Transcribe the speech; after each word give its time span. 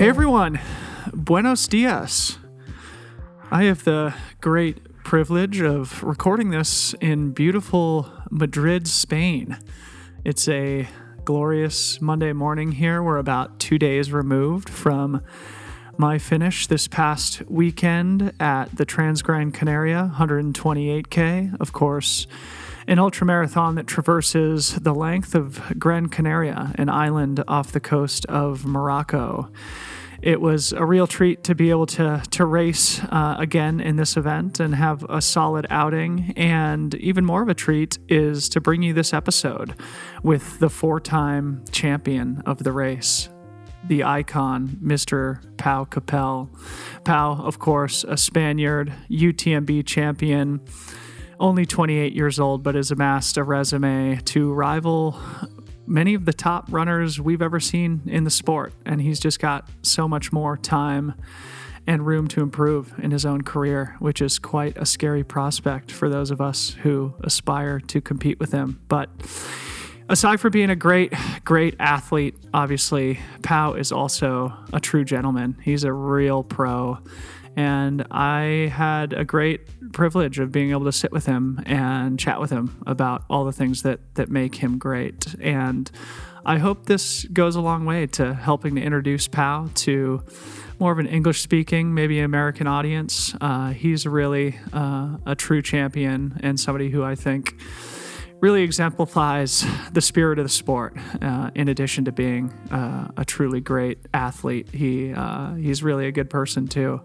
Hey 0.00 0.08
everyone, 0.08 0.58
buenos 1.12 1.68
dias. 1.68 2.38
I 3.50 3.64
have 3.64 3.84
the 3.84 4.14
great 4.40 5.04
privilege 5.04 5.60
of 5.60 6.02
recording 6.02 6.48
this 6.48 6.94
in 7.02 7.32
beautiful 7.32 8.10
Madrid, 8.30 8.88
Spain. 8.88 9.58
It's 10.24 10.48
a 10.48 10.88
glorious 11.26 12.00
Monday 12.00 12.32
morning 12.32 12.72
here. 12.72 13.02
We're 13.02 13.18
about 13.18 13.58
two 13.58 13.78
days 13.78 14.10
removed 14.10 14.70
from 14.70 15.20
my 15.98 16.16
finish 16.16 16.66
this 16.66 16.88
past 16.88 17.42
weekend 17.50 18.32
at 18.40 18.74
the 18.74 18.86
Transgrancanaria 18.86 20.14
128K. 20.14 21.60
Of 21.60 21.74
course, 21.74 22.26
an 22.90 22.98
ultramarathon 22.98 23.76
that 23.76 23.86
traverses 23.86 24.74
the 24.74 24.92
length 24.92 25.36
of 25.36 25.62
Gran 25.78 26.08
Canaria, 26.08 26.72
an 26.74 26.88
island 26.88 27.42
off 27.46 27.70
the 27.70 27.78
coast 27.78 28.26
of 28.26 28.66
Morocco. 28.66 29.48
It 30.22 30.40
was 30.40 30.72
a 30.72 30.84
real 30.84 31.06
treat 31.06 31.44
to 31.44 31.54
be 31.54 31.70
able 31.70 31.86
to 31.86 32.20
to 32.32 32.44
race 32.44 33.00
uh, 33.04 33.36
again 33.38 33.80
in 33.80 33.94
this 33.94 34.16
event 34.16 34.58
and 34.58 34.74
have 34.74 35.04
a 35.08 35.22
solid 35.22 35.68
outing. 35.70 36.34
And 36.36 36.92
even 36.96 37.24
more 37.24 37.42
of 37.42 37.48
a 37.48 37.54
treat 37.54 37.98
is 38.08 38.48
to 38.50 38.60
bring 38.60 38.82
you 38.82 38.92
this 38.92 39.14
episode 39.14 39.76
with 40.24 40.58
the 40.58 40.68
four-time 40.68 41.64
champion 41.70 42.42
of 42.44 42.64
the 42.64 42.72
race, 42.72 43.28
the 43.84 44.02
icon, 44.02 44.78
Mr. 44.82 45.40
Pau 45.58 45.84
Capell. 45.84 46.50
Pau, 47.04 47.40
of 47.40 47.60
course, 47.60 48.02
a 48.02 48.16
Spaniard, 48.16 48.92
UTMB 49.08 49.86
champion, 49.86 50.60
only 51.40 51.66
28 51.66 52.12
years 52.12 52.38
old, 52.38 52.62
but 52.62 52.74
has 52.76 52.90
amassed 52.90 53.36
a 53.36 53.42
resume 53.42 54.20
to 54.26 54.52
rival 54.52 55.18
many 55.86 56.14
of 56.14 56.24
the 56.24 56.32
top 56.32 56.66
runners 56.70 57.20
we've 57.20 57.42
ever 57.42 57.58
seen 57.58 58.02
in 58.06 58.22
the 58.24 58.30
sport. 58.30 58.72
And 58.86 59.00
he's 59.02 59.18
just 59.18 59.40
got 59.40 59.68
so 59.82 60.06
much 60.06 60.32
more 60.32 60.56
time 60.56 61.14
and 61.86 62.06
room 62.06 62.28
to 62.28 62.42
improve 62.42 62.94
in 62.98 63.10
his 63.10 63.26
own 63.26 63.42
career, 63.42 63.96
which 63.98 64.22
is 64.22 64.38
quite 64.38 64.76
a 64.76 64.86
scary 64.86 65.24
prospect 65.24 65.90
for 65.90 66.08
those 66.08 66.30
of 66.30 66.40
us 66.40 66.70
who 66.82 67.14
aspire 67.24 67.80
to 67.80 68.00
compete 68.00 68.38
with 68.38 68.52
him. 68.52 68.80
But 68.86 69.10
aside 70.08 70.40
from 70.40 70.52
being 70.52 70.70
a 70.70 70.76
great, 70.76 71.12
great 71.44 71.74
athlete, 71.80 72.36
obviously, 72.54 73.18
Pau 73.42 73.72
is 73.72 73.90
also 73.90 74.52
a 74.72 74.78
true 74.78 75.04
gentleman. 75.04 75.56
He's 75.62 75.82
a 75.82 75.92
real 75.92 76.44
pro. 76.44 76.98
And 77.56 78.06
I 78.10 78.70
had 78.72 79.12
a 79.12 79.24
great 79.24 79.92
privilege 79.92 80.38
of 80.38 80.52
being 80.52 80.70
able 80.70 80.84
to 80.84 80.92
sit 80.92 81.12
with 81.12 81.26
him 81.26 81.62
and 81.66 82.18
chat 82.18 82.40
with 82.40 82.50
him 82.50 82.82
about 82.86 83.24
all 83.28 83.44
the 83.44 83.52
things 83.52 83.82
that, 83.82 84.00
that 84.14 84.30
make 84.30 84.56
him 84.56 84.78
great. 84.78 85.34
And 85.40 85.90
I 86.44 86.58
hope 86.58 86.86
this 86.86 87.24
goes 87.24 87.56
a 87.56 87.60
long 87.60 87.84
way 87.84 88.06
to 88.06 88.34
helping 88.34 88.76
to 88.76 88.82
introduce 88.82 89.28
Pau 89.28 89.68
to 89.74 90.22
more 90.78 90.92
of 90.92 90.98
an 90.98 91.06
English 91.06 91.42
speaking, 91.42 91.92
maybe 91.92 92.20
American 92.20 92.66
audience. 92.66 93.34
Uh, 93.40 93.70
he's 93.70 94.06
really 94.06 94.58
uh, 94.72 95.18
a 95.26 95.34
true 95.34 95.60
champion 95.60 96.40
and 96.42 96.58
somebody 96.58 96.88
who 96.88 97.04
I 97.04 97.14
think 97.14 97.60
really 98.40 98.62
exemplifies 98.62 99.64
the 99.92 100.00
spirit 100.00 100.38
of 100.38 100.44
the 100.44 100.50
sport. 100.50 100.96
Uh, 101.20 101.50
in 101.54 101.68
addition 101.68 102.04
to 102.06 102.12
being 102.12 102.52
uh, 102.70 103.08
a 103.16 103.24
truly 103.24 103.60
great 103.60 103.98
athlete, 104.14 104.68
he 104.72 105.12
uh, 105.12 105.54
he's 105.54 105.82
really 105.82 106.06
a 106.06 106.12
good 106.12 106.30
person 106.30 106.66
too, 106.66 107.00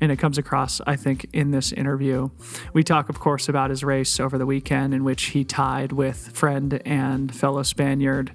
and 0.00 0.12
it 0.12 0.16
comes 0.16 0.38
across, 0.38 0.80
I 0.86 0.96
think, 0.96 1.26
in 1.32 1.50
this 1.50 1.72
interview. 1.72 2.30
We 2.72 2.82
talk, 2.82 3.08
of 3.08 3.18
course, 3.18 3.48
about 3.48 3.70
his 3.70 3.82
race 3.82 4.20
over 4.20 4.38
the 4.38 4.46
weekend, 4.46 4.94
in 4.94 5.04
which 5.04 5.24
he 5.24 5.44
tied 5.44 5.92
with 5.92 6.30
friend 6.32 6.80
and 6.84 7.34
fellow 7.34 7.62
Spaniard. 7.62 8.32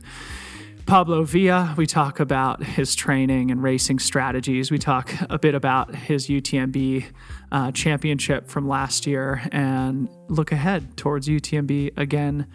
Pablo 0.85 1.23
Villa. 1.23 1.73
We 1.77 1.85
talk 1.85 2.19
about 2.19 2.63
his 2.63 2.95
training 2.95 3.51
and 3.51 3.63
racing 3.63 3.99
strategies. 3.99 4.71
We 4.71 4.77
talk 4.77 5.13
a 5.29 5.39
bit 5.39 5.55
about 5.55 5.95
his 5.95 6.27
UTMB 6.27 7.05
uh, 7.51 7.71
championship 7.71 8.47
from 8.47 8.67
last 8.67 9.05
year 9.05 9.41
and 9.51 10.09
look 10.27 10.51
ahead 10.51 10.97
towards 10.97 11.27
UTMB 11.27 11.97
again 11.97 12.47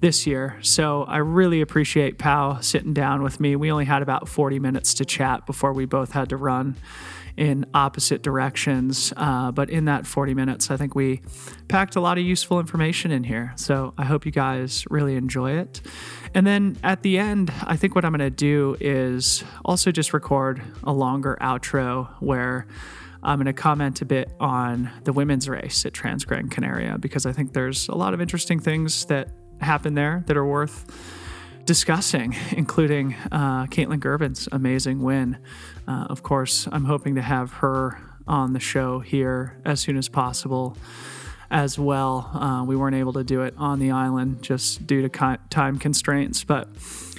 this 0.00 0.26
year. 0.26 0.58
So 0.62 1.04
I 1.04 1.18
really 1.18 1.60
appreciate 1.60 2.18
Pau 2.18 2.60
sitting 2.60 2.94
down 2.94 3.22
with 3.22 3.40
me. 3.40 3.56
We 3.56 3.70
only 3.70 3.84
had 3.84 4.02
about 4.02 4.28
40 4.28 4.58
minutes 4.58 4.94
to 4.94 5.04
chat 5.04 5.46
before 5.46 5.72
we 5.72 5.84
both 5.84 6.12
had 6.12 6.28
to 6.30 6.36
run 6.36 6.76
in 7.38 7.64
opposite 7.72 8.20
directions. 8.20 9.12
Uh, 9.16 9.52
but 9.52 9.70
in 9.70 9.84
that 9.84 10.06
40 10.06 10.34
minutes, 10.34 10.72
I 10.72 10.76
think 10.76 10.96
we 10.96 11.22
packed 11.68 11.94
a 11.94 12.00
lot 12.00 12.18
of 12.18 12.24
useful 12.24 12.58
information 12.58 13.12
in 13.12 13.22
here. 13.22 13.52
So 13.54 13.94
I 13.96 14.04
hope 14.04 14.26
you 14.26 14.32
guys 14.32 14.84
really 14.90 15.14
enjoy 15.14 15.52
it. 15.52 15.80
And 16.34 16.44
then 16.44 16.76
at 16.82 17.02
the 17.02 17.16
end, 17.16 17.52
I 17.62 17.76
think 17.76 17.94
what 17.94 18.04
I'm 18.04 18.10
going 18.10 18.28
to 18.28 18.30
do 18.30 18.76
is 18.80 19.44
also 19.64 19.92
just 19.92 20.12
record 20.12 20.60
a 20.82 20.92
longer 20.92 21.38
outro 21.40 22.08
where 22.18 22.66
I'm 23.22 23.38
going 23.38 23.46
to 23.46 23.52
comment 23.52 24.02
a 24.02 24.04
bit 24.04 24.32
on 24.40 24.90
the 25.04 25.12
women's 25.12 25.48
race 25.48 25.86
at 25.86 25.92
Transgrancanaria 25.92 27.00
because 27.00 27.24
I 27.24 27.32
think 27.32 27.52
there's 27.52 27.88
a 27.88 27.94
lot 27.94 28.14
of 28.14 28.20
interesting 28.20 28.58
things 28.58 29.04
that 29.06 29.28
happen 29.60 29.94
there 29.94 30.24
that 30.26 30.36
are 30.36 30.46
worth 30.46 30.86
discussing, 31.66 32.34
including 32.50 33.14
uh, 33.30 33.66
Kaytlyn 33.66 34.00
Gerbin's 34.00 34.48
amazing 34.50 35.02
win. 35.02 35.38
Uh, 35.88 36.06
of 36.10 36.22
course, 36.22 36.68
I'm 36.70 36.84
hoping 36.84 37.14
to 37.14 37.22
have 37.22 37.54
her 37.54 37.98
on 38.26 38.52
the 38.52 38.60
show 38.60 38.98
here 38.98 39.60
as 39.64 39.80
soon 39.80 39.96
as 39.96 40.08
possible 40.08 40.76
as 41.50 41.78
well. 41.78 42.30
Uh, 42.34 42.64
we 42.64 42.76
weren't 42.76 42.96
able 42.96 43.14
to 43.14 43.24
do 43.24 43.40
it 43.42 43.54
on 43.56 43.78
the 43.78 43.90
island 43.90 44.42
just 44.42 44.86
due 44.86 45.00
to 45.00 45.08
ki- 45.08 45.42
time 45.48 45.78
constraints, 45.78 46.44
but 46.44 46.68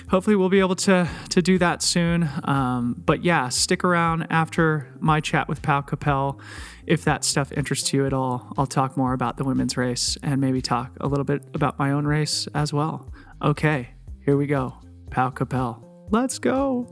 hopefully 0.09 0.35
we'll 0.35 0.49
be 0.49 0.59
able 0.59 0.75
to 0.75 1.09
to 1.29 1.41
do 1.41 1.57
that 1.57 1.81
soon. 1.81 2.29
Um, 2.43 3.01
but 3.05 3.23
yeah, 3.23 3.49
stick 3.49 3.83
around 3.83 4.27
after 4.29 4.87
my 4.99 5.19
chat 5.19 5.47
with 5.47 5.61
Pau 5.61 5.81
Capell. 5.81 6.39
If 6.85 7.03
that 7.05 7.23
stuff 7.23 7.51
interests 7.51 7.91
you 7.93 8.05
at 8.05 8.13
all, 8.13 8.53
I'll 8.57 8.67
talk 8.67 8.97
more 8.97 9.13
about 9.13 9.37
the 9.37 9.43
women's 9.43 9.77
race 9.77 10.17
and 10.23 10.39
maybe 10.39 10.61
talk 10.61 10.91
a 11.01 11.07
little 11.07 11.25
bit 11.25 11.43
about 11.53 11.79
my 11.79 11.91
own 11.91 12.05
race 12.05 12.47
as 12.53 12.71
well. 12.71 13.11
Okay, 13.41 13.89
here 14.25 14.37
we 14.37 14.47
go. 14.47 14.75
Pau 15.09 15.29
Capell. 15.29 15.83
Let's 16.11 16.39
go. 16.39 16.87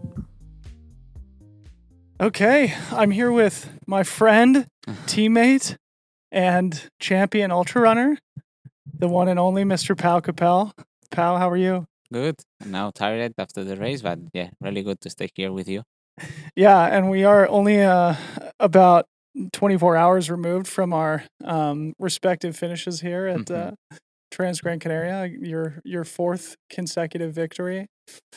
Okay, 2.20 2.74
I'm 2.92 3.12
here 3.12 3.32
with 3.32 3.70
my 3.86 4.04
friend, 4.04 4.66
teammate, 5.06 5.78
and 6.32 6.90
champion 7.00 7.52
ultra 7.52 7.82
runner, 7.82 8.18
the 8.98 9.08
one 9.08 9.28
and 9.28 9.40
only 9.40 9.64
Mr. 9.64 9.96
Pau 9.98 10.20
Capell. 10.20 10.72
Pau, 11.12 11.38
how 11.38 11.50
are 11.50 11.58
you? 11.58 11.86
Good. 12.12 12.36
Now 12.66 12.90
tired 12.92 13.34
after 13.38 13.64
the 13.64 13.76
race, 13.78 14.02
but 14.02 14.20
yeah, 14.34 14.50
really 14.62 14.82
good 14.82 15.00
to 15.02 15.10
stay 15.10 15.30
here 15.36 15.52
with 15.52 15.68
you. 15.68 15.84
Yeah, 16.56 16.84
and 16.88 17.12
we 17.12 17.24
are 17.24 17.48
only 17.48 17.82
uh, 17.84 18.16
about 18.60 19.06
24 19.54 19.96
hours 19.96 20.32
removed 20.32 20.68
from 20.68 20.92
our 20.92 21.24
um, 21.46 21.94
respective 22.00 22.58
finishes 22.58 23.02
here 23.02 23.28
at 23.28 23.46
Mhm. 23.46 23.68
uh, 23.68 23.96
Transgrancanaria. 24.34 25.30
Your 25.40 25.80
your 25.86 26.04
fourth 26.04 26.56
consecutive 26.72 27.34
victory. 27.36 27.88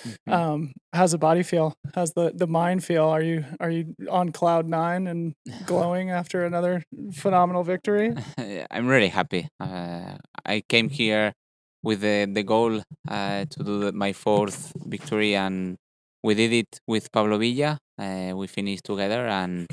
Mhm. 0.07 0.33
Um, 0.33 0.73
how's 0.93 1.13
the 1.13 1.19
body 1.19 1.43
feel? 1.43 1.75
How's 1.95 2.13
the 2.13 2.33
the 2.35 2.47
mind 2.47 2.85
feel? 2.85 3.05
Are 3.05 3.23
you 3.23 3.45
are 3.61 3.71
you 3.71 3.95
on 4.11 4.33
cloud 4.33 4.67
nine 4.67 5.07
and 5.07 5.35
glowing 5.67 6.11
after 6.11 6.45
another 6.45 6.83
phenomenal 7.15 7.65
victory? 7.65 8.15
I'm 8.71 8.87
really 8.87 9.09
happy. 9.09 9.49
Uh, 9.61 10.17
I 10.45 10.63
came 10.69 10.89
here 10.89 11.33
with 11.83 12.01
the, 12.01 12.29
the 12.31 12.43
goal 12.43 12.83
uh, 13.09 13.45
to 13.51 13.65
do 13.65 13.81
the, 13.81 13.93
my 13.93 14.13
fourth 14.13 14.73
victory, 14.87 15.35
and 15.35 15.77
we 16.23 16.35
did 16.35 16.53
it 16.53 16.81
with 16.87 17.11
Pablo 17.13 17.39
Villa. 17.39 17.78
Uh, 17.99 18.33
we 18.34 18.47
finished 18.47 18.84
together, 18.84 19.27
and 19.27 19.66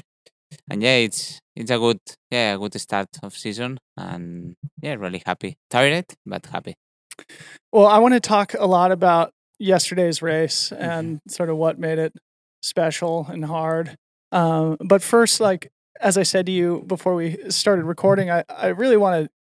and 0.70 0.82
yeah, 0.84 0.98
it's 0.98 1.40
it's 1.56 1.72
a 1.72 1.78
good 1.78 2.00
yeah 2.32 2.56
a 2.56 2.58
good 2.58 2.80
start 2.80 3.10
of 3.24 3.34
season, 3.36 3.80
and 3.98 4.56
yeah, 4.82 4.96
really 4.96 5.22
happy. 5.26 5.56
Tired, 5.70 6.06
but 6.26 6.46
happy. 6.48 6.76
Well, 7.72 7.88
I 7.88 8.00
want 8.00 8.14
to 8.14 8.20
talk 8.20 8.54
a 8.58 8.66
lot 8.66 8.92
about 8.92 9.32
yesterday's 9.60 10.22
race 10.22 10.72
and 10.72 11.20
sort 11.28 11.50
of 11.50 11.58
what 11.58 11.80
made 11.80 12.00
it 12.00 12.14
special 12.62 13.28
and 13.30 13.46
hard. 13.46 13.96
Um, 14.32 14.78
but 14.80 15.02
first, 15.02 15.40
like 15.40 15.70
as 16.00 16.18
I 16.18 16.24
said 16.24 16.46
to 16.46 16.52
you 16.52 16.84
before 16.88 17.16
we 17.16 17.38
started 17.50 17.86
recording, 17.86 18.30
I, 18.30 18.44
I 18.50 18.68
really 18.68 18.98
want 18.98 19.26
to, 19.26 19.32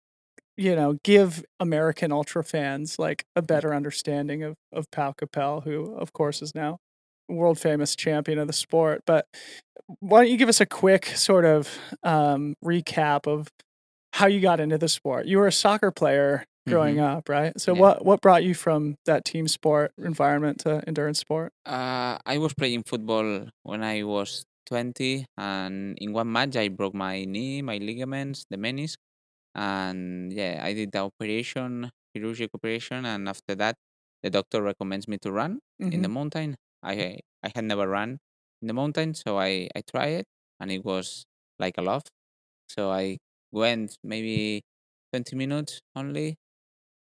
you 0.57 0.75
know, 0.75 0.99
give 1.05 1.45
American 1.61 2.13
ultra 2.13 2.43
fans 2.43 2.99
like 2.99 3.25
a 3.35 3.43
better 3.43 3.75
understanding 3.75 4.43
of 4.43 4.55
of 4.73 4.91
Pau 4.91 5.13
Capell, 5.13 5.65
who 5.65 5.95
of 5.97 6.13
course 6.13 6.43
is 6.43 6.55
now 6.55 6.79
world 7.29 7.59
famous 7.59 7.97
champion 7.97 8.39
of 8.39 8.47
the 8.47 8.53
sport. 8.53 9.03
But 9.07 9.27
why 10.01 10.23
don't 10.23 10.31
you 10.31 10.37
give 10.37 10.49
us 10.49 10.61
a 10.61 10.67
quick 10.67 11.07
sort 11.07 11.45
of 11.45 11.77
um, 12.03 12.55
recap 12.65 13.27
of 13.27 13.49
how 14.13 14.27
you 14.27 14.41
got 14.41 14.61
into 14.61 14.79
the 14.79 14.89
sport? 14.89 15.27
You 15.27 15.39
were 15.39 15.47
a 15.47 15.53
soccer 15.53 15.91
player 15.91 16.45
growing 16.67 16.99
up, 17.01 17.29
right? 17.29 17.59
So 17.61 17.75
Yeah. 17.75 17.83
what 17.83 18.05
what 18.05 18.21
brought 18.21 18.45
you 18.45 18.55
from 18.55 18.97
that 19.07 19.25
team 19.25 19.49
sport 19.49 19.93
environment 19.99 20.61
to 20.61 20.83
endurance 20.87 21.19
sport? 21.19 21.53
Uh, 21.65 22.19
I 22.25 22.39
was 22.39 22.55
playing 22.55 22.85
football 22.85 23.49
when 23.65 23.83
I 23.83 24.03
was 24.05 24.45
20, 24.67 25.27
and 25.37 25.99
in 25.99 26.13
one 26.13 26.31
match 26.31 26.57
I 26.57 26.69
broke 26.69 26.95
my 26.95 27.25
knee, 27.25 27.63
my 27.63 27.79
ligaments, 27.79 28.45
the 28.51 28.57
menisc, 28.57 28.97
and 29.55 30.33
yeah, 30.33 30.61
I 30.65 30.75
did 30.75 30.93
the 30.93 31.01
operation, 31.01 31.91
chirurgic 32.17 32.51
operation, 32.55 33.05
and 33.07 33.29
after 33.29 33.55
that, 33.57 33.77
the 34.23 34.31
doctor 34.31 34.63
recommends 34.63 35.09
me 35.09 35.19
to 35.23 35.33
run 35.33 35.61
in 35.91 36.03
the 36.03 36.09
Mhm. 36.09 36.17
mountain. 36.19 36.57
I 36.83 37.21
I 37.43 37.51
had 37.55 37.65
never 37.65 37.89
run, 37.89 38.19
in 38.63 38.69
the 38.69 38.75
mountain. 38.75 39.15
So 39.15 39.39
I 39.39 39.69
I 39.77 39.83
tried 39.83 40.15
it, 40.23 40.27
and 40.61 40.71
it 40.73 40.85
was 40.85 41.25
like 41.59 41.79
a 41.79 41.83
love. 41.83 42.03
So 42.69 42.91
I 42.91 43.19
went 43.53 43.97
maybe 44.05 44.63
20 45.13 45.37
minutes 45.37 45.81
only, 45.97 46.37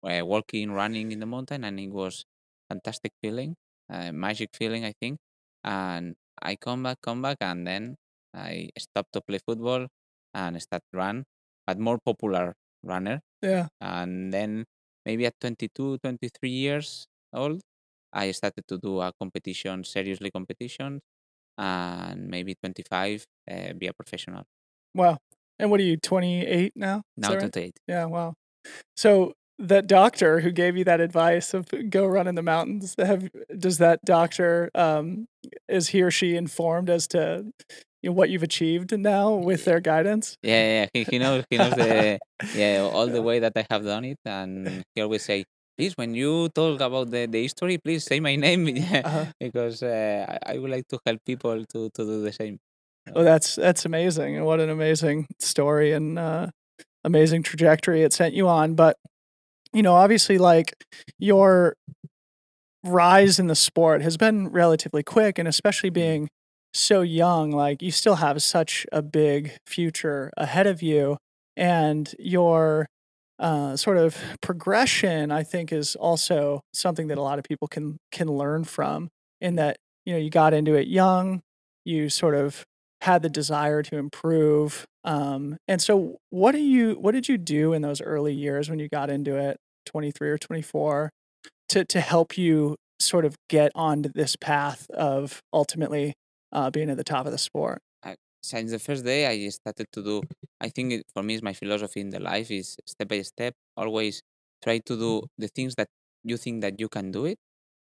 uh, 0.06 0.24
walking, 0.24 0.72
running 0.72 1.12
in 1.12 1.20
the 1.20 1.26
mountain, 1.26 1.64
and 1.64 1.80
it 1.80 1.90
was 1.90 2.24
fantastic 2.70 3.12
feeling, 3.22 3.56
uh, 3.90 4.12
magic 4.12 4.50
feeling, 4.54 4.84
I 4.84 4.92
think. 5.00 5.18
And 5.64 6.14
I 6.40 6.56
come 6.56 6.82
back, 6.84 6.98
come 7.02 7.22
back, 7.22 7.38
and 7.40 7.66
then 7.66 7.96
I 8.34 8.70
stopped 8.78 9.12
to 9.14 9.20
play 9.20 9.38
football 9.44 9.88
and 10.34 10.60
start 10.62 10.82
run, 10.92 11.24
but 11.66 11.78
more 11.78 11.98
popular 12.04 12.54
runner. 12.82 13.20
Yeah. 13.42 13.68
And 13.80 14.32
then 14.32 14.64
maybe 15.04 15.26
at 15.26 15.34
22, 15.40 15.98
23 15.98 16.50
years 16.50 17.06
old, 17.32 17.60
I 18.12 18.30
started 18.32 18.64
to 18.68 18.78
do 18.78 19.00
a 19.00 19.12
competition, 19.20 19.84
seriously 19.84 20.30
competition, 20.30 21.00
and 21.58 22.28
maybe 22.28 22.54
25, 22.54 23.24
uh, 23.50 23.72
be 23.74 23.86
a 23.86 23.92
professional. 23.92 24.44
Wow. 24.94 25.18
And 25.58 25.70
what 25.70 25.80
are 25.80 25.84
you, 25.84 25.96
28 25.96 26.72
now? 26.76 27.02
Is 27.16 27.28
Now 27.28 27.30
right? 27.30 27.38
28. 27.40 27.78
Yeah, 27.88 28.04
wow. 28.06 28.34
So 28.96 29.34
that 29.58 29.86
doctor 29.86 30.40
who 30.40 30.50
gave 30.50 30.76
you 30.76 30.84
that 30.84 31.00
advice 31.00 31.54
of 31.54 31.68
go 31.90 32.06
run 32.06 32.26
in 32.26 32.34
the 32.34 32.42
mountains, 32.42 32.94
have 32.98 33.28
does 33.58 33.78
that 33.78 34.04
doctor 34.04 34.70
um 34.74 35.26
is 35.68 35.88
he 35.88 36.02
or 36.02 36.10
she 36.10 36.36
informed 36.36 36.90
as 36.90 37.06
to 37.08 37.46
you 38.02 38.10
know, 38.10 38.12
what 38.14 38.28
you've 38.30 38.42
achieved 38.42 38.96
now 38.98 39.34
with 39.34 39.64
their 39.64 39.80
guidance? 39.80 40.36
Yeah, 40.42 40.62
yeah. 40.82 40.86
He, 40.92 41.04
he 41.04 41.18
knows 41.18 41.44
he 41.50 41.56
knows 41.58 41.74
the 41.74 42.18
yeah 42.54 42.80
all 42.92 43.06
the 43.06 43.22
way 43.22 43.38
that 43.40 43.52
I 43.56 43.66
have 43.70 43.84
done 43.84 44.04
it, 44.04 44.18
and 44.24 44.82
he 44.94 45.00
always 45.02 45.22
say, 45.24 45.44
please 45.78 45.94
when 45.96 46.14
you 46.14 46.48
talk 46.50 46.80
about 46.80 47.10
the, 47.10 47.26
the 47.26 47.42
history, 47.42 47.78
please 47.78 48.04
say 48.04 48.20
my 48.20 48.36
name, 48.36 48.66
Uh-huh. 49.04 49.24
because 49.40 49.82
uh, 49.82 50.26
I, 50.46 50.54
I 50.54 50.58
would 50.58 50.70
like 50.70 50.86
to 50.88 50.98
help 51.06 51.20
people 51.24 51.64
to, 51.64 51.90
to 51.90 52.04
do 52.04 52.22
the 52.22 52.32
same. 52.32 52.58
Well, 53.14 53.24
that's 53.24 53.56
that's 53.56 53.84
amazing, 53.86 54.36
and 54.36 54.44
what 54.44 54.60
an 54.60 54.68
amazing 54.70 55.26
story 55.38 55.92
and 55.92 56.18
uh, 56.18 56.48
amazing 57.04 57.42
trajectory 57.42 58.02
it 58.02 58.12
sent 58.12 58.34
you 58.34 58.48
on. 58.48 58.74
But 58.74 58.96
you 59.72 59.82
know, 59.82 59.94
obviously, 59.94 60.38
like 60.38 60.74
your 61.18 61.76
rise 62.84 63.38
in 63.38 63.46
the 63.48 63.54
sport 63.54 64.02
has 64.02 64.16
been 64.16 64.48
relatively 64.48 65.02
quick, 65.02 65.38
and 65.38 65.48
especially 65.48 65.90
being 65.90 66.28
so 66.72 67.00
young, 67.00 67.50
like 67.50 67.82
you 67.82 67.90
still 67.90 68.16
have 68.16 68.42
such 68.42 68.86
a 68.92 69.02
big 69.02 69.52
future 69.66 70.30
ahead 70.36 70.66
of 70.66 70.82
you, 70.82 71.16
and 71.56 72.14
your 72.18 72.86
uh, 73.38 73.76
sort 73.76 73.98
of 73.98 74.16
progression, 74.40 75.30
I 75.30 75.42
think, 75.42 75.72
is 75.72 75.96
also 75.96 76.60
something 76.72 77.08
that 77.08 77.18
a 77.18 77.22
lot 77.22 77.38
of 77.38 77.44
people 77.44 77.68
can 77.68 77.98
can 78.12 78.28
learn 78.28 78.64
from. 78.64 79.08
In 79.40 79.56
that, 79.56 79.76
you 80.06 80.14
know, 80.14 80.18
you 80.18 80.30
got 80.30 80.54
into 80.54 80.74
it 80.74 80.86
young, 80.88 81.42
you 81.84 82.08
sort 82.08 82.34
of 82.34 82.64
had 83.02 83.22
the 83.22 83.28
desire 83.28 83.82
to 83.82 83.96
improve, 83.96 84.86
um, 85.04 85.56
and 85.68 85.80
so 85.80 86.18
what 86.30 86.52
do 86.52 86.58
you 86.58 86.94
what 86.94 87.12
did 87.12 87.28
you 87.28 87.38
do 87.38 87.72
in 87.72 87.82
those 87.82 88.00
early 88.00 88.34
years 88.34 88.68
when 88.68 88.78
you 88.78 88.88
got 88.88 89.10
into 89.10 89.36
it, 89.36 89.58
twenty 89.84 90.10
three 90.10 90.30
or 90.30 90.38
twenty 90.38 90.62
four, 90.62 91.10
to 91.70 91.84
to 91.84 92.00
help 92.00 92.36
you 92.38 92.76
sort 93.00 93.24
of 93.24 93.36
get 93.48 93.70
onto 93.74 94.08
this 94.08 94.36
path 94.36 94.88
of 94.90 95.40
ultimately 95.52 96.14
uh, 96.52 96.70
being 96.70 96.90
at 96.90 96.96
the 96.96 97.04
top 97.04 97.26
of 97.26 97.32
the 97.32 97.38
sport? 97.38 97.80
I, 98.02 98.16
since 98.42 98.70
the 98.70 98.78
first 98.78 99.04
day 99.04 99.26
I 99.26 99.48
started 99.50 99.86
to 99.92 100.02
do 100.02 100.22
I 100.60 100.68
think 100.70 100.92
it, 100.92 101.02
for 101.12 101.22
me 101.22 101.34
is 101.34 101.42
my 101.42 101.52
philosophy 101.52 102.00
in 102.00 102.10
the 102.10 102.20
life 102.20 102.50
is 102.50 102.76
step 102.86 103.08
by 103.08 103.20
step 103.22 103.54
always 103.76 104.22
try 104.64 104.78
to 104.78 104.96
do 104.96 105.22
the 105.38 105.48
things 105.48 105.74
that 105.76 105.88
you 106.24 106.36
think 106.36 106.62
that 106.62 106.80
you 106.80 106.88
can 106.88 107.10
do 107.12 107.26
it 107.26 107.38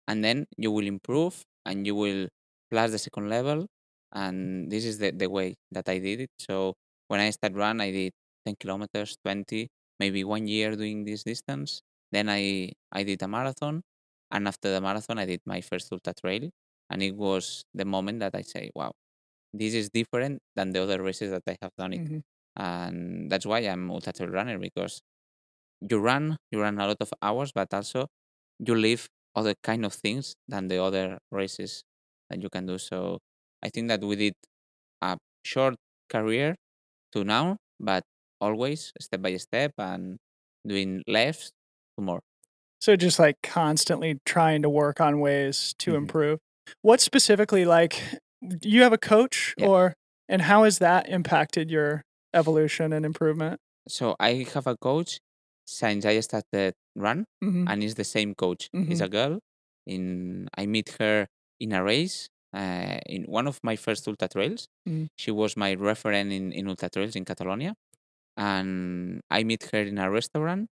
and 0.08 0.24
then 0.24 0.46
you 0.56 0.70
will 0.72 0.86
improve 0.86 1.42
and 1.66 1.86
you 1.86 1.94
will 1.94 2.28
plus 2.70 2.90
the 2.92 2.98
second 2.98 3.28
level 3.30 3.66
and 4.12 4.70
this 4.70 4.84
is 4.84 4.98
the, 4.98 5.10
the 5.12 5.28
way 5.30 5.54
that 5.70 5.88
I 5.88 5.98
did 5.98 6.20
it 6.22 6.30
so 6.38 6.74
when 7.08 7.20
I 7.20 7.30
start 7.30 7.54
run 7.54 7.80
I 7.80 7.90
did 7.90 8.12
10 8.46 8.56
kilometers 8.60 9.16
20 9.24 9.68
maybe 10.00 10.24
one 10.24 10.46
year 10.46 10.76
doing 10.76 11.04
this 11.04 11.22
distance 11.24 11.80
then 12.12 12.28
I 12.28 12.72
I 12.92 13.02
did 13.04 13.22
a 13.22 13.28
marathon 13.28 13.82
and 14.30 14.48
after 14.48 14.70
the 14.72 14.80
marathon 14.80 15.18
I 15.18 15.26
did 15.26 15.40
my 15.46 15.60
first 15.60 15.92
ultra 15.92 16.14
trail 16.14 16.50
and 16.90 17.02
it 17.02 17.16
was 17.16 17.64
the 17.74 17.84
moment 17.84 18.20
that 18.20 18.34
I 18.34 18.42
say 18.42 18.70
wow 18.74 18.92
this 19.52 19.74
is 19.74 19.90
different 19.90 20.40
than 20.56 20.72
the 20.72 20.82
other 20.82 21.02
races 21.02 21.30
that 21.30 21.42
I 21.46 21.56
have 21.62 21.72
done 21.78 21.92
it. 21.94 22.02
Mhm. 22.08 22.22
And 22.56 23.30
that's 23.30 23.46
why 23.46 23.60
I'm 23.60 23.90
ultra 23.90 24.12
trail 24.12 24.30
runner 24.30 24.58
because 24.58 25.00
you 25.80 25.98
run, 25.98 26.36
you 26.50 26.60
run 26.60 26.78
a 26.80 26.86
lot 26.86 26.96
of 27.00 27.12
hours, 27.22 27.52
but 27.54 27.72
also 27.72 28.08
you 28.58 28.74
live 28.74 29.08
other 29.34 29.54
kind 29.62 29.84
of 29.84 29.94
things 29.94 30.34
than 30.48 30.68
the 30.68 30.82
other 30.82 31.18
races 31.30 31.82
that 32.30 32.42
you 32.42 32.48
can 32.50 32.66
do. 32.66 32.78
So 32.78 33.18
I 33.62 33.68
think 33.70 33.88
that 33.88 34.02
we 34.02 34.16
did 34.16 34.34
a 35.02 35.16
short 35.44 35.76
career 36.10 36.54
to 37.12 37.24
now, 37.24 37.58
but 37.80 38.04
always 38.40 38.92
step 39.00 39.22
by 39.22 39.36
step 39.36 39.72
and 39.78 40.18
doing 40.66 41.02
less 41.08 41.50
to 41.98 42.04
more. 42.04 42.20
So 42.80 42.96
just 42.96 43.18
like 43.18 43.36
constantly 43.42 44.18
trying 44.24 44.62
to 44.62 44.70
work 44.70 45.00
on 45.00 45.20
ways 45.20 45.74
to 45.80 45.92
Mhm. 45.92 45.96
improve. 45.98 46.38
What 46.82 47.00
specifically 47.00 47.64
like 47.64 48.02
do 48.46 48.68
you 48.68 48.82
have 48.82 48.92
a 48.92 48.98
coach 48.98 49.54
Yeah. 49.58 49.66
or 49.66 49.94
and 50.28 50.42
how 50.42 50.64
has 50.64 50.78
that 50.78 51.08
impacted 51.08 51.70
your 51.70 52.02
evolution 52.34 52.92
and 52.92 53.04
improvement? 53.06 53.60
So 53.88 54.14
I 54.20 54.44
have 54.54 54.66
a 54.66 54.76
coach 54.76 55.18
since 55.66 56.04
I 56.04 56.20
started 56.20 56.74
run 56.94 57.24
Mhm. 57.42 57.66
and 57.68 57.82
it's 57.82 57.94
the 57.94 58.04
same 58.04 58.34
coach. 58.34 58.68
It's 58.72 59.00
Mhm. 59.00 59.04
a 59.04 59.08
girl. 59.08 59.40
In 59.86 60.48
I 60.56 60.66
meet 60.66 60.96
her 61.00 61.26
in 61.60 61.72
a 61.72 61.82
race 61.82 62.28
uh, 62.54 62.98
in 63.06 63.24
one 63.24 63.46
of 63.46 63.60
my 63.62 63.76
first 63.76 64.06
ultra 64.08 64.28
trails. 64.28 64.68
Mhm. 64.88 65.08
She 65.16 65.30
was 65.30 65.56
my 65.56 65.74
referent 65.76 66.32
in, 66.32 66.52
in 66.52 66.68
ultra 66.68 66.88
trails 66.90 67.16
in 67.16 67.24
Catalonia, 67.24 67.74
and 68.36 69.20
I 69.30 69.44
meet 69.44 69.68
her 69.72 69.80
in 69.82 69.98
a 69.98 70.10
restaurant. 70.10 70.68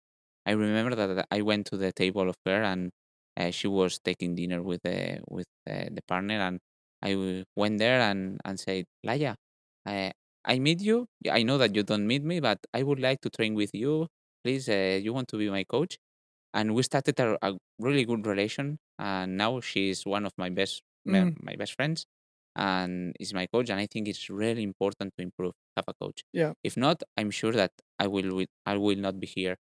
I 0.46 0.52
remember 0.52 0.94
that 0.96 1.26
I 1.30 1.42
went 1.42 1.66
to 1.68 1.76
the 1.76 1.92
table 1.92 2.28
of 2.28 2.36
her 2.46 2.62
and 2.62 2.90
uh, 3.36 3.50
she 3.50 3.66
was 3.68 3.98
taking 3.98 4.34
dinner 4.34 4.62
with 4.62 4.80
the 4.84 5.20
with 5.28 5.46
uh, 5.68 5.86
the 5.92 6.02
partner, 6.08 6.38
and 6.40 6.60
I 7.02 7.44
went 7.56 7.78
there 7.78 8.00
and 8.02 8.40
and 8.44 8.58
said, 8.60 8.84
Laya, 9.04 9.34
uh, 9.86 10.10
I 10.44 10.58
meet 10.58 10.80
you. 10.82 11.06
I 11.30 11.42
know 11.42 11.58
that 11.58 11.74
you 11.74 11.82
don't 11.82 12.06
meet 12.06 12.22
me, 12.24 12.40
but 12.40 12.58
I 12.74 12.82
would 12.82 13.00
like 13.00 13.20
to 13.22 13.30
train 13.30 13.54
with 13.54 13.70
you. 13.74 14.08
Please, 14.44 14.68
uh, 14.68 15.00
you 15.02 15.12
want 15.14 15.28
to 15.28 15.38
be 15.38 15.50
my 15.50 15.64
coach? 15.64 15.98
and 16.54 16.74
we 16.74 16.82
started 16.82 17.18
a, 17.20 17.36
a 17.46 17.56
really 17.80 18.04
good 18.04 18.26
relation 18.26 18.78
and 18.98 19.36
now 19.36 19.60
she's 19.60 20.06
one 20.06 20.24
of 20.24 20.32
my 20.38 20.48
best 20.50 20.82
my, 21.06 21.20
Mhm. 21.20 21.36
my 21.42 21.56
best 21.56 21.74
friends 21.74 22.06
and 22.56 23.14
is 23.20 23.34
my 23.34 23.46
coach 23.46 23.68
and 23.70 23.80
i 23.80 23.86
think 23.86 24.08
it's 24.08 24.30
really 24.30 24.62
important 24.62 25.12
to 25.16 25.22
improve 25.22 25.54
have 25.76 25.84
a 25.88 25.94
coach 25.94 26.22
Yeah. 26.32 26.52
if 26.62 26.76
not 26.76 27.02
i'm 27.16 27.30
sure 27.30 27.52
that 27.52 27.72
i 27.98 28.06
will 28.06 28.44
i 28.66 28.76
will 28.76 28.96
not 29.06 29.18
be 29.20 29.26
here 29.26 29.56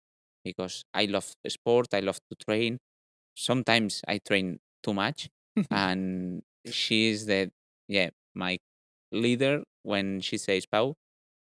because 0.45 0.85
i 0.95 1.04
love 1.07 1.33
sport 1.49 1.88
i 1.95 2.00
love 2.00 2.18
to 2.30 2.35
train 2.47 2.78
sometimes 3.37 4.02
i 4.09 4.18
train 4.18 4.59
too 4.83 4.95
much 4.95 5.28
and 5.71 6.42
she 6.71 7.11
is 7.11 7.26
the 7.26 7.50
yeah 7.88 8.11
my 8.35 8.59
leader 9.12 9.62
when 9.83 10.21
she 10.21 10.38
says 10.38 10.66
pau 10.66 10.95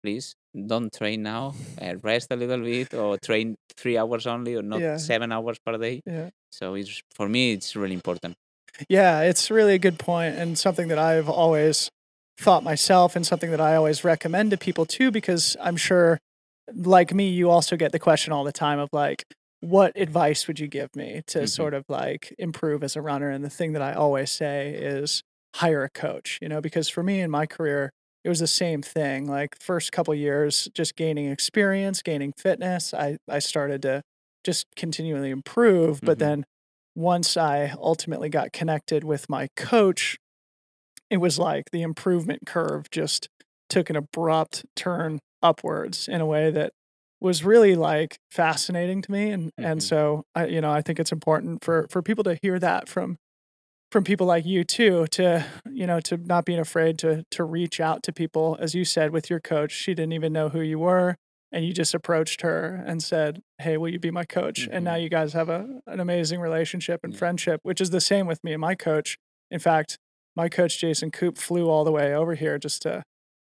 please 0.02 0.34
don't 0.66 0.92
train 0.92 1.22
now 1.22 1.54
uh, 1.80 1.94
rest 2.02 2.28
a 2.30 2.36
little 2.36 2.60
bit 2.62 2.94
or 2.94 3.18
train 3.18 3.56
three 3.76 3.96
hours 3.98 4.26
only 4.26 4.54
or 4.56 4.62
not 4.62 4.82
Yeah. 4.82 4.96
seven 4.96 5.32
hours 5.32 5.58
per 5.64 5.76
day 5.78 6.02
Yeah. 6.06 6.30
so 6.50 6.74
it's 6.74 7.02
for 7.14 7.28
me 7.28 7.52
it's 7.52 7.76
really 7.76 7.94
important 7.94 8.34
Yeah, 8.88 9.20
it's 9.22 9.50
really 9.50 9.74
a 9.74 9.78
good 9.78 9.98
point 9.98 10.36
and 10.36 10.58
something 10.58 10.88
that 10.88 10.98
I've 10.98 11.28
always 11.28 11.90
thought 12.38 12.64
myself 12.64 13.14
and 13.16 13.26
something 13.26 13.50
that 13.50 13.60
I 13.60 13.76
always 13.76 14.04
recommend 14.04 14.50
to 14.50 14.56
people 14.56 14.86
too 14.86 15.10
because 15.10 15.56
I'm 15.60 15.76
sure 15.76 16.18
like 16.74 17.12
me 17.12 17.28
you 17.28 17.50
also 17.50 17.76
get 17.76 17.92
the 17.92 17.98
question 17.98 18.32
all 18.32 18.44
the 18.44 18.52
time 18.52 18.78
of 18.78 18.88
like 18.92 19.24
what 19.60 19.92
advice 19.96 20.46
would 20.48 20.58
you 20.58 20.66
give 20.66 20.88
me 20.96 21.22
to 21.28 21.46
Mhm. 21.46 21.46
sort 21.46 21.74
of 21.74 21.84
like 21.88 22.34
improve 22.38 22.82
as 22.82 22.96
a 22.96 23.02
runner 23.02 23.30
and 23.30 23.44
the 23.44 23.50
thing 23.50 23.72
that 23.74 23.82
I 23.82 23.92
always 23.92 24.30
say 24.30 24.70
is 24.74 25.22
hire 25.54 25.84
a 25.84 25.90
coach, 25.90 26.38
you 26.40 26.48
know, 26.48 26.60
because 26.60 26.88
for 26.88 27.02
me 27.02 27.20
in 27.20 27.30
my 27.30 27.46
career 27.46 27.90
it 28.24 28.28
was 28.28 28.40
the 28.40 28.46
same 28.46 28.82
thing. 28.82 29.26
Like 29.26 29.56
first 29.60 29.92
couple 29.92 30.14
years 30.14 30.68
just 30.74 30.96
gaining 30.96 31.26
experience, 31.30 32.02
gaining 32.02 32.32
fitness, 32.38 32.94
I 32.94 33.18
I 33.28 33.38
started 33.40 33.82
to 33.82 34.02
just 34.44 34.66
continually 34.76 35.30
improve, 35.30 36.00
but 36.04 36.18
Mhm. 36.18 36.18
then 36.18 36.44
once 36.94 37.36
I 37.36 37.74
ultimately 37.78 38.28
got 38.28 38.52
connected 38.52 39.04
with 39.04 39.28
my 39.28 39.48
coach, 39.56 40.18
it 41.10 41.18
was 41.18 41.38
like 41.38 41.70
the 41.72 41.82
improvement 41.82 42.42
curve 42.46 42.90
just 42.90 43.28
took 43.68 43.90
an 43.90 43.96
abrupt 43.96 44.64
turn 44.76 45.18
upwards 45.42 46.08
in 46.08 46.20
a 46.20 46.26
way 46.26 46.50
that 46.50 46.72
was 47.20 47.44
really 47.44 47.76
like 47.76 48.18
fascinating 48.30 49.02
to 49.02 49.12
me 49.12 49.30
and 49.30 49.52
and 49.62 49.82
Mhm. 49.82 49.82
so 49.82 50.24
I 50.34 50.46
you 50.46 50.60
know 50.60 50.72
I 50.72 50.82
think 50.82 51.00
it's 51.00 51.12
important 51.12 51.64
for 51.64 51.86
for 51.90 52.02
people 52.02 52.24
to 52.24 52.38
hear 52.42 52.58
that 52.58 52.88
from 52.88 53.16
from 53.90 54.04
people 54.04 54.26
like 54.26 54.46
you 54.46 54.64
too 54.64 55.06
to 55.12 55.46
you 55.70 55.86
know 55.86 56.00
to 56.00 56.16
not 56.16 56.44
being 56.44 56.58
afraid 56.60 56.98
to 57.00 57.24
to 57.32 57.44
reach 57.44 57.80
out 57.80 58.02
to 58.04 58.12
people 58.12 58.56
as 58.60 58.74
you 58.74 58.84
said 58.84 59.12
with 59.12 59.30
your 59.30 59.40
coach 59.40 59.72
she 59.72 59.94
didn't 59.94 60.12
even 60.12 60.32
know 60.32 60.48
who 60.48 60.60
you 60.60 60.78
were 60.78 61.16
and 61.52 61.64
you 61.64 61.72
just 61.72 61.94
approached 61.94 62.40
her 62.42 62.82
and 62.86 63.02
said 63.02 63.42
hey 63.58 63.76
will 63.76 63.88
you 63.90 63.98
be 63.98 64.10
my 64.10 64.24
coach 64.24 64.68
and 64.70 64.84
now 64.84 64.94
Mhm. 64.94 65.02
you 65.02 65.08
guys 65.08 65.32
have 65.34 65.48
a 65.48 65.80
an 65.86 66.00
amazing 66.00 66.40
relationship 66.40 67.00
and 67.04 67.12
Yeah. 67.12 67.18
friendship 67.18 67.60
which 67.62 67.80
is 67.80 67.90
the 67.90 68.00
same 68.00 68.26
with 68.26 68.42
me 68.42 68.52
and 68.52 68.60
my 68.60 68.74
coach 68.74 69.18
in 69.50 69.58
fact 69.58 69.98
my 70.34 70.48
coach 70.48 70.78
Jason 70.80 71.10
Koop 71.10 71.36
flew 71.38 71.68
all 71.68 71.84
the 71.84 71.92
way 71.92 72.14
over 72.14 72.34
here 72.34 72.58
just 72.58 72.82
to 72.82 73.02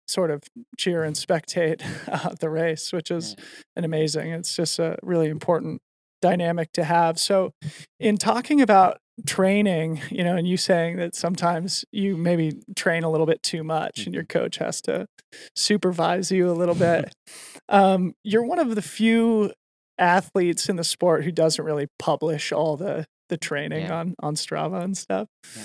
sort 0.08 0.31
of 0.31 0.41
cheer 0.77 1.03
and 1.03 1.15
spectate 1.15 1.81
uh, 2.25 2.34
the 2.39 2.50
race, 2.50 2.91
which 2.91 3.12
is 3.12 3.36
Yeah. 3.38 3.46
an 3.77 3.84
amazing. 3.86 4.31
It's 4.31 4.55
just 4.55 4.79
a 4.79 4.98
really 5.03 5.29
important 5.29 5.79
dynamic 6.22 6.72
to 6.74 6.84
have. 6.84 7.20
So, 7.20 7.51
in 8.00 8.17
talking 8.17 8.62
about 8.62 8.98
training, 9.25 10.01
you 10.10 10.24
know, 10.24 10.36
and 10.36 10.48
you 10.48 10.58
saying 10.58 10.98
that 10.98 11.16
sometimes 11.16 11.86
you 11.92 12.18
maybe 12.18 12.62
train 12.75 13.04
a 13.04 13.10
little 13.10 13.25
bit 13.28 13.42
too 13.44 13.63
much 13.63 14.06
and 14.06 14.13
your 14.13 14.24
coach 14.25 14.58
has 14.58 14.82
to 14.84 15.06
supervise 15.56 16.32
you 16.32 16.50
a 16.50 16.54
little 16.54 16.75
bit. 16.75 17.13
um, 17.70 18.13
you're 18.24 18.44
one 18.44 18.60
of 18.60 18.75
the 18.75 18.82
few 18.82 19.51
athletes 19.98 20.70
in 20.70 20.75
the 20.78 20.84
sport 20.84 21.24
who 21.24 21.32
doesn't 21.32 21.63
really 21.63 21.88
publish 22.00 22.51
all 22.51 22.78
the 22.78 23.06
the 23.30 23.38
training 23.38 23.86
Yeah. 23.86 24.00
on 24.00 24.16
on 24.22 24.36
Strava 24.36 24.84
and 24.84 24.98
stuff. 24.98 25.28
Yeah. 25.56 25.63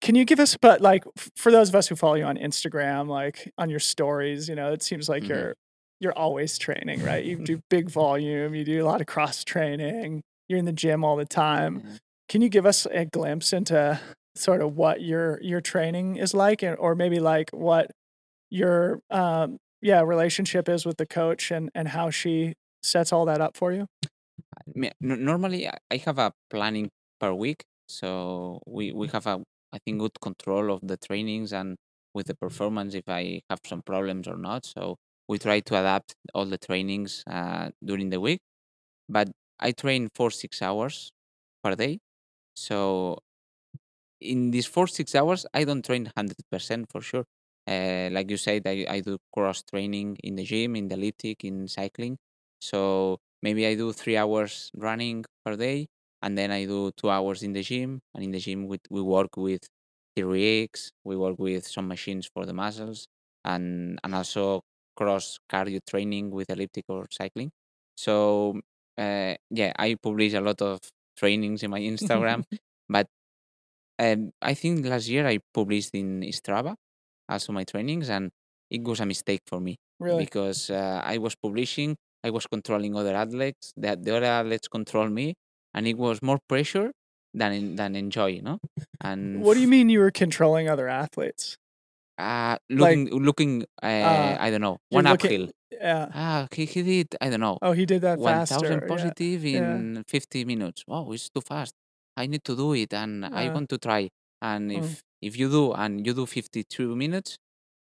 Can 0.00 0.14
you 0.14 0.24
give 0.24 0.38
us, 0.40 0.56
but 0.60 0.80
like 0.80 1.04
for 1.36 1.50
those 1.50 1.68
of 1.70 1.74
us 1.74 1.88
who 1.88 1.96
follow 1.96 2.14
you 2.14 2.24
on 2.24 2.36
Instagram, 2.36 3.08
like 3.08 3.50
on 3.58 3.70
your 3.70 3.80
stories, 3.80 4.48
you 4.48 4.54
know, 4.54 4.72
it 4.72 4.82
seems 4.82 5.08
like 5.08 5.22
Mhm. 5.24 5.28
you're 5.28 5.54
you're 6.00 6.12
always 6.16 6.58
training, 6.58 7.02
right? 7.02 7.24
You 7.24 7.36
do 7.44 7.60
big 7.70 7.90
volume, 7.90 8.54
you 8.54 8.64
do 8.64 8.82
a 8.84 8.86
lot 8.86 9.00
of 9.00 9.06
cross 9.06 9.42
training, 9.42 10.22
you're 10.48 10.58
in 10.58 10.64
the 10.66 10.72
gym 10.72 11.02
all 11.04 11.16
the 11.16 11.24
time. 11.24 11.80
Mhm. 11.80 11.98
Can 12.28 12.42
you 12.42 12.48
give 12.48 12.66
us 12.66 12.86
a 12.86 13.04
glimpse 13.04 13.52
into 13.52 14.00
sort 14.34 14.60
of 14.60 14.76
what 14.76 15.00
your 15.02 15.40
your 15.42 15.60
training 15.60 16.16
is 16.16 16.34
like, 16.34 16.62
and, 16.62 16.76
or 16.78 16.94
maybe 16.94 17.20
like 17.20 17.50
what 17.50 17.90
your 18.50 19.00
um, 19.10 19.58
yeah 19.82 20.02
relationship 20.02 20.68
is 20.68 20.86
with 20.86 20.98
the 20.98 21.06
coach 21.06 21.50
and 21.50 21.70
and 21.74 21.88
how 21.88 22.10
she 22.10 22.54
sets 22.82 23.12
all 23.12 23.24
that 23.26 23.40
up 23.40 23.56
for 23.56 23.72
you? 23.72 23.86
Normally 25.00 25.68
I- 25.68 25.96
have 26.04 26.18
a 26.18 26.32
planning 26.50 26.90
per 27.20 27.32
week, 27.32 27.64
so 27.88 28.60
we 28.66 28.92
we 28.92 29.08
have 29.08 29.26
a 29.26 29.42
I 29.72 29.78
think 29.84 30.00
good 30.00 30.18
control 30.20 30.72
of 30.72 30.80
the 30.82 30.96
trainings 30.96 31.52
and 31.52 31.76
with 32.14 32.26
the 32.26 32.34
performance 32.34 32.94
if 32.94 33.04
I 33.08 33.40
have 33.50 33.60
some 33.66 33.82
problems 33.82 34.26
or 34.28 34.36
not. 34.38 34.64
So 34.64 34.96
we 35.28 35.38
try 35.38 35.60
to 35.60 35.74
adapt 35.80 36.14
all 36.34 36.46
the 36.46 36.58
trainings 36.58 37.22
uh, 37.26 37.70
during 37.84 38.08
the 38.10 38.20
week. 38.20 38.40
But 39.08 39.28
I 39.60 39.72
train 39.72 40.08
for 40.14 40.30
six 40.30 40.62
hours 40.62 41.10
per 41.64 41.74
day, 41.76 41.98
so 42.66 43.18
in 44.20 44.50
these 44.50 44.66
four 44.66 44.86
six 44.86 45.14
hours 45.14 45.46
I 45.54 45.64
don't 45.64 45.84
train 45.84 46.10
hundred 46.16 46.38
percent 46.50 46.86
for 46.90 47.00
sure. 47.00 47.24
Uh, 47.66 48.08
like 48.12 48.30
you 48.30 48.38
said, 48.38 48.62
I, 48.66 48.86
I 48.88 49.00
do 49.00 49.18
cross 49.34 49.62
training 49.62 50.16
in 50.24 50.36
the 50.36 50.44
gym, 50.44 50.74
in 50.74 50.88
the 50.88 50.94
elliptic, 50.94 51.44
in 51.44 51.68
cycling. 51.68 52.16
So 52.60 53.18
maybe 53.42 53.66
I 53.66 53.74
do 53.74 53.92
three 53.92 54.16
hours 54.16 54.70
running 54.74 55.24
per 55.44 55.54
day, 55.54 55.86
and 56.22 56.36
then 56.36 56.50
I 56.50 56.64
do 56.64 56.90
two 56.96 57.10
hours 57.10 57.42
in 57.42 57.52
the 57.52 57.62
gym. 57.62 58.00
And 58.14 58.24
in 58.24 58.30
the 58.30 58.38
gym, 58.40 58.66
we, 58.66 58.78
we 58.90 59.02
work 59.02 59.36
with 59.36 59.60
TRX, 60.16 60.90
we 61.04 61.16
work 61.16 61.38
with 61.38 61.66
some 61.66 61.88
machines 61.88 62.28
for 62.32 62.46
the 62.46 62.54
muscles, 62.54 63.06
and 63.44 63.98
and 64.02 64.14
also 64.14 64.62
cross 64.96 65.38
cardio 65.52 65.80
training 65.88 66.30
with 66.30 66.48
elliptic 66.50 66.84
or 66.88 67.06
cycling. 67.10 67.50
So 67.96 68.60
uh, 68.96 69.34
yeah, 69.50 69.72
I 69.78 69.96
publish 70.02 70.32
a 70.34 70.40
lot 70.40 70.60
of 70.62 70.80
trainings 71.20 71.62
in 71.64 71.70
my 71.70 71.80
Instagram, 71.80 72.40
but 72.88 73.06
um, 73.98 74.30
I 74.40 74.54
think 74.54 74.86
last 74.86 75.08
year 75.08 75.26
I 75.26 75.38
published 75.52 75.90
in 75.94 76.20
Strava 76.38 76.74
also 77.28 77.52
my 77.52 77.64
trainings, 77.64 78.08
and 78.08 78.30
it 78.70 78.82
was 78.82 79.00
a 79.00 79.06
mistake 79.06 79.42
for 79.46 79.60
me 79.60 79.76
Really? 80.00 80.24
because 80.24 80.70
uh, 80.70 81.00
I 81.04 81.18
was 81.18 81.34
publishing, 81.34 81.96
I 82.24 82.30
was 82.30 82.46
controlling 82.46 82.96
other 82.96 83.14
athletes, 83.14 83.72
that 83.76 84.02
the 84.04 84.16
other 84.16 84.26
athletes 84.40 84.68
control 84.68 85.08
me, 85.08 85.34
and 85.74 85.86
it 85.86 85.96
was 85.98 86.22
more 86.22 86.38
pressure 86.48 86.92
than 87.34 87.76
than 87.76 87.94
enjoy, 87.96 88.40
no? 88.42 88.58
And 89.00 89.42
What 89.42 89.54
do 89.54 89.60
you 89.60 89.68
mean 89.68 89.88
you 89.90 90.00
were 90.00 90.10
controlling 90.24 90.68
other 90.74 90.88
athletes? 90.88 91.56
Uh, 92.18 92.56
Like, 92.70 92.96
looking, 92.98 93.24
looking, 93.28 93.52
uh, 93.82 93.86
uh, 93.86 94.36
I 94.40 94.50
don't 94.50 94.60
know, 94.66 94.78
one 94.90 95.04
looking- 95.04 95.26
uphill. 95.26 95.46
Yeah. 95.80 96.08
Ah, 96.14 96.46
he, 96.52 96.64
he 96.66 96.82
did, 96.82 97.08
I 97.20 97.30
don't 97.30 97.40
know, 97.40 97.58
Oh, 97.62 97.72
he 97.72 97.86
did 97.86 98.02
that 98.02 98.18
one 98.18 98.32
faster. 98.34 98.54
thousand 98.56 98.80
yeah. 98.82 98.88
positive 98.88 99.44
yeah. 99.44 99.58
in 99.76 100.04
fifty 100.06 100.44
minutes. 100.44 100.84
Oh, 100.88 101.12
it's 101.12 101.28
too 101.30 101.40
fast. 101.40 101.74
I 102.16 102.26
need 102.26 102.42
to 102.44 102.56
do 102.56 102.72
it, 102.74 102.92
and 102.94 103.24
I 103.26 103.48
Uh, 103.48 103.54
want 103.54 103.68
to 103.70 103.78
try. 103.78 104.08
And 104.42 104.70
mm. 104.70 104.78
if 104.78 105.02
if 105.22 105.38
you 105.38 105.48
do, 105.50 105.72
and 105.72 106.04
you 106.06 106.14
do 106.14 106.26
fifty 106.26 106.64
two 106.64 106.94
minutes, 106.96 107.38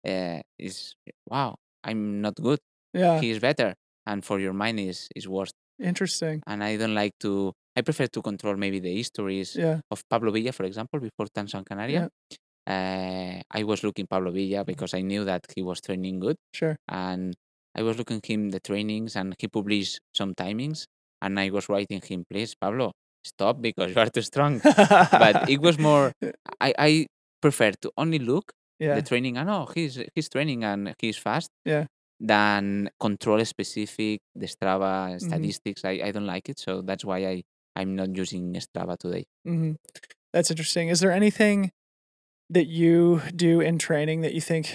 uh, 0.05 0.39
is 0.59 0.95
wow. 1.29 1.55
I'm 1.83 2.21
not 2.21 2.35
good. 2.35 2.59
Yeah. 2.93 3.21
He 3.21 3.29
is 3.31 3.39
better, 3.39 3.73
and 4.05 4.23
for 4.25 4.39
your 4.39 4.53
mind 4.53 4.79
is 4.79 5.07
is 5.15 5.27
worse. 5.27 5.51
Interesting. 5.79 6.41
And 6.47 6.63
I 6.63 6.75
don't 6.77 6.95
like 6.95 7.13
to. 7.21 7.53
I 7.77 7.81
prefer 7.83 8.07
to 8.07 8.21
control 8.21 8.55
maybe 8.57 8.79
the 8.79 8.93
histories 8.97 9.55
Yeah. 9.55 9.79
of 9.91 10.01
Pablo 10.09 10.31
Villa, 10.31 10.51
for 10.51 10.65
example, 10.65 10.99
before 10.99 11.27
Transgrancanaria. 11.35 12.09
Yeah. 12.09 12.09
Uh, 12.67 13.41
I 13.59 13.63
was 13.63 13.83
looking 13.83 14.07
Pablo 14.07 14.31
Villa 14.31 14.65
because 14.65 14.93
I 14.93 15.01
knew 15.01 15.23
that 15.25 15.45
he 15.55 15.61
was 15.63 15.79
training 15.79 16.19
good 16.19 16.35
Sure. 16.53 16.75
and 16.89 17.33
I 17.77 17.83
was 17.83 17.97
looking 17.97 18.21
him 18.23 18.49
the 18.49 18.59
trainings 18.59 19.15
and 19.15 19.35
he 19.39 19.47
published 19.47 19.99
some 20.13 20.33
timings 20.33 20.85
and 21.21 21.39
I 21.39 21.49
was 21.49 21.69
writing 21.69 22.01
him, 22.01 22.25
please, 22.29 22.55
Pablo, 22.55 22.91
stop 23.23 23.61
because 23.61 23.91
you 23.95 24.01
are 24.01 24.09
too 24.09 24.21
strong. 24.21 24.61
but 24.63 25.49
it 25.49 25.61
was 25.61 25.77
more 25.79 26.11
I, 26.59 26.73
I 26.77 27.05
prefer 27.41 27.71
to 27.83 27.91
only 27.97 28.19
look 28.19 28.51
yeah. 28.79 28.95
the 28.95 29.01
training 29.01 29.37
and 29.37 29.49
oh 29.49 29.67
he's 29.73 29.99
he's 30.15 30.29
training 30.29 30.63
and 30.63 30.93
he's 30.99 31.17
fast 31.17 31.49
Yeah. 31.65 31.85
than 32.19 32.89
control 32.99 33.43
specific 33.45 34.19
the 34.35 34.47
Strava 34.47 35.15
Mhm. 35.15 35.21
statistics. 35.21 35.85
I, 35.85 36.01
I 36.07 36.11
don't 36.11 36.25
like 36.25 36.49
it. 36.49 36.59
So 36.59 36.81
that's 36.81 37.05
why 37.05 37.19
I, 37.25 37.43
I'm 37.75 37.95
not 37.95 38.15
using 38.15 38.53
Strava 38.55 38.97
today. 38.97 39.25
hmm 39.45 39.73
That's 40.33 40.49
interesting. 40.51 40.89
Is 40.89 40.99
there 40.99 41.11
anything 41.11 41.71
that 42.49 42.67
you 42.67 43.21
do 43.35 43.59
in 43.61 43.77
training 43.77 44.21
that 44.21 44.33
you 44.33 44.41
think 44.41 44.65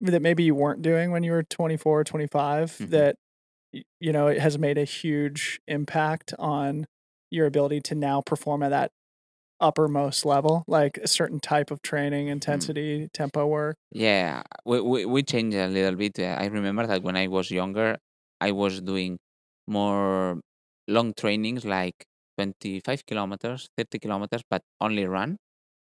that 0.00 0.22
maybe 0.22 0.42
you 0.44 0.54
weren't 0.54 0.82
doing 0.82 1.10
when 1.10 1.22
you 1.22 1.32
were 1.32 1.42
24 1.42 2.00
or 2.00 2.04
25 2.04 2.76
Mhm. 2.78 2.90
that 2.90 3.16
you 4.00 4.12
know 4.12 4.28
it 4.28 4.40
has 4.40 4.58
made 4.58 4.78
a 4.78 4.84
huge 4.84 5.60
impact 5.66 6.32
on 6.38 6.86
your 7.30 7.46
ability 7.46 7.80
to 7.82 7.94
now 7.94 8.20
perform 8.22 8.62
at 8.62 8.70
that 8.70 8.90
uppermost 9.60 10.24
level 10.24 10.64
like 10.68 10.96
a 10.98 11.08
certain 11.08 11.40
type 11.40 11.70
of 11.70 11.82
training 11.82 12.28
intensity 12.28 13.08
tempo 13.12 13.46
work 13.46 13.76
Yeah, 13.90 14.42
we, 14.64 14.80
we, 14.80 15.04
we 15.06 15.22
changed 15.22 15.56
a 15.56 15.66
little 15.66 15.96
bit. 15.96 16.18
Uh, 16.18 16.36
I 16.38 16.46
remember 16.46 16.86
that 16.86 17.02
when 17.02 17.16
I 17.16 17.26
was 17.26 17.50
younger, 17.50 17.96
I 18.40 18.52
was 18.52 18.80
doing 18.82 19.18
more 19.66 20.40
long 20.86 21.12
trainings 21.14 21.64
like 21.64 22.04
25 22.36 23.04
kilometers, 23.06 23.68
30 23.76 23.98
kilometers, 23.98 24.42
but 24.50 24.62
only 24.80 25.06
run. 25.06 25.38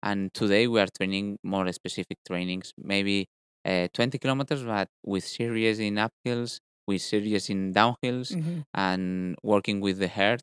And 0.03 0.33
today 0.33 0.67
we 0.67 0.79
are 0.79 0.87
training 0.97 1.37
more 1.43 1.71
specific 1.73 2.17
trainings, 2.27 2.71
maybe 2.77 3.27
uh, 3.65 3.87
20 3.93 4.17
kilometers, 4.19 4.63
but 4.63 4.87
with 5.05 5.23
series 5.23 5.79
in 5.79 5.95
uphills, 5.95 6.59
with 6.87 7.01
series 7.01 7.49
in 7.49 7.73
downhills, 7.73 8.35
Mhm. 8.35 8.63
and 8.73 9.35
working 9.43 9.81
with 9.81 9.99
the 9.99 10.07
heart. 10.09 10.41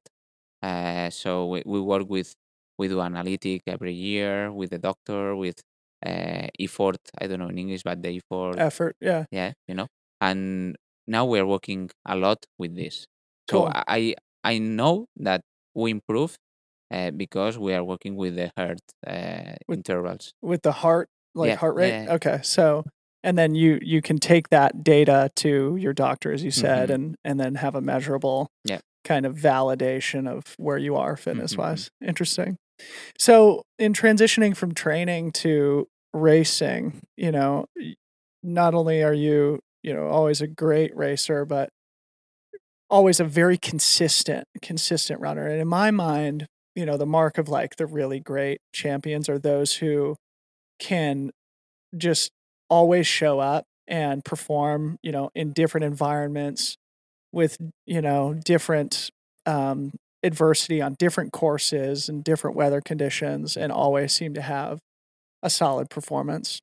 Uh, 0.63 1.11
so 1.11 1.47
we, 1.49 1.63
we 1.67 1.81
work 1.81 2.09
with 2.09 2.35
we 2.79 2.89
do 2.89 3.01
analytic 3.01 3.63
every 3.67 3.93
year 3.93 4.53
with 4.53 4.71
the 4.71 4.79
doctor 4.79 5.35
with 5.37 5.61
uh, 6.07 6.47
effort. 6.61 6.99
I 7.21 7.27
don't 7.27 7.39
know 7.41 7.49
in 7.49 7.59
English, 7.59 7.83
but 7.85 8.03
the 8.03 8.17
effort. 8.21 8.59
effort 8.59 8.97
yeah 9.01 9.25
yeah, 9.31 9.53
you 9.69 9.75
know. 9.75 9.87
And 10.21 10.77
now 11.07 11.25
we 11.27 11.39
are 11.39 11.47
working 11.47 11.91
a 12.07 12.17
lot 12.17 12.45
with 12.59 12.75
this. 12.77 13.07
So 13.51 13.67
I 13.89 14.15
I 14.45 14.59
know 14.59 15.07
that 15.17 15.43
we 15.75 15.91
improve 15.91 16.37
uh, 16.93 17.11
because 17.13 17.59
we 17.59 17.75
are 17.75 17.85
working 17.85 18.17
with 18.17 18.37
the 18.37 18.51
heart 18.57 18.81
uh, 19.07 19.55
With- 19.69 19.79
intervals. 19.79 20.33
with 20.43 20.63
the 20.63 20.73
heart 20.73 21.09
like 21.35 21.49
Yeah, 21.51 21.57
heart 21.57 21.75
rate 21.77 21.95
yeah. 22.05 22.15
okay 22.15 22.41
so 22.43 22.85
and 23.25 23.37
then 23.39 23.55
you 23.55 23.79
you 23.83 24.01
can 24.03 24.19
take 24.19 24.49
that 24.51 24.85
data 24.85 25.31
to 25.37 25.77
your 25.77 25.93
doctor 25.93 26.33
as 26.33 26.43
you 26.45 26.51
said 26.51 26.91
Mhm. 26.91 26.95
and 26.95 27.17
and 27.25 27.41
then 27.41 27.55
have 27.57 27.75
a 27.75 27.81
measurable 27.81 28.49
Yeah. 28.65 28.81
kind 29.05 29.27
of 29.27 29.37
validation 29.37 30.29
of 30.29 30.55
where 30.59 30.79
you 30.79 30.97
are 30.97 31.13
Mm-hmm, 31.15 31.23
fitness 31.23 31.57
wise 31.57 31.91
interesting 32.05 32.57
so 33.19 33.63
in 33.79 33.93
transitioning 33.93 34.57
from 34.57 34.75
training 34.75 35.33
to 35.33 35.89
racing 36.15 37.01
you 37.17 37.33
know 37.33 37.67
not 38.43 38.75
only 38.75 39.03
are 39.03 39.15
you 39.15 39.61
you 39.83 39.93
know 39.95 40.07
always 40.09 40.41
a 40.41 40.47
great 40.47 40.97
racer 40.97 41.45
but 41.45 41.71
always 42.91 43.21
a 43.21 43.25
very 43.25 43.59
consistent 43.59 44.47
consistent 44.63 45.21
runner 45.21 45.47
and 45.47 45.61
in 45.61 45.69
my 45.69 45.91
mind 45.91 46.47
you 46.75 46.87
know 46.87 46.97
the 46.97 47.07
mark 47.07 47.37
of 47.39 47.49
like 47.49 47.77
the 47.77 47.87
really 47.87 48.19
great 48.21 48.61
champions 48.73 49.29
are 49.29 49.39
those 49.39 49.75
who 49.77 50.17
can 50.79 51.31
just 51.97 52.33
always 52.69 53.07
show 53.07 53.39
up 53.41 53.65
and 53.87 54.25
perform 54.25 54.99
you 55.03 55.13
know 55.13 55.31
in 55.35 55.53
different 55.53 55.85
environments 55.85 56.77
with 57.33 57.57
you 57.87 58.01
know 58.01 58.35
different 58.45 59.11
um, 59.47 59.93
adversity 60.23 60.83
on 60.83 60.95
different 60.99 61.33
courses 61.33 62.09
and 62.09 62.25
different 62.25 62.57
weather 62.57 62.81
conditions 62.81 63.57
and 63.57 63.73
always 63.73 64.13
seem 64.13 64.35
to 64.35 64.43
have 64.43 64.79
a 65.43 65.51
solid 65.51 65.89
performance. 65.91 66.61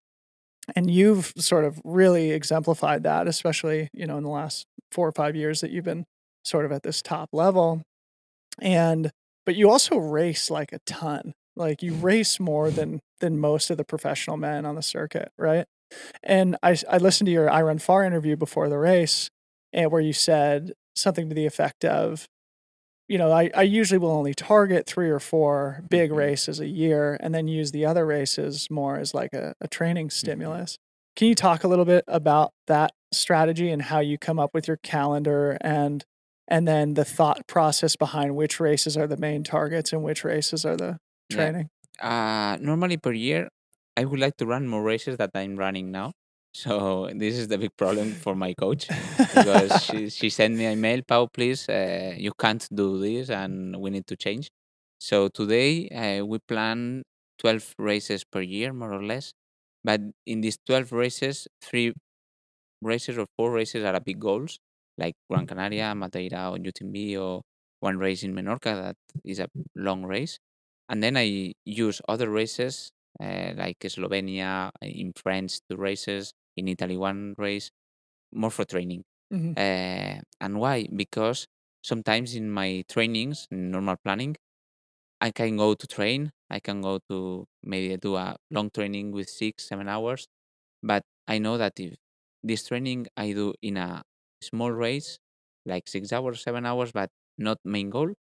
And 0.75 0.89
you've 0.89 1.31
sort 1.37 1.65
of 1.65 1.79
really 1.83 2.31
exemplified 2.31 3.03
that 3.03 3.27
especially 3.27 3.89
you 3.93 4.05
know 4.07 4.17
in 4.17 4.23
the 4.23 4.29
last 4.29 4.65
four 4.91 5.07
or 5.07 5.11
five 5.11 5.35
years 5.35 5.61
that 5.61 5.71
you've 5.71 5.85
been 5.85 6.05
sort 6.43 6.65
of 6.65 6.71
at 6.71 6.83
this 6.83 7.01
top 7.01 7.29
level. 7.33 7.81
And 8.61 9.11
but 9.45 9.55
you 9.55 9.69
also 9.69 9.97
race 9.97 10.49
like 10.49 10.71
a 10.73 10.79
ton. 10.85 11.33
Like 11.55 11.81
you 11.81 11.93
race 11.93 12.39
more 12.39 12.69
than 12.71 12.99
than 13.21 13.39
most 13.39 13.69
of 13.69 13.77
the 13.77 13.85
professional 13.85 14.37
men 14.37 14.65
on 14.65 14.75
the 14.75 14.81
circuit, 14.81 15.31
right? 15.37 15.65
And 16.23 16.57
I 16.63 16.77
I 16.89 16.97
listened 16.97 17.27
to 17.27 17.31
your 17.31 17.47
iRunFar 17.49 18.05
interview 18.05 18.35
before 18.35 18.69
the 18.69 18.77
race, 18.77 19.29
and 19.73 19.91
where 19.91 20.01
you 20.01 20.13
said 20.13 20.73
something 20.95 21.29
to 21.29 21.35
the 21.35 21.45
effect 21.45 21.85
of, 21.85 22.27
you 23.07 23.17
know, 23.17 23.31
I, 23.31 23.51
I 23.55 23.63
usually 23.63 23.99
will 23.99 24.11
only 24.11 24.33
target 24.33 24.87
three 24.87 25.09
or 25.09 25.19
four 25.19 25.83
big 25.89 26.11
Mhm. 26.11 26.17
races 26.17 26.59
a 26.59 26.67
year 26.67 27.17
and 27.21 27.35
then 27.35 27.47
use 27.47 27.71
the 27.71 27.85
other 27.85 28.05
races 28.05 28.67
more 28.71 28.97
as 28.97 29.13
like 29.13 29.33
a, 29.33 29.53
a 29.61 29.67
training 29.67 30.09
Mm-hmm. 30.23 30.41
stimulus. 30.41 30.77
Can 31.15 31.27
you 31.27 31.35
talk 31.35 31.63
a 31.63 31.67
little 31.67 31.85
bit 31.85 32.03
about 32.07 32.51
that 32.67 32.93
strategy 33.13 33.69
and 33.71 33.81
how 33.83 33.99
you 33.99 34.17
come 34.17 34.39
up 34.39 34.51
with 34.53 34.67
your 34.67 34.77
calendar 34.77 35.57
and 35.61 36.03
and 36.47 36.67
then 36.67 36.93
the 36.95 37.05
thought 37.05 37.47
process 37.47 37.95
behind 37.95 38.35
which 38.35 38.59
races 38.59 38.97
are 38.97 39.07
the 39.07 39.17
main 39.17 39.43
targets 39.43 39.91
and 39.93 40.03
which 40.03 40.23
races 40.23 40.65
are 40.65 40.77
the 40.77 40.97
Yeah. 41.29 41.51
training? 41.53 41.69
Uh, 42.01 42.57
normally 42.59 42.97
per 42.97 43.13
year, 43.13 43.47
I 43.97 44.05
would 44.05 44.19
like 44.19 44.37
to 44.37 44.45
run 44.45 44.67
more 44.67 44.83
races 44.83 45.17
that 45.17 45.31
I'm 45.35 45.55
running 45.55 45.91
now. 45.91 46.13
So 46.53 47.09
this 47.13 47.37
is 47.37 47.47
the 47.49 47.57
big 47.57 47.75
problem 47.77 48.11
for 48.13 48.35
my 48.35 48.53
coach 48.53 48.87
because 49.17 49.83
she, 49.85 50.09
she 50.09 50.29
sent 50.29 50.55
me 50.55 50.65
an 50.65 50.77
email, 50.77 51.01
Pau, 51.05 51.27
please, 51.27 51.67
uh, 51.67 52.13
you 52.17 52.31
can't 52.39 52.65
do 52.73 52.99
this 52.99 53.29
and 53.29 53.75
we 53.77 53.89
need 53.89 54.07
to 54.07 54.15
change. 54.15 54.49
So 54.99 55.27
today 55.27 55.89
uh, 55.89 56.25
we 56.25 56.39
plan 56.47 57.03
12 57.39 57.75
races 57.77 58.23
per 58.23 58.41
year, 58.41 58.71
more 58.71 58.93
or 58.93 59.03
less. 59.03 59.33
But 59.83 60.01
in 60.25 60.41
these 60.41 60.57
12 60.65 60.91
races, 60.93 61.47
three 61.61 61.93
races 62.81 63.17
or 63.17 63.25
four 63.37 63.51
races 63.51 63.83
are 63.83 63.95
a 63.95 63.99
big 64.01 64.19
goals, 64.19 64.59
like 64.97 65.15
Gran 65.29 65.47
Canaria, 65.47 65.93
Madeira, 65.95 66.51
or 66.51 66.57
UTMB, 66.57 67.17
or 67.19 67.41
one 67.81 67.97
race 67.97 68.23
in 68.23 68.33
Menorca 68.33 68.75
that 68.81 68.95
is 69.23 69.39
a 69.39 69.47
long 69.75 70.03
race. 70.05 70.39
And 70.89 71.03
then 71.03 71.17
I 71.17 71.53
use 71.65 72.01
other 72.07 72.29
races 72.29 72.91
like 73.19 73.79
Slovenia, 73.81 74.69
uh, 74.69 74.85
in 74.85 75.13
France, 75.15 75.61
two 75.69 75.77
races, 75.77 76.33
in 76.57 76.67
Italy, 76.67 76.97
one 76.97 77.35
race, 77.37 77.71
more 78.33 78.51
for 78.51 78.65
training. 78.65 79.03
Mhm. 79.31 79.57
Uh, 79.57 80.21
and 80.41 80.59
why? 80.59 80.87
Because 80.95 81.47
sometimes 81.83 82.35
in 82.35 82.51
my 82.51 82.83
trainings, 82.89 83.47
normal 83.51 83.97
planning, 84.03 84.35
I 85.21 85.31
can 85.31 85.57
go 85.57 85.73
to 85.75 85.87
train. 85.87 86.31
I 86.49 86.59
can 86.59 86.81
go 86.81 86.99
to 87.09 87.45
maybe 87.63 87.95
do 87.97 88.15
a 88.15 88.35
long 88.51 88.69
training 88.69 89.11
with 89.11 89.29
six, 89.29 89.67
seven 89.67 89.87
hours. 89.87 90.27
But 90.83 91.03
I 91.27 91.39
know 91.39 91.57
that 91.57 91.79
if 91.79 91.95
this 92.43 92.67
training 92.67 93.07
I 93.17 93.33
do 93.33 93.53
in 93.61 93.77
a 93.77 94.03
small 94.41 94.71
race, 94.71 95.19
like 95.65 95.87
six 95.89 96.13
hours, 96.13 96.43
seven 96.43 96.65
hours, 96.65 96.91
but 96.93 97.09
not 97.37 97.59
main 97.65 97.89
goal, 97.89 98.13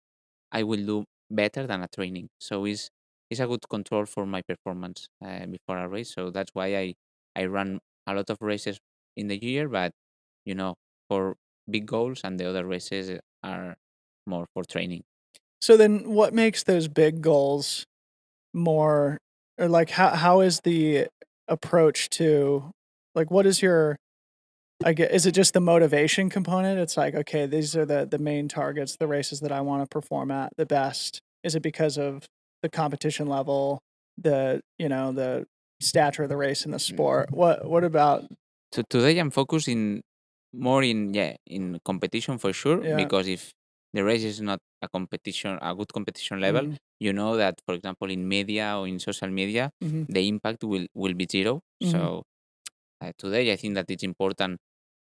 I 0.53 0.63
will 0.65 0.85
do 0.85 1.05
better 1.31 1.67
than 1.67 1.83
a 1.83 1.89
training. 1.89 2.29
So 2.41 2.65
it's 2.67 2.91
it's 3.33 3.41
a 3.41 3.47
good 3.47 3.69
control 3.69 4.07
for 4.07 4.27
my 4.27 4.43
performance 4.43 5.09
uh, 5.25 5.47
before 5.47 5.79
a 5.79 5.89
race. 5.89 6.13
So 6.15 6.31
that's 6.31 6.51
why 6.53 6.77
I 6.77 6.95
I 7.35 7.47
run 7.47 7.81
a 8.07 8.15
lot 8.15 8.31
of 8.31 8.39
races 8.41 8.79
in 9.17 9.29
the 9.29 9.43
year, 9.43 9.69
but 9.69 9.93
you 10.45 10.55
know 10.55 10.75
for 11.09 11.37
big 11.69 11.87
goals, 11.87 12.21
and 12.25 12.39
the 12.39 12.49
other 12.49 12.65
races 12.67 13.19
are 13.43 13.75
more 14.27 14.47
for 14.55 14.65
training. 14.65 15.03
So 15.61 15.77
then 15.77 16.11
what 16.11 16.35
makes 16.35 16.63
those 16.63 16.89
big 16.89 17.23
goals 17.23 17.85
more 18.55 19.19
or 19.59 19.69
like 19.69 19.91
how 19.91 20.11
how 20.11 20.41
is 20.41 20.61
the 20.61 21.09
approach 21.49 22.11
to 22.11 22.71
like 23.15 23.31
what 23.31 23.47
is 23.47 23.63
your 23.63 23.97
I 24.85 24.93
get 24.93 25.13
is 25.13 25.27
it 25.27 25.33
just 25.33 25.55
the 25.55 25.61
motivation 25.61 26.29
component? 26.29 26.81
It's 26.81 26.97
like, 26.97 27.15
okay, 27.15 27.47
these 27.47 27.77
are 27.77 27.87
the 27.87 28.07
the 28.11 28.19
main 28.19 28.49
targets, 28.49 28.97
the 28.97 29.07
races 29.07 29.41
that 29.41 29.53
I 29.53 29.61
want 29.61 29.83
to 29.83 29.89
perform 29.89 30.31
at 30.31 30.53
the 30.57 30.67
best. 30.67 31.21
Is 31.45 31.55
it 31.55 31.63
because 31.63 31.99
of 31.99 32.27
the 32.63 32.69
competition 32.69 33.29
level, 33.29 33.81
the 34.19 34.61
you 34.79 34.89
know, 34.89 35.13
the 35.13 35.47
stature 35.81 36.23
of 36.25 36.29
the 36.29 36.37
race 36.37 36.65
in 36.65 36.71
the 36.73 36.79
sport? 36.79 37.31
What 37.33 37.69
what 37.69 37.85
about 37.85 38.25
So 38.75 38.83
today 38.89 39.19
I'm 39.19 39.31
focusing 39.31 40.03
more 40.53 40.83
in 40.83 41.15
yeah 41.15 41.37
in 41.47 41.79
competition 41.85 42.39
for 42.39 42.53
sure 42.53 42.85
Yeah. 42.85 42.97
because 42.97 43.29
if 43.29 43.53
the 43.93 44.03
race 44.05 44.25
is 44.25 44.41
not 44.41 44.61
a 44.83 44.89
competition 44.89 45.59
a 45.61 45.75
good 45.75 45.93
competition 45.93 46.41
level, 46.41 46.67
Mhm. 46.67 46.77
you 47.01 47.13
know 47.13 47.37
that 47.37 47.61
for 47.67 47.75
example 47.75 48.11
in 48.11 48.29
media 48.29 48.77
or 48.79 48.87
in 48.89 48.99
social 48.99 49.29
media 49.29 49.71
Mhm. 49.81 50.07
the 50.09 50.27
impact 50.29 50.65
will 50.65 50.87
will 50.95 51.15
be 51.15 51.27
0 51.31 51.61
Mhm. 51.81 51.91
So 51.93 52.23
uh, 53.03 53.13
today 53.19 53.53
I 53.53 53.57
think 53.57 53.75
that 53.75 53.91
it's 53.91 54.03
important 54.05 54.59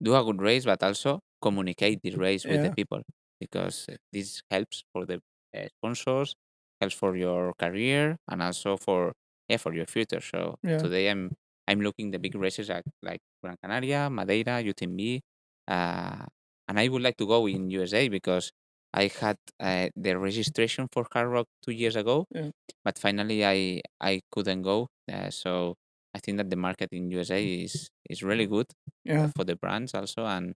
do 0.03 0.15
a 0.17 0.25
good 0.25 0.41
race 0.43 0.65
but 0.65 0.83
also 0.83 1.21
communicate 1.43 2.01
the 2.03 2.13
race 2.17 2.49
with 2.49 2.63
the 2.63 2.71
people 2.71 3.03
because 3.41 3.87
uh, 3.91 3.97
this 4.13 4.43
helps 4.51 4.85
for 4.93 5.07
the 5.07 5.21
uh, 5.57 5.69
sponsors, 5.79 6.35
helps 6.81 6.95
for 6.95 7.17
your 7.17 7.53
career 7.59 8.17
and 8.29 8.43
also 8.43 8.77
for 8.77 9.13
yeah 9.49 9.57
for 9.59 9.75
your 9.75 9.87
future. 9.87 10.21
So 10.21 10.57
Yeah. 10.63 10.83
today 10.83 11.11
I'm 11.11 11.33
I'm 11.69 11.81
looking 11.81 12.11
the 12.11 12.19
big 12.19 12.35
races 12.35 12.69
like, 12.69 12.85
like 13.03 13.21
Gran 13.43 13.57
Canaria, 13.63 14.11
Madeira, 14.11 14.61
UTMB, 14.61 15.21
uh, 15.69 16.27
and 16.69 16.79
I 16.81 16.89
would 16.89 17.03
like 17.03 17.17
to 17.19 17.27
go 17.27 17.47
in 17.47 17.71
USA 17.71 18.09
because 18.09 18.51
I 18.93 19.09
had 19.09 19.37
uh, 19.61 19.89
the 19.97 20.19
registration 20.19 20.89
for 20.93 21.05
Hardrock 21.15 21.47
two 21.63 21.73
years 21.73 21.97
ago, 21.97 22.27
Yeah. 22.31 22.51
but 22.85 22.99
finally 22.99 23.45
I 23.45 23.81
I 24.01 24.21
couldn't 24.33 24.63
go. 24.63 24.89
Uh, 25.11 25.31
so 25.31 25.75
I 26.15 26.19
think 26.21 26.39
that 26.39 26.51
the 26.51 26.57
market 26.57 26.89
in 26.93 27.11
USA 27.13 27.43
is 27.65 27.89
is 28.09 28.23
really 28.23 28.47
good 28.47 28.67
uh, 29.13 29.27
Yeah. 29.27 29.31
for 29.37 29.45
the 29.45 29.57
brands 29.57 29.95
also, 29.95 30.25
and 30.27 30.55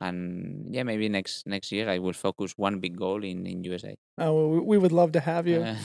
and 0.00 0.74
yeah, 0.74 0.82
maybe 0.82 1.08
next 1.08 1.46
next 1.46 1.72
year 1.72 1.88
I 1.88 1.98
will 1.98 2.12
focus 2.12 2.52
one 2.56 2.78
big 2.80 2.96
goal 2.96 3.24
in 3.24 3.46
in 3.46 3.64
USA. 3.64 3.94
Oh, 4.18 4.48
we 4.48 4.60
we 4.60 4.78
would 4.78 4.92
love 4.92 5.12
to 5.12 5.20
have 5.20 5.46
you. 5.46 5.66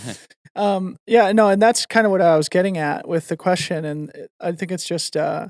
Um, 0.53 0.97
yeah, 1.07 1.31
no, 1.31 1.47
and 1.47 1.61
that's 1.61 1.85
kind 1.85 2.05
of 2.05 2.11
what 2.11 2.19
I 2.21 2.35
was 2.35 2.49
getting 2.49 2.77
at 2.77 3.07
with 3.07 3.29
the 3.29 3.37
question, 3.37 3.85
and 3.85 4.11
I 4.41 4.51
think 4.51 4.69
it's 4.69 4.83
just 4.85 5.15
uh, 5.15 5.47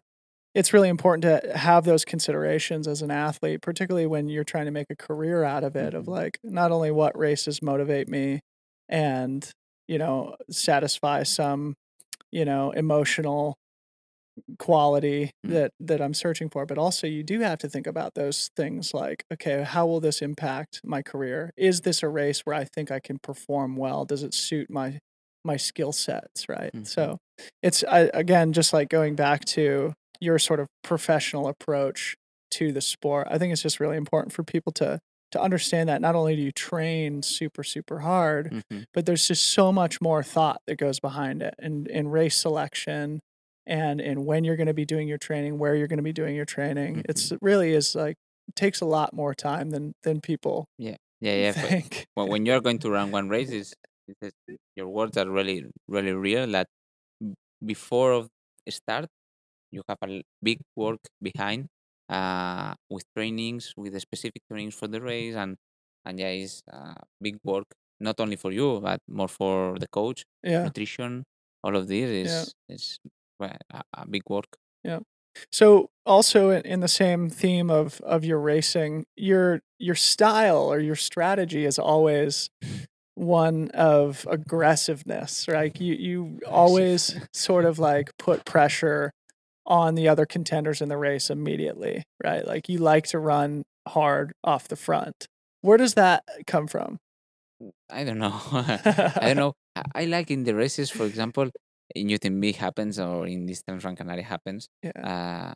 it's 0.54 0.74
really 0.74 0.90
important 0.90 1.24
to 1.24 1.58
have 1.58 1.86
those 1.86 2.06
considerations 2.06 2.88
as 2.88 3.02
an 3.02 3.10
athlete, 3.10 3.62
particularly 3.64 4.06
when 4.06 4.28
you're 4.30 4.44
trying 4.44 4.66
to 4.66 4.72
make 4.72 4.88
a 4.92 4.96
career 4.96 5.44
out 5.44 5.64
of 5.64 5.76
it. 5.76 5.96
Of 5.96 6.06
Mhm. 6.06 6.10
like, 6.10 6.38
not 6.44 6.72
only 6.72 6.92
what 6.92 7.18
races 7.18 7.64
motivate 7.64 8.08
me, 8.10 8.42
and 8.90 9.50
you 9.88 9.98
know, 9.98 10.36
satisfy 10.52 11.24
some, 11.24 11.74
you 12.32 12.46
know, 12.46 12.70
emotional 12.72 13.56
quality 14.60 15.32
Mm. 15.46 15.54
that 15.54 15.72
that 15.80 16.02
I'm 16.02 16.14
searching 16.14 16.50
for, 16.50 16.66
but 16.66 16.78
also 16.78 17.08
you 17.08 17.24
do 17.24 17.40
have 17.42 17.60
to 17.60 17.70
think 17.70 17.88
about 17.88 18.14
those 18.16 18.50
things 18.56 18.94
like, 18.94 19.24
okay, 19.34 19.64
how 19.64 19.86
will 19.88 20.00
this 20.00 20.22
impact 20.22 20.82
my 20.84 21.02
career? 21.02 21.52
Is 21.58 21.82
this 21.82 22.04
a 22.04 22.10
race 22.10 22.42
where 22.42 22.56
I 22.56 22.66
think 22.66 22.92
I 22.92 23.00
can 23.00 23.20
perform 23.20 23.76
well? 23.78 24.06
Does 24.06 24.24
it 24.24 24.34
suit 24.34 24.70
my 24.70 25.00
my 25.44 25.58
skill 25.58 25.92
sets, 25.92 26.48
right? 26.50 26.72
Mhm. 26.74 26.84
So 26.84 27.18
it's 27.64 27.84
I, 27.84 28.10
again 28.14 28.54
just 28.54 28.74
like 28.74 28.90
going 28.90 29.16
back 29.16 29.46
to 29.46 29.94
your 30.20 30.38
sort 30.40 30.60
of 30.60 30.68
professional 30.84 31.48
approach 31.48 32.16
to 32.52 32.72
the 32.72 32.82
sport. 32.82 33.28
I 33.32 33.38
think 33.40 33.52
it's 33.54 33.64
just 33.64 33.80
really 33.80 33.98
important 33.98 34.34
for 34.34 34.44
people 34.44 34.72
to 34.74 35.00
to 35.32 35.42
understand 35.42 35.90
that 35.90 36.02
not 36.02 36.14
only 36.16 36.36
do 36.36 36.42
you 36.42 36.52
train 36.52 37.24
super 37.24 37.64
super 37.64 38.00
hard, 38.00 38.52
Mhm. 38.52 38.84
but 38.94 39.06
there's 39.06 39.28
just 39.28 39.48
so 39.48 39.72
much 39.72 40.02
more 40.02 40.22
thought 40.24 40.62
that 40.68 40.78
goes 40.78 41.00
behind 41.00 41.42
it 41.42 41.56
and 41.60 41.88
in 41.88 42.08
race 42.10 42.38
selection 42.38 43.20
and 43.66 44.02
in 44.02 44.26
when 44.26 44.44
you're 44.44 44.56
going 44.58 44.68
to 44.68 44.74
be 44.74 44.86
doing 44.86 45.08
your 45.08 45.18
training, 45.18 45.58
where 45.60 45.76
you're 45.76 45.88
going 45.88 45.98
to 45.98 46.04
be 46.04 46.14
doing 46.14 46.36
your 46.36 46.46
training. 46.46 47.04
It's 47.10 47.32
it 47.32 47.40
really 47.42 47.74
is 47.74 47.96
like 47.96 48.18
takes 48.56 48.82
a 48.82 48.86
lot 48.86 49.14
more 49.14 49.34
time 49.36 49.70
than 49.72 49.94
than 50.04 50.22
people 50.22 50.68
Yeah, 50.78 50.98
yeah, 51.20 51.36
yeah. 51.54 51.54
think. 51.54 52.06
when, 52.16 52.28
when 52.30 52.46
you're 52.46 52.62
going 52.62 52.80
to 52.80 52.90
run 52.92 53.12
one 53.12 53.30
race, 53.30 53.52
is 53.52 53.74
your 54.76 54.88
words 54.88 55.18
are 55.18 55.30
really 55.30 55.66
really 55.88 56.14
real. 56.14 56.48
That 56.52 56.68
before 57.66 58.14
of 58.14 58.30
start, 58.70 59.08
you 59.72 59.84
have 59.90 59.98
a 60.04 60.24
big 60.44 60.60
work 60.76 61.00
behind, 61.22 61.68
uh, 62.10 62.76
with 62.90 63.04
trainings, 63.16 63.74
with 63.78 63.94
the 63.94 64.00
specific 64.02 64.44
trainings 64.52 64.76
for 64.76 64.88
the 64.88 65.02
race, 65.02 65.36
and 65.36 65.58
and 66.06 66.20
yeah, 66.20 66.30
it's 66.30 66.62
uh, 66.72 66.96
big 67.22 67.38
work 67.44 67.66
not 68.00 68.20
only 68.20 68.36
for 68.36 68.52
you 68.52 68.80
but 68.82 69.00
more 69.08 69.28
for 69.30 69.78
the 69.80 69.88
coach, 69.90 70.26
Yeah, 70.44 70.72
nutrition. 70.72 71.24
All 71.64 71.76
of 71.76 71.88
this 71.88 72.10
is 72.10 72.32
Yeah. 72.32 72.46
is 72.70 73.00
a, 73.42 73.60
a 73.94 74.08
big 74.08 74.24
work. 74.30 74.58
yeah. 74.84 75.00
So 75.52 75.90
also 76.06 76.50
in, 76.50 76.82
the 76.82 76.88
same 76.88 77.30
theme 77.30 77.70
of 77.70 78.02
of 78.02 78.26
your 78.26 78.40
racing, 78.40 79.06
your 79.16 79.62
your 79.80 79.96
style 79.96 80.72
or 80.72 80.80
your 80.80 80.96
strategy 80.96 81.66
is 81.66 81.80
always 81.80 82.50
one 83.16 83.70
of 83.72 84.28
aggressiveness, 84.30 85.48
right? 85.48 85.80
You 85.80 85.94
you 85.94 86.40
always 86.48 87.16
sort 87.34 87.66
of 87.66 87.80
like 87.90 88.12
put 88.18 88.46
pressure 88.46 89.12
on 89.66 89.96
the 89.96 90.10
other 90.10 90.26
contenders 90.26 90.82
in 90.82 90.90
the 90.90 90.98
race 90.98 91.30
immediately, 91.30 92.04
right? 92.24 92.46
Like 92.46 92.68
you 92.68 92.80
like 92.80 93.08
to 93.08 93.20
run 93.20 93.64
hard 93.88 94.34
off 94.44 94.68
the 94.68 94.76
front. 94.76 95.28
Where 95.62 95.78
does 95.78 95.94
that 95.94 96.24
come 96.48 96.68
from? 96.68 96.98
I 97.90 98.04
don't 98.04 98.18
know. 98.18 98.40
I 98.52 99.34
don't 99.34 99.36
know. 99.38 99.54
I 99.96 100.06
like 100.06 100.32
in 100.32 100.44
the 100.44 100.56
races, 100.56 100.90
for 100.90 101.06
example, 101.06 101.50
in 101.96 102.08
UTMB 102.10 102.56
happens 102.56 103.00
or 103.00 103.28
in 103.28 103.46
this 103.46 103.62
Gran 103.68 103.96
Canaria 103.96 104.24
happens. 104.24 104.68
Yeah. 104.84 104.92
Uh, 105.04 105.54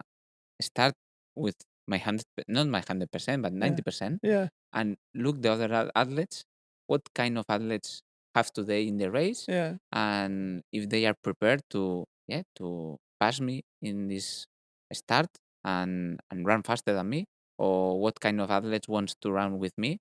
start 0.62 0.94
with 1.36 1.56
my 1.88 1.98
hundred, 1.98 2.26
not 2.48 2.68
my 2.68 2.82
hundred 2.88 3.12
percent, 3.12 3.42
but 3.44 3.54
ninety 3.54 3.82
percent, 3.82 4.20
Yeah. 4.24 4.48
and 4.74 4.98
look 5.14 5.42
the 5.42 5.52
other 5.52 5.92
athletes. 5.96 6.44
What 6.88 7.02
kind 7.16 7.38
of 7.38 7.46
athletes 7.50 8.02
have 8.36 8.52
today 8.52 8.88
in 8.88 8.98
the 8.98 9.10
race, 9.12 9.46
Yeah. 9.48 9.78
and 9.92 10.62
if 10.72 10.90
they 10.90 11.06
are 11.06 11.16
prepared 11.24 11.62
to 11.72 12.06
yeah 12.28 12.44
to 12.58 12.98
pass 13.20 13.40
me 13.40 13.64
in 13.82 14.08
this 14.08 14.46
start 14.94 15.28
and 15.64 16.20
and 16.32 16.46
run 16.46 16.64
faster 16.64 16.94
than 16.94 17.10
me, 17.10 17.26
or 17.58 18.00
what 18.00 18.20
kind 18.20 18.42
of 18.42 18.50
athletes 18.52 18.88
wants 18.88 19.16
to 19.22 19.32
run 19.32 19.58
with 19.60 19.74
me, 19.78 19.98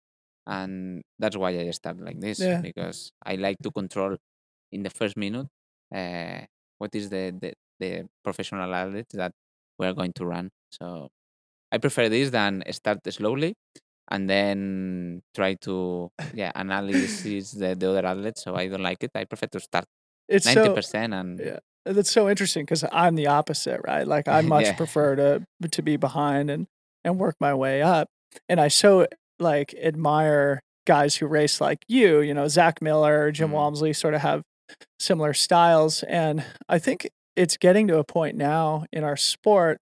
and 0.47 1.03
that's 1.19 1.37
why 1.37 1.51
I 1.51 1.71
start 1.71 2.01
like 2.01 2.21
this 2.21 2.41
Yeah. 2.41 2.61
because 2.61 3.11
I 3.25 3.37
like 3.37 3.59
to 3.63 3.71
control 3.71 4.17
in 4.73 4.83
the 4.83 4.91
first 4.91 5.17
minute 5.17 5.47
uh, 5.95 6.45
what 6.79 6.95
is 6.95 7.09
the, 7.11 7.35
the 7.41 7.53
the 7.81 8.09
professional 8.25 8.73
athletes 8.75 9.15
that 9.15 9.33
we 9.79 9.87
are 9.87 9.95
going 9.95 10.13
to 10.15 10.27
run. 10.27 10.51
So 10.71 11.09
I 11.73 11.79
prefer 11.79 12.09
this 12.09 12.31
than 12.31 12.63
start 12.73 12.99
slowly 13.13 13.55
and 14.11 14.29
then 14.29 15.23
try 15.35 15.55
to 15.63 16.11
yeah 16.35 16.53
analyze 16.55 17.23
the, 17.23 17.75
the 17.75 17.91
other 17.91 18.07
athletes. 18.07 18.43
So 18.45 18.55
I 18.55 18.69
don't 18.69 18.83
like 18.83 19.03
it. 19.03 19.11
I 19.15 19.25
prefer 19.25 19.47
to 19.49 19.61
start 19.61 19.87
It's 20.29 20.47
ninety 20.47 20.69
so 20.69 20.75
percent 20.75 21.15
and 21.15 21.41
yeah. 21.41 21.59
That's 21.87 22.11
so 22.11 22.31
interesting 22.31 22.65
because 22.65 22.85
I'm 22.93 23.15
the 23.15 23.27
opposite, 23.27 23.81
right? 23.87 24.07
Like 24.07 24.27
I 24.29 24.41
much 24.55 24.65
Yeah. 24.65 24.73
prefer 24.77 25.17
to 25.17 25.43
to 25.71 25.83
be 25.83 25.97
behind 25.97 26.51
and 26.51 26.67
and 27.05 27.19
work 27.19 27.37
my 27.41 27.55
way 27.55 27.83
up. 27.83 28.09
And 28.49 28.61
I 28.61 28.69
so 28.69 29.07
like 29.39 29.75
admire 29.75 30.61
guys 30.87 31.17
who 31.17 31.27
race 31.27 31.61
like 31.61 31.85
you, 31.89 32.21
you 32.21 32.35
know, 32.35 32.49
Zach 32.49 32.81
Miller, 32.83 33.31
Jim 33.33 33.51
Mm. 33.51 33.55
Walmsley 33.55 33.93
sort 33.93 34.15
of 34.15 34.21
have 34.23 34.43
similar 34.99 35.35
styles. 35.35 36.03
And 36.05 36.45
I 36.69 36.79
think 36.79 37.09
it's 37.37 37.57
getting 37.57 37.89
to 37.89 37.99
a 37.99 38.05
point 38.05 38.37
now 38.37 38.87
in 38.93 39.05
our 39.05 39.17
sport 39.17 39.79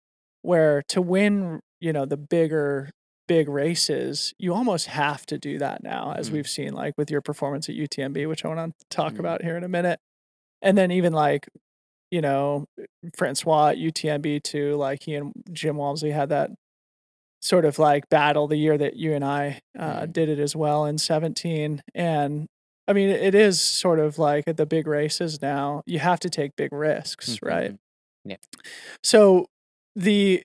where 0.43 0.83
to 0.89 1.01
win, 1.03 1.61
you 1.81 1.93
know, 1.93 2.05
the 2.05 2.17
bigger 2.17 2.91
big 3.29 3.49
races, 3.49 4.33
you 4.39 4.55
almost 4.55 4.87
have 4.87 5.27
to 5.27 5.37
do 5.39 5.59
that 5.59 5.83
now, 5.83 6.13
as 6.17 6.31
Mhm. 6.31 6.33
we've 6.33 6.49
seen 6.49 6.73
like 6.75 6.95
with 6.97 7.11
your 7.11 7.21
performance 7.21 7.69
at 7.69 7.75
UTMB, 7.75 8.27
which 8.27 8.45
I 8.45 8.49
want 8.49 8.73
to 8.79 8.87
talk 8.89 9.15
Mhm. 9.15 9.19
about 9.19 9.43
here 9.43 9.57
in 9.57 9.65
a 9.65 9.69
minute. 9.69 9.99
And 10.63 10.79
then 10.79 10.91
even 10.93 11.13
like, 11.13 11.49
you 12.11 12.21
know, 12.21 12.67
Francois 13.17 13.71
at 13.71 13.79
UTMB 13.79 14.41
too, 14.41 14.77
like 14.77 15.03
he 15.05 15.15
and 15.17 15.33
Jim 15.53 15.77
Walmsley 15.77 16.13
had 16.13 16.29
that 16.31 16.51
sort 17.43 17.65
of 17.65 17.79
like 17.79 18.09
battle 18.09 18.49
the 18.49 18.57
year 18.57 18.79
that 18.79 18.97
you 18.97 19.15
and 19.15 19.25
I 19.25 19.61
uh, 19.79 20.07
Mhm. 20.07 20.13
did 20.13 20.29
it 20.29 20.39
as 20.39 20.57
well 20.57 20.87
in 20.87 20.99
17. 20.99 21.83
And 21.95 22.47
I 22.89 22.93
mean, 22.93 23.09
it 23.11 23.35
is 23.35 23.61
sort 23.61 23.99
of 23.99 24.19
like 24.19 24.45
at 24.47 24.57
the 24.57 24.67
big 24.67 24.87
races 24.87 25.43
now, 25.43 25.83
you 25.87 25.99
have 25.99 26.21
to 26.21 26.31
take 26.31 26.57
big 26.57 26.73
risks, 26.73 27.39
right? 27.43 27.73
Mhm. 27.73 27.79
Yeah. 28.25 28.37
So 29.03 29.47
the 29.95 30.43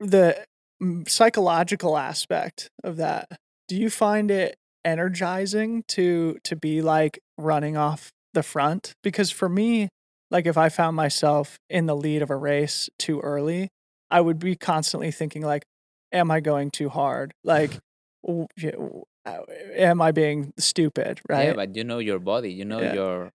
the 0.00 0.44
mm, 0.82 1.08
psychological 1.08 1.96
aspect 1.98 2.70
of 2.84 2.96
that, 2.96 3.28
do 3.68 3.76
you 3.76 3.90
find 3.90 4.30
it 4.30 4.56
energizing 4.84 5.84
to 5.88 6.38
to 6.44 6.56
be 6.56 6.82
like 6.82 7.20
running 7.38 7.76
off 7.76 8.10
the 8.34 8.42
front? 8.42 8.94
Because 9.02 9.30
for 9.30 9.48
me, 9.48 9.88
like 10.30 10.46
if 10.46 10.56
I 10.58 10.68
found 10.68 10.96
myself 10.96 11.58
in 11.68 11.86
the 11.86 11.96
lead 11.96 12.22
of 12.22 12.30
a 12.30 12.36
race 12.36 12.88
too 12.98 13.20
early, 13.20 13.68
I 14.10 14.20
would 14.20 14.38
be 14.38 14.56
constantly 14.56 15.10
thinking 15.10 15.42
like, 15.42 15.64
am 16.12 16.30
I 16.30 16.40
going 16.40 16.70
too 16.70 16.88
hard? 16.88 17.32
Like 17.44 17.70
w- 17.70 17.72
yeah, 17.72 17.78
w- 17.78 17.89
Uh, 18.26 19.42
am 19.76 20.00
I 20.02 20.12
being 20.12 20.52
stupid, 20.58 21.20
Right? 21.28 21.48
Yeah, 21.48 21.54
but 21.54 21.76
you 21.76 21.84
know 21.84 21.98
your 21.98 22.18
body, 22.18 22.50
you 22.52 22.64
know 22.64 22.82
Yeah. 22.82 22.92
your 22.94 23.30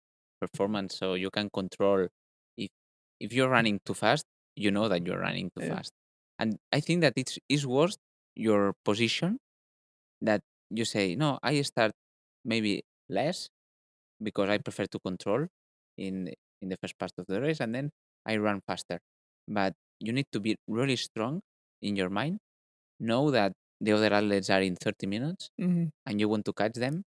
performance, 0.41 0.97
so 0.97 1.15
you 1.15 1.31
can 1.31 1.51
control. 1.51 2.09
If 2.57 2.71
if 3.21 3.33
you're 3.33 3.49
running 3.51 3.81
too 3.85 3.95
fast, 3.95 4.25
you 4.57 4.71
know 4.71 4.89
that 4.89 5.07
you're 5.07 5.19
running 5.21 5.51
too 5.55 5.63
Yeah. 5.63 5.75
fast, 5.77 5.93
and 6.39 6.59
I 6.73 6.81
think 6.81 7.01
that 7.03 7.15
it's 7.17 7.39
is 7.49 7.67
worse 7.67 7.97
your 8.37 8.75
position 8.85 9.39
that 10.23 10.43
you 10.71 10.85
say 10.85 11.17
no. 11.17 11.39
I 11.43 11.63
start 11.63 11.93
maybe 12.45 12.83
less 13.09 13.49
because 14.23 14.49
I 14.51 14.59
prefer 14.59 14.87
to 14.87 14.99
control 15.01 15.47
in 15.99 16.33
in 16.63 16.69
the 16.69 16.77
first 16.81 16.99
part 16.99 17.13
of 17.19 17.27
the 17.27 17.41
race, 17.41 17.61
and 17.61 17.75
then 17.75 17.91
I 18.27 18.37
run 18.39 18.61
faster. 18.67 19.01
But 19.49 19.75
you 20.01 20.13
need 20.13 20.27
to 20.33 20.41
be 20.41 20.57
really 20.69 20.97
strong 20.97 21.41
in 21.83 21.97
your 21.97 22.11
mind. 22.11 22.39
Know 23.01 23.31
that 23.31 23.53
the 23.81 23.93
other 23.93 24.13
athletes 24.13 24.51
are 24.51 24.63
in 24.63 24.77
thirty 24.77 25.07
minutes, 25.07 25.51
hmm 25.59 25.89
and 26.07 26.21
you 26.21 26.29
want 26.29 26.45
to 26.47 26.53
catch 26.53 26.75
them 26.75 27.05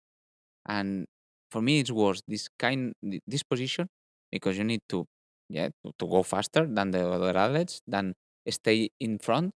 and 0.67 1.05
for 1.51 1.61
me 1.61 1.79
it's 1.79 1.91
worse 1.91 2.21
this 2.27 2.47
kind 2.59 2.93
this 3.27 3.43
position 3.43 3.87
because 4.31 4.57
you 4.57 4.63
need 4.63 4.81
to 4.89 5.05
yeah 5.49 5.69
to, 5.83 5.91
to 5.99 6.07
go 6.07 6.23
faster 6.23 6.65
than 6.67 6.91
the 6.91 7.07
other 7.07 7.35
athletes 7.37 7.81
than 7.87 8.13
stay 8.49 8.89
in 8.99 9.17
front 9.19 9.51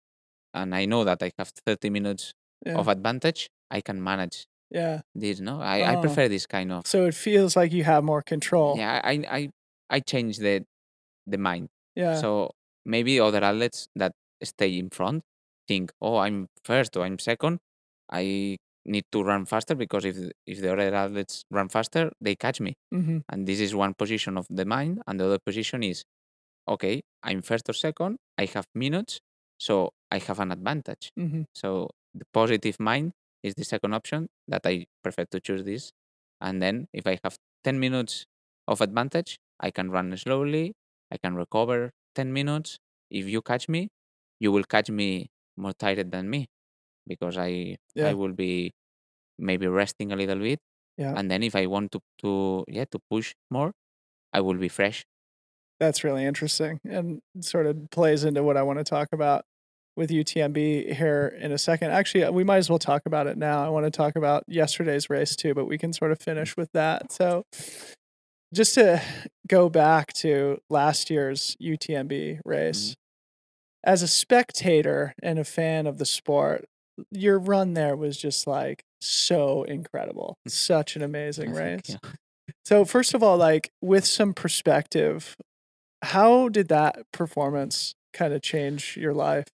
and 0.54 0.76
i 0.76 0.86
know 0.86 1.04
that 1.04 1.22
i 1.24 1.32
have 1.40 1.52
30 1.66 1.90
minutes 1.90 2.34
Yeah. 2.66 2.78
of 2.80 2.88
advantage 2.88 3.50
i 3.72 3.82
can 3.82 4.02
manage 4.04 4.46
Yeah. 4.72 5.02
this 5.16 5.40
no 5.40 5.62
i, 5.62 5.92
I 5.94 5.96
Oh. 5.96 6.02
prefer 6.02 6.28
this 6.28 6.46
kind 6.48 6.72
of 6.72 6.86
So 6.88 7.06
it 7.06 7.16
feels 7.16 7.56
like 7.56 7.72
you 7.74 7.84
have 7.86 8.04
more 8.04 8.22
control. 8.22 8.76
yeah 8.78 9.02
i 9.04 9.14
i 9.30 9.50
i 9.90 10.00
change 10.00 10.38
the 10.40 10.64
the 11.28 11.38
mind 11.38 11.70
Yeah. 11.96 12.20
so 12.22 12.52
maybe 12.86 13.20
other 13.20 13.44
athletes 13.44 13.88
that 13.96 14.14
stay 14.44 14.78
in 14.78 14.90
front 14.90 15.24
think 15.68 15.92
oh 16.02 16.18
i'm 16.18 16.48
first 16.64 16.96
or 16.98 17.06
i'm 17.06 17.20
second 17.20 17.60
i 18.12 18.58
need 18.86 19.04
to 19.12 19.24
run 19.24 19.46
faster 19.46 19.76
because 19.76 20.06
if 20.06 20.16
if 20.46 20.62
the 20.62 20.72
other 20.72 20.94
athletes 20.94 21.44
run 21.52 21.68
faster 21.70 22.12
they 22.22 22.36
catch 22.36 22.60
me. 22.62 22.74
Hmm 22.92 23.18
and 23.30 23.48
this 23.48 23.60
is 23.60 23.74
one 23.76 23.94
position 23.96 24.38
of 24.38 24.46
the 24.50 24.66
mind 24.66 25.02
and 25.08 25.20
the 25.20 25.26
other 25.26 25.40
position 25.40 25.82
is 25.84 26.04
okay 26.68 27.02
i'm 27.24 27.42
first 27.42 27.68
or 27.70 27.74
second 27.74 28.18
i 28.38 28.46
have 28.46 28.66
minutes 28.76 29.20
so 29.58 29.90
i 30.12 30.18
have 30.20 30.40
an 30.40 30.52
advantage. 30.52 31.12
Hmm 31.18 31.44
so 31.54 31.90
the 32.14 32.26
positive 32.34 32.80
mind 32.80 33.12
is 33.44 33.54
the 33.56 33.66
second 33.66 33.94
option 33.94 34.28
that 34.48 34.62
i 34.66 34.86
prefer 35.04 35.26
to 35.32 35.40
choose 35.40 35.64
this. 35.64 35.92
And 36.42 36.62
then 36.62 36.88
if 36.94 37.08
i 37.08 37.18
have 37.24 37.36
10 37.64 37.80
minutes 37.80 38.26
of 38.68 38.82
advantage 38.82 39.38
i 39.60 39.72
can 39.72 39.90
run 39.90 40.16
slowly 40.18 40.74
i 41.12 41.18
can 41.18 41.36
recover 41.36 41.92
10 42.16 42.32
minutes. 42.34 42.78
If 43.12 43.28
you 43.28 43.42
catch 43.42 43.68
me 43.70 43.90
you 44.40 44.52
will 44.52 44.64
catch 44.64 44.90
me 44.90 45.30
more 45.58 45.74
tired 45.74 46.12
than 46.12 46.30
me 46.30 46.48
because 47.08 47.38
i 47.38 47.78
Yeah. 47.96 48.10
i 48.10 48.14
will 48.14 48.34
be 48.34 48.72
maybe 49.38 49.68
resting 49.68 50.12
a 50.12 50.16
little 50.16 50.40
bit 50.40 50.60
Yeah. 50.98 51.14
and 51.18 51.30
then 51.32 51.44
if 51.44 51.56
i 51.56 51.66
want 51.66 51.92
to 51.94 52.00
to 52.22 52.64
yeah 52.68 52.86
to 52.92 53.00
push 53.12 53.34
more 53.52 53.72
i 54.34 54.40
will 54.42 54.58
be 54.58 54.70
fresh 54.70 55.06
That's 55.80 56.04
really 56.08 56.24
interesting 56.32 56.80
and 56.98 57.20
sort 57.42 57.66
of 57.70 57.76
plays 57.92 58.24
into 58.24 58.42
what 58.48 58.56
I 58.56 58.64
want 58.64 58.80
to 58.80 58.86
talk 58.88 59.10
about 59.12 59.44
with 60.00 60.10
UTMB 60.10 60.58
here 61.02 61.24
in 61.46 61.52
a 61.52 61.58
second. 61.58 61.92
Actually, 61.92 62.24
uh, 62.24 62.32
we 62.32 62.46
might 62.50 62.62
as 62.64 62.70
well 62.70 62.80
talk 62.80 63.02
about 63.06 63.28
it 63.28 63.36
now. 63.38 63.58
I 63.66 63.70
want 63.76 63.86
to 63.86 63.92
talk 63.92 64.16
about 64.16 64.44
yesterday's 64.48 65.10
race 65.10 65.36
too, 65.36 65.54
but 65.54 65.66
we 65.72 65.78
can 65.78 65.92
sort 65.92 66.12
of 66.14 66.20
finish 66.30 66.56
with 66.56 66.72
that. 66.72 67.12
So, 67.12 67.44
just 68.54 68.74
to 68.76 69.02
go 69.48 69.68
back 69.70 70.14
to 70.24 70.60
last 70.70 71.10
year's 71.10 71.58
UTMB 71.62 72.40
race, 72.46 72.96
as 73.86 74.02
a 74.02 74.08
spectator 74.08 75.14
and 75.22 75.40
a 75.40 75.44
fan 75.44 75.88
of 75.88 75.98
the 75.98 76.06
sport, 76.06 76.66
your 77.12 77.40
run 77.40 77.74
there 77.74 77.96
was 77.96 78.18
just 78.18 78.48
like 78.48 78.84
so 79.00 79.64
incredible. 79.64 80.38
Such 80.48 80.96
an 80.96 81.02
amazing 81.04 81.54
race. 81.54 81.82
you. 81.88 81.98
So 82.66 82.86
first 82.86 83.14
of 83.14 83.22
all, 83.24 83.38
like 83.38 83.70
with 83.82 84.06
some 84.06 84.34
perspective, 84.34 85.36
how 86.02 86.50
did 86.50 86.68
that 86.70 87.04
performance 87.12 87.94
kind 88.14 88.34
of 88.34 88.42
change 88.42 88.98
your 88.98 89.14
life? 89.14 89.46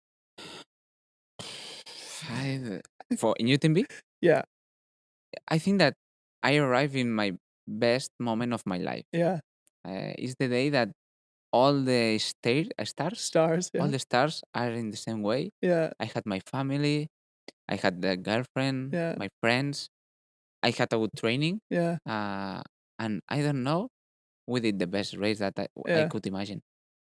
I, 2.30 2.82
for 3.18 3.36
in 3.40 3.48
UTMB, 3.48 3.86
Yeah, 4.22 4.44
I 5.48 5.58
think 5.58 5.80
that 5.80 5.96
I 6.44 6.58
arrived 6.58 6.96
in 6.96 7.12
my 7.12 7.34
best 7.68 8.12
moment 8.20 8.54
of 8.54 8.64
my 8.66 8.78
life. 8.78 9.06
yeah, 9.12 9.40
Uh, 9.86 10.14
it's 10.18 10.36
the 10.40 10.48
day 10.48 10.70
that 10.70 10.90
all 11.54 11.82
the 11.82 12.18
star- 12.20 12.72
uh, 12.80 12.86
stars, 12.86 13.20
stars. 13.22 13.72
all 13.80 13.90
the 13.90 14.00
stars 14.00 14.44
are 14.54 14.72
in 14.72 14.92
the 14.92 14.98
same 14.98 15.22
way. 15.24 15.52
yeah, 15.62 15.94
I 16.00 16.06
had 16.06 16.26
my 16.26 16.40
family, 16.42 17.08
I 17.70 17.76
had 17.78 18.02
the 18.02 18.18
girlfriend, 18.18 18.94
Yeah. 18.94 19.16
my 19.16 19.30
friends. 19.42 19.90
I 20.64 20.72
had 20.72 20.94
a 20.94 20.98
good 20.98 21.12
training, 21.18 21.62
yeah, 21.70 21.98
uh, 22.08 22.62
and 23.00 23.22
I 23.30 23.42
don't 23.42 23.64
know, 23.64 23.90
we 24.48 24.60
did 24.62 24.80
the 24.80 24.88
best 24.88 25.16
race 25.16 25.40
that 25.40 25.54
I, 25.60 25.68
I 25.94 26.06
Yeah. 26.06 26.06
could 26.06 26.28
imagine. 26.28 26.62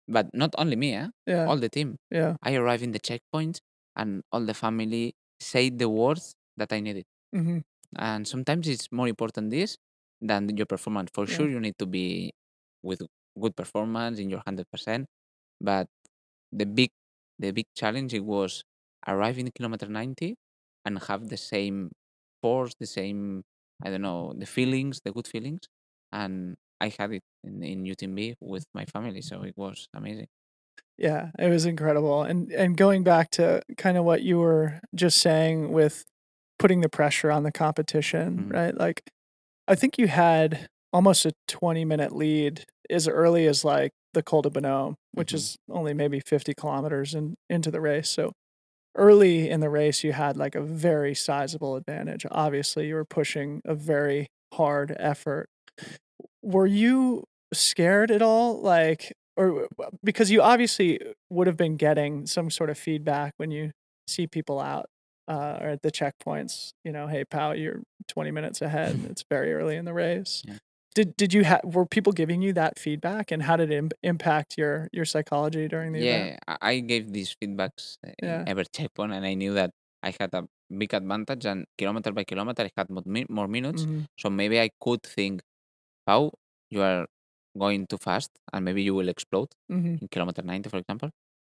But 0.09 0.29
not 0.35 0.55
only 0.59 0.77
me, 0.77 0.95
eh? 0.95 1.09
yeah, 1.27 1.47
all 1.47 1.59
the 1.59 1.69
team. 1.71 1.97
yeah. 2.11 2.37
I 2.43 2.55
arrived 2.57 2.83
in 2.85 2.93
the 2.93 2.99
checkpoint, 3.01 3.61
and 3.97 4.23
all 4.33 4.43
the 4.45 4.55
family 4.55 5.15
said 5.41 5.79
the 5.79 5.89
words 5.91 6.35
that 6.59 6.73
I 6.73 6.81
needed. 6.81 7.05
hmm 7.33 7.59
And 7.99 8.27
sometimes 8.29 8.69
it's 8.69 8.91
more 8.93 9.09
important 9.09 9.51
this 9.51 9.77
than 10.21 10.57
your 10.57 10.67
performance. 10.67 11.11
For 11.15 11.27
Yeah. 11.27 11.35
sure, 11.35 11.49
you 11.49 11.61
need 11.61 11.79
to 11.79 11.87
be 11.87 12.33
with 12.83 13.03
good 13.41 13.57
performance 13.57 14.19
in 14.19 14.31
your 14.31 14.43
hundred 14.47 14.67
percent. 14.73 15.07
But 15.61 15.89
the 16.53 16.67
big, 16.67 16.91
the 17.39 17.51
big 17.53 17.67
challenge 17.77 18.15
it 18.15 18.25
was 18.25 18.63
arriving 19.07 19.47
in 19.47 19.53
kilometer 19.53 19.87
ninety 19.89 20.37
and 20.85 20.99
have 21.05 21.29
the 21.29 21.37
same 21.37 21.93
force, 22.43 22.75
the 22.81 22.87
same 22.87 23.43
I 23.83 23.91
don't 23.91 24.03
know, 24.03 24.33
the 24.37 24.47
feelings, 24.47 25.01
the 25.05 25.13
good 25.13 25.27
feelings, 25.27 25.61
and 26.13 26.57
I 26.81 26.89
had 26.99 27.13
it 27.13 27.23
in, 27.45 27.63
in 27.63 27.87
UTMB 27.87 28.35
with 28.41 28.65
my 28.75 28.87
family, 28.87 29.21
so 29.23 29.43
it 29.43 29.55
was 29.57 29.89
amazing. 29.95 30.29
Yeah, 30.99 31.31
it 31.39 31.49
was 31.49 31.67
incredible. 31.67 32.23
And 32.23 32.51
and 32.53 32.77
going 32.77 33.05
back 33.05 33.31
to 33.33 33.63
kind 33.77 33.97
of 33.99 34.05
what 34.05 34.23
you 34.23 34.39
were 34.39 34.81
just 34.95 35.19
saying 35.19 35.73
with 35.73 36.05
putting 36.59 36.81
the 36.81 36.89
pressure 36.89 37.31
on 37.31 37.43
the 37.43 37.53
competition, 37.53 38.49
Mhm. 38.49 38.53
right? 38.53 38.75
Like 38.77 39.03
I 39.69 39.75
think 39.75 39.99
you 39.99 40.09
had 40.09 40.69
almost 40.97 41.27
a 41.27 41.33
20 41.49 41.85
minute 41.85 42.13
lead 42.15 42.65
as 42.91 43.07
early 43.09 43.47
as 43.47 43.65
like 43.65 43.91
the 44.15 44.23
Col 44.23 44.43
de 44.43 44.51
Bonhomme, 44.51 44.95
which 45.13 45.33
Mhm. 45.33 45.37
is 45.37 45.57
only 45.71 45.93
maybe 45.95 46.21
50 46.21 46.55
kilometers 46.55 47.15
in, 47.15 47.35
into 47.51 47.71
the 47.71 47.81
race. 47.81 48.09
So 48.09 48.33
early 48.97 49.51
in 49.51 49.61
the 49.61 49.69
race, 49.71 50.03
you 50.05 50.13
had 50.13 50.37
like 50.37 50.55
a 50.55 50.63
very 50.63 51.15
sizable 51.15 51.77
advantage. 51.77 52.25
Obviously, 52.31 52.89
you 52.89 52.95
were 52.95 53.05
pushing 53.05 53.61
a 53.65 53.75
very 53.75 54.29
hard 54.55 54.97
effort. 54.99 55.49
Were 56.43 56.67
you 56.67 57.25
scared 57.53 58.11
at 58.11 58.23
all? 58.23 58.61
Like, 58.61 59.13
or 59.37 59.69
because 60.03 60.31
you 60.31 60.41
obviously 60.41 60.99
would 61.31 61.47
have 61.47 61.57
been 61.59 61.77
getting 61.77 62.27
some 62.27 62.51
sort 62.51 62.71
of 62.71 62.79
feedback 62.79 63.35
when 63.37 63.51
you 63.51 63.73
see 64.09 64.27
people 64.27 64.59
out 64.61 64.87
uh, 65.29 65.59
or 65.61 65.69
at 65.71 65.83
the 65.83 65.91
checkpoints. 65.91 66.71
You 66.85 66.93
know, 66.93 67.07
hey, 67.09 67.25
pal, 67.25 67.55
you're 67.55 67.83
20 68.09 68.31
minutes 68.31 68.63
ahead. 68.63 68.93
It's 69.11 69.25
very 69.29 69.53
early 69.53 69.77
in 69.77 69.85
the 69.85 69.93
race. 69.93 70.43
Yeah. 70.47 70.57
Did 70.97 71.17
did 71.17 71.33
you 71.33 71.45
have 71.45 71.61
were 71.65 71.87
people 71.87 72.13
giving 72.13 72.43
you 72.43 72.53
that 72.55 72.77
feedback, 72.77 73.31
and 73.31 73.45
how 73.45 73.57
did 73.57 73.71
it 73.71 73.77
Im- 73.77 73.91
impact 74.03 74.59
your 74.59 74.89
your 74.93 75.05
psychology 75.05 75.69
during 75.69 75.93
the 75.93 76.01
event? 76.01 76.33
Yeah, 76.33 76.39
I 76.49 76.57
I 76.73 76.81
gave 76.81 77.13
these 77.13 77.35
feedbacks 77.41 77.97
Yeah. 78.23 78.47
every 78.47 78.65
checkpoint, 78.73 79.13
and 79.13 79.25
I 79.25 79.35
knew 79.35 79.55
that 79.55 79.71
I 80.03 80.11
had 80.19 80.35
a 80.35 80.47
big 80.83 80.93
advantage, 80.95 81.47
and 81.47 81.67
kilometer 81.79 82.13
by 82.13 82.25
kilometer, 82.25 82.63
I 82.65 82.71
had 82.77 82.91
more, 82.91 83.03
mi- 83.07 83.27
more 83.29 83.49
minutes. 83.49 83.87
hmm 83.87 84.07
So 84.19 84.29
maybe 84.31 84.61
I 84.61 84.71
could 84.81 85.03
think, 85.03 85.43
how 86.07 86.33
you 86.71 86.83
are 86.83 87.07
going 87.59 87.87
too 87.89 87.99
fast, 87.99 88.31
and 88.53 88.65
maybe 88.65 88.83
you 88.83 88.95
will 88.95 89.09
explode 89.09 89.51
hmm 89.69 89.97
in 90.01 90.09
kilometer 90.09 90.43
90, 90.43 90.71
for 90.71 90.79
example. 90.79 91.11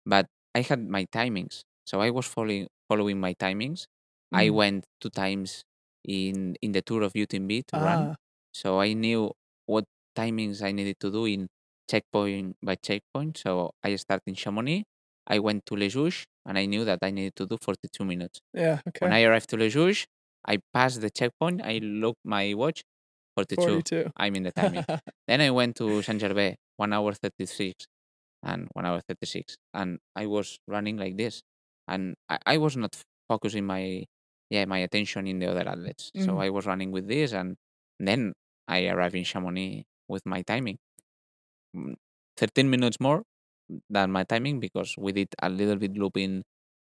But 0.06 0.28
I 0.56 0.62
had 0.62 0.82
my 0.88 1.06
timings, 1.08 1.64
so 1.86 2.02
I 2.02 2.12
was 2.12 2.28
following 2.28 2.68
following 2.90 3.20
my 3.20 3.34
timings. 3.36 3.86
I 4.34 4.50
hmm 4.50 4.52
went 4.52 4.86
two 5.02 5.10
times 5.12 5.64
in 6.06 6.56
in 6.62 6.72
the 6.74 6.82
tour 6.84 7.04
of 7.04 7.14
UTMB 7.16 7.64
to 7.70 7.80
run, 7.80 8.10
Ah. 8.10 8.16
So 8.54 8.80
I 8.80 8.94
knew 8.94 9.32
what 9.66 9.86
timings 10.18 10.62
I 10.62 10.72
needed 10.72 11.00
to 11.02 11.12
do 11.12 11.26
in 11.26 11.48
checkpoint 11.90 12.58
by 12.64 12.76
checkpoint. 12.76 13.38
So 13.38 13.72
I 13.84 13.96
started 13.96 14.24
in 14.28 14.36
Chamonix. 14.36 14.84
I 15.28 15.40
went 15.40 15.66
to 15.68 15.76
Les 15.76 15.94
Houches, 15.94 16.26
and 16.46 16.58
I 16.58 16.66
knew 16.66 16.84
that 16.86 17.00
I 17.02 17.12
needed 17.12 17.36
to 17.38 17.46
do 17.46 17.58
42 17.62 18.06
minutes. 18.06 18.40
Yeah. 18.54 18.82
When 19.00 19.12
Okay. 19.12 19.14
I 19.14 19.24
arrived 19.24 19.50
to 19.50 19.58
Les 19.58 19.74
Houches, 19.74 20.06
I 20.48 20.60
passed 20.74 21.02
the 21.02 21.10
checkpoint. 21.10 21.62
I 21.64 21.80
looked 21.80 22.20
my 22.26 22.54
watch, 22.54 22.84
42. 23.36 23.84
42. 23.84 24.12
I'm 24.18 24.36
in 24.36 24.44
the 24.44 24.52
timing. 24.52 24.86
Then 25.28 25.42
I 25.42 25.52
went 25.52 25.76
to 25.78 26.02
Saint 26.02 26.20
Gervais, 26.22 26.56
one 26.78 26.94
hour 26.94 27.14
36 27.14 27.86
and 28.44 28.68
one 28.74 28.86
hour 28.86 29.02
36. 29.02 29.56
And 29.74 30.00
I 30.16 30.26
was 30.28 30.58
running 30.68 30.98
like 30.98 31.18
this. 31.18 31.42
And 31.88 32.16
I, 32.30 32.40
I 32.46 32.58
was 32.58 32.76
not 32.78 32.96
focusing 33.30 33.66
my 33.66 34.06
yeah, 34.50 34.66
my 34.66 34.80
attention 34.80 35.28
in 35.28 35.40
the 35.40 35.48
other 35.48 35.68
athletes. 35.68 36.12
So 36.18 36.38
Mhm. 36.38 36.40
I 36.40 36.50
was 36.50 36.66
running 36.66 36.92
with 36.92 37.08
this 37.08 37.32
and 37.34 37.56
then 38.00 38.34
I 38.72 38.88
arrived 38.90 39.16
in 39.16 39.26
Chamonix 39.26 39.86
with 40.10 40.26
my 40.26 40.42
timing. 40.44 40.80
Mm, 41.76 41.96
13 42.38 42.70
minutes 42.70 43.00
more 43.00 43.24
than 43.90 44.12
my 44.12 44.24
timing 44.24 44.60
because 44.60 44.96
we 44.98 45.12
did 45.14 45.30
a 45.42 45.50
little 45.50 45.78
bit 45.78 45.94
looping 45.94 46.44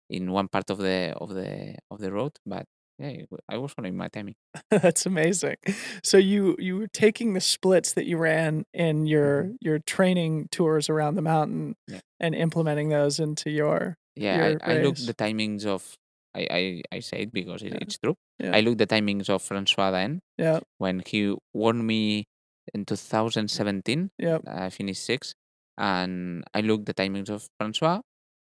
in 0.10 0.32
one 0.32 0.48
part 0.48 0.70
of 0.70 0.78
the 0.80 1.14
of 1.20 1.34
the 1.34 1.76
of 1.92 2.00
the 2.00 2.12
road, 2.12 2.34
but 2.46 2.66
yeah, 3.00 3.24
I 3.50 3.58
was 3.58 3.74
following 3.74 3.98
my 3.98 4.08
timing. 4.08 4.36
That's 4.72 5.06
amazing. 5.06 5.58
So 6.04 6.18
you 6.18 6.56
you 6.60 6.78
were 6.78 6.88
taking 6.88 7.34
the 7.34 7.42
splits 7.42 7.94
that 7.94 8.06
you 8.06 8.18
ran 8.18 8.66
in 8.74 9.06
your 9.08 9.44
Mhm. 9.44 9.58
your 9.62 9.80
training 9.80 10.48
tours 10.52 10.90
around 10.90 11.16
the 11.16 11.22
mountain 11.22 11.76
Yeah. 11.88 12.02
and 12.20 12.36
implementing 12.36 12.90
those 12.90 13.20
into 13.20 13.50
your 13.52 13.98
Yeah, 14.16 14.38
your 14.38 14.60
I, 14.64 14.72
I 14.72 14.76
looked 14.84 15.06
the 15.06 15.14
timings 15.14 15.66
of 15.66 15.98
I, 16.36 16.48
I, 16.52 16.82
I 16.92 17.00
say 17.00 17.22
it 17.24 17.32
because 17.34 17.64
it, 17.64 17.74
Yeah. 17.74 17.80
it's 17.82 17.98
true. 17.98 18.16
Yeah. 18.40 18.56
I 18.56 18.62
look 18.62 18.78
the 18.78 18.88
timings 18.88 19.30
of 19.30 19.42
Francois 19.42 19.92
D'Haene 19.92 20.20
Yeah. 20.38 20.60
when 20.78 21.02
he 21.06 21.36
won 21.54 21.86
me 21.86 22.26
in 22.74 22.86
2017. 22.86 24.10
Yeah. 24.18 24.40
I 24.48 24.70
finished 24.70 25.04
sixth, 25.06 25.34
and 25.78 26.44
I 26.54 26.62
look 26.62 26.86
the 26.86 26.94
timings 26.94 27.30
of 27.30 27.48
Francois. 27.60 28.02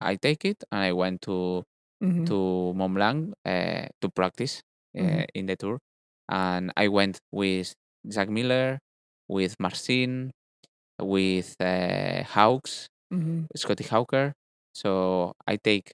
I 0.00 0.16
take 0.16 0.44
it 0.44 0.62
and 0.72 0.80
I 0.82 0.92
went 0.92 1.22
to 1.22 1.64
hmm 2.00 2.24
to 2.26 2.72
Mont 2.74 2.94
Blanc 2.94 3.34
uh, 3.44 3.86
to 4.00 4.08
practice 4.14 4.62
uh, 4.96 5.02
Mhm. 5.02 5.26
in 5.34 5.46
the 5.46 5.56
tour, 5.56 5.78
and 6.28 6.72
I 6.76 6.88
went 6.88 7.18
with 7.32 7.74
Zach 8.10 8.28
Miller, 8.28 8.78
with 9.28 9.54
Marcin, 9.60 10.30
with 11.00 11.54
uh, 11.60 12.22
Hawks, 12.24 12.88
hmm 13.12 13.44
Scotty 13.56 13.84
Hawker. 13.84 14.34
So 14.74 15.32
I 15.46 15.56
take 15.56 15.92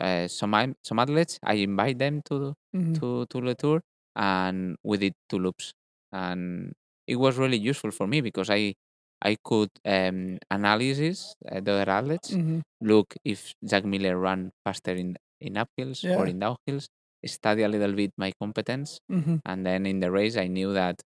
uh, 0.00 0.28
some 0.28 0.54
am- 0.54 0.76
some 0.84 0.98
athletes. 0.98 1.38
I 1.44 1.54
invite 1.54 1.98
them 1.98 2.22
to 2.30 2.54
hmm 2.72 3.00
to 3.00 3.26
to 3.26 3.40
the 3.40 3.54
tour, 3.54 3.82
and 4.16 4.76
we 4.84 4.98
did 4.98 5.14
two 5.28 5.38
loops, 5.38 5.72
and 6.12 6.72
it 7.06 7.16
was 7.16 7.38
really 7.38 7.58
useful 7.58 7.90
for 7.90 8.06
me 8.06 8.20
because 8.20 8.50
I 8.50 8.74
I 9.22 9.36
could 9.44 9.70
um, 9.84 10.38
analysis 10.50 11.34
uh, 11.50 11.60
the 11.60 11.72
other 11.72 11.90
athletes, 11.90 12.36
hmm 12.36 12.60
look 12.80 13.14
if 13.24 13.52
Zach 13.66 13.84
Miller 13.84 14.16
ran 14.18 14.52
faster 14.64 14.92
in 14.92 15.16
in 15.40 15.54
uphills 15.54 16.06
or 16.14 16.26
Yeah. 16.26 16.26
in 16.26 16.40
downhills, 16.40 16.88
study 17.26 17.62
a 17.62 17.68
little 17.68 17.92
bit 17.94 18.12
my 18.16 18.32
competence, 18.40 19.00
hmm 19.10 19.38
and 19.44 19.66
then 19.66 19.86
in 19.86 20.00
the 20.00 20.10
race 20.10 20.36
I 20.36 20.46
knew 20.48 20.72
that 20.74 21.02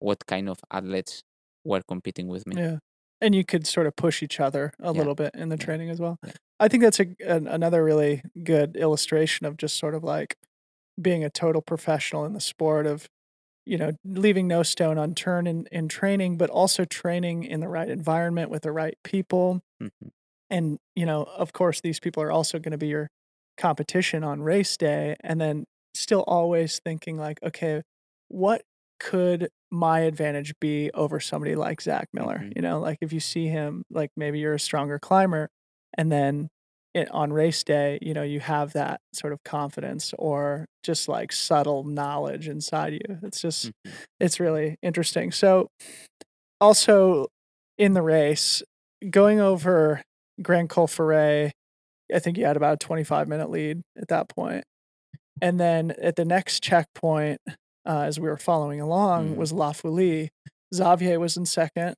what 0.00 0.26
kind 0.26 0.48
of 0.48 0.58
athletes 0.70 1.22
were 1.64 1.82
competing 1.88 2.28
with 2.28 2.46
me. 2.46 2.56
Yeah. 2.56 2.78
And 3.22 3.34
you 3.36 3.44
could 3.46 3.66
sort 3.68 3.86
of 3.88 3.96
push 3.96 4.22
each 4.22 4.40
other 4.40 4.74
a 4.80 4.92
Yeah, 4.92 5.00
little 5.00 5.14
bit 5.16 5.32
in 5.34 5.48
the 5.48 5.56
yeah, 5.56 5.66
training 5.66 5.90
as 5.90 6.00
well. 6.00 6.18
yeah. 6.24 6.32
I 6.60 6.68
think 6.68 6.82
that's 6.82 7.00
a 7.00 7.06
an, 7.26 7.48
another 7.48 7.84
really 7.84 8.22
good 8.44 8.76
illustration 8.76 9.46
of 9.46 9.56
just 9.58 9.78
sort 9.78 9.94
of 9.94 10.04
like 10.04 10.36
being 11.00 11.24
a 11.24 11.30
total 11.30 11.62
professional 11.62 12.24
in 12.26 12.34
the 12.34 12.40
sport 12.40 12.86
of 12.86 13.08
you 13.66 13.78
know 13.78 13.92
leaving 14.04 14.48
no 14.48 14.62
stone 14.64 14.98
unturned 14.98 15.48
in, 15.48 15.66
in 15.72 15.88
training 15.88 16.38
but 16.38 16.50
also 16.50 16.84
training 16.84 17.44
in 17.44 17.60
the 17.60 17.68
right 17.68 17.90
environment 17.90 18.50
with 18.50 18.62
the 18.64 18.72
right 18.72 18.96
people 19.04 19.62
Mhm. 19.80 20.12
and 20.50 20.78
you 20.94 21.06
know 21.06 21.24
of 21.24 21.52
course 21.52 21.80
these 21.80 22.00
people 22.00 22.22
are 22.22 22.32
also 22.32 22.58
going 22.58 22.72
to 22.72 22.78
be 22.78 22.88
your 22.88 23.08
competition 23.58 24.24
on 24.24 24.42
race 24.42 24.76
day 24.76 25.16
and 25.20 25.40
then 25.40 25.64
still 25.94 26.24
always 26.26 26.80
thinking 26.84 27.16
like 27.16 27.42
okay 27.42 27.82
what 28.28 28.62
could 29.02 29.48
my 29.72 30.00
advantage 30.00 30.54
be 30.60 30.90
over 30.94 31.20
somebody 31.20 31.56
like 31.56 31.82
zach 31.82 32.08
miller 32.14 32.40
Mhm. 32.44 32.52
you 32.56 32.62
know 32.62 32.80
like 32.80 32.98
if 33.02 33.12
you 33.12 33.20
see 33.20 33.48
him 33.48 33.84
like 33.90 34.10
maybe 34.16 34.38
you're 34.40 34.54
a 34.54 34.60
stronger 34.60 34.98
climber 35.00 35.48
and 35.98 36.12
then 36.12 36.48
it, 36.94 37.10
on 37.12 37.32
race 37.32 37.64
day 37.64 37.98
you 38.02 38.14
know 38.14 38.22
you 38.22 38.40
have 38.40 38.74
that 38.74 39.00
sort 39.14 39.32
of 39.34 39.42
confidence 39.44 40.14
or 40.18 40.66
just 40.84 41.08
like 41.08 41.32
subtle 41.32 41.84
knowledge 41.84 42.48
inside 42.48 42.94
you 42.94 43.18
it's 43.24 43.40
just 43.42 43.66
Mhm. 43.86 43.92
it's 44.20 44.40
really 44.40 44.76
interesting 44.82 45.32
so 45.32 45.68
also 46.60 47.28
in 47.78 47.94
the 47.94 48.02
race 48.02 48.62
going 49.10 49.40
over 49.40 50.02
grand 50.42 50.68
col 50.68 50.86
ferret 50.86 51.52
i 52.14 52.18
think 52.18 52.38
you 52.38 52.44
had 52.46 52.56
about 52.56 52.74
a 52.74 52.78
25 52.78 53.28
minute 53.28 53.50
lead 53.50 53.82
at 54.00 54.08
that 54.08 54.28
point 54.28 54.64
and 55.42 55.60
then 55.60 55.92
at 56.02 56.16
the 56.16 56.24
next 56.26 56.62
checkpoint 56.62 57.40
uh, 57.86 58.02
as 58.02 58.18
we 58.20 58.28
were 58.28 58.36
following 58.36 58.80
along 58.80 59.34
Mm. 59.34 59.36
was 59.36 59.52
la 59.52 59.72
fouly 59.72 60.28
xavier 60.74 61.18
was 61.20 61.36
in 61.36 61.46
second 61.46 61.94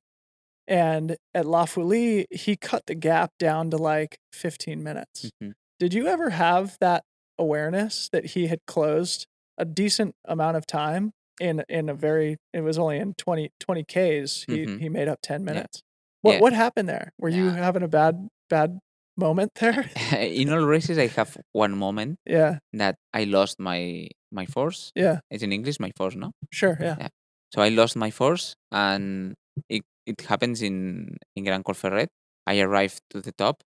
and 0.67 1.17
at 1.33 1.45
la 1.45 1.65
fouly 1.65 2.25
he 2.31 2.55
cut 2.55 2.83
the 2.87 2.95
gap 2.95 3.31
down 3.39 3.69
to 3.69 3.77
like 3.77 4.17
15 4.33 4.81
minutes 4.83 5.29
Mhm. 5.41 5.53
did 5.79 5.93
you 5.93 6.07
ever 6.07 6.31
have 6.31 6.77
that 6.81 7.03
awareness 7.37 8.09
that 8.09 8.25
he 8.27 8.47
had 8.47 8.59
closed 8.65 9.27
a 9.57 9.65
decent 9.65 10.15
amount 10.25 10.57
of 10.57 10.65
time 10.65 11.11
in 11.39 11.63
in 11.69 11.89
a 11.89 11.93
very 11.93 12.37
it 12.53 12.61
was 12.61 12.77
only 12.79 12.97
in 12.97 13.13
20 13.15 13.51
20 13.59 13.83
Ks 13.83 14.43
he 14.47 14.65
Mhm. 14.65 14.79
he 14.79 14.89
made 14.89 15.07
up 15.07 15.19
10 15.21 15.41
Yeah. 15.41 15.45
minutes. 15.53 15.81
What 16.21 16.33
Yeah. 16.35 16.39
what 16.41 16.53
happened 16.53 16.87
there? 16.89 17.11
Were 17.19 17.29
you 17.29 17.49
having 17.49 17.83
a 17.83 17.87
bad 17.87 18.29
bad 18.49 18.79
moment 19.17 19.51
there? 19.59 19.89
in 20.19 20.51
all 20.51 20.65
races, 20.65 20.97
I 20.97 21.07
have 21.07 21.37
one 21.51 21.77
moment 21.77 22.19
yeah. 22.25 22.59
that 22.73 22.95
I 23.13 23.23
lost 23.25 23.59
my 23.59 24.07
my 24.31 24.45
force. 24.45 24.91
Yeah. 24.95 25.19
It's 25.29 25.43
in 25.43 25.51
English, 25.51 25.79
my 25.79 25.91
force, 25.95 26.15
no? 26.15 26.31
Sure, 26.51 26.77
yeah. 26.79 26.95
Yeah. 26.99 27.09
So 27.53 27.61
I 27.61 27.69
lost 27.69 27.95
my 27.95 28.11
force, 28.11 28.55
and 28.71 29.35
it 29.69 29.83
it 30.05 30.21
happens 30.21 30.61
in 30.61 31.17
in 31.35 31.43
Grand 31.43 31.63
Col 31.63 31.75
Ferret. 31.75 32.09
I 32.45 32.59
arrived 32.59 33.01
to 33.11 33.21
the 33.21 33.31
top, 33.31 33.63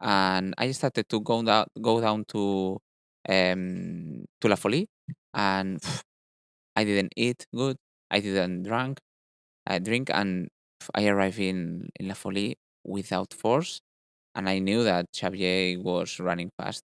and 0.00 0.54
I 0.58 0.70
started 0.72 1.08
to 1.08 1.20
go 1.20 1.42
down 1.42 1.66
go 1.80 2.00
down 2.00 2.24
to 2.34 2.78
um 3.28 4.24
to 4.40 4.48
La 4.48 4.56
Fouly, 4.56 4.86
and 5.34 5.78
I 6.76 6.84
didn't 6.84 7.12
eat 7.16 7.46
good. 7.54 7.76
I 8.10 8.20
didn't 8.20 8.64
drink. 8.64 8.98
I 9.66 9.78
drink, 9.78 10.10
and 10.12 10.48
I 10.94 11.06
arrived 11.08 11.38
in 11.38 11.90
in 12.00 12.08
La 12.08 12.14
Fouly 12.14 12.54
without 12.84 13.34
force, 13.34 13.80
and 14.38 14.48
I 14.48 14.60
knew 14.60 14.84
that 14.84 15.06
Xavier 15.16 15.80
was 15.82 16.20
running 16.20 16.50
fast. 16.56 16.84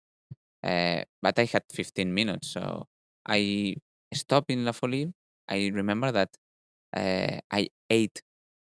Uh, 0.63 1.03
but 1.21 1.37
I 1.39 1.45
had 1.45 1.63
15 1.71 2.13
minutes, 2.13 2.49
so 2.49 2.85
I 3.27 3.75
stopped 4.13 4.49
in 4.51 4.65
La 4.65 4.71
Fouly. 4.73 5.11
I 5.47 5.71
remember 5.73 6.11
that 6.11 6.29
uh, 6.95 7.39
I 7.51 7.69
ate 7.89 8.21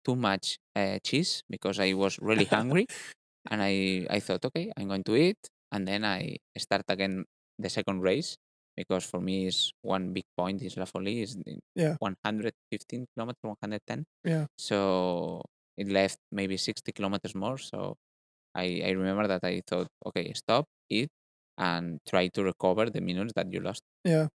too 0.05 0.17
much 0.17 0.59
uh, 0.77 0.99
cheese 1.05 1.43
because 1.51 1.81
I 1.81 1.95
was 1.95 2.19
really 2.21 2.47
hungry, 2.47 2.87
and 3.51 3.63
I 3.63 4.07
I 4.11 4.21
thought, 4.21 4.45
okay, 4.47 4.73
I'm 4.77 4.89
going 4.89 5.05
to 5.05 5.17
eat, 5.17 5.39
and 5.73 5.87
then 5.89 6.05
I 6.05 6.37
start 6.59 6.85
again 6.89 7.25
the 7.59 7.69
second 7.71 8.01
race 8.03 8.37
because 8.77 9.05
for 9.05 9.21
me 9.21 9.47
is 9.47 9.73
one 9.83 10.13
big 10.15 10.25
point 10.37 10.63
is 10.63 10.77
La 10.77 10.87
Fouly 10.87 11.23
is 11.23 11.37
Yeah. 11.75 11.97
115 12.01 13.07
kilometers, 13.15 13.43
110. 13.43 14.07
Yeah. 14.25 14.47
So 14.59 15.43
it 15.77 15.89
left 15.89 16.19
maybe 16.33 16.57
60 16.57 16.93
kilometers 16.93 17.35
more. 17.35 17.59
So 17.59 17.97
I, 18.55 18.83
I 18.85 18.91
remember 18.91 19.27
that 19.29 19.41
I 19.45 19.61
thought, 19.67 19.87
okay, 20.07 20.33
stop, 20.35 20.65
eat, 20.91 21.09
and 21.59 21.99
try 22.09 22.29
to 22.29 22.43
recover 22.43 22.91
the 22.91 23.01
minutes 23.01 23.33
that 23.37 23.53
you 23.53 23.61
lost. 23.61 23.83
Yeah. 24.05 24.29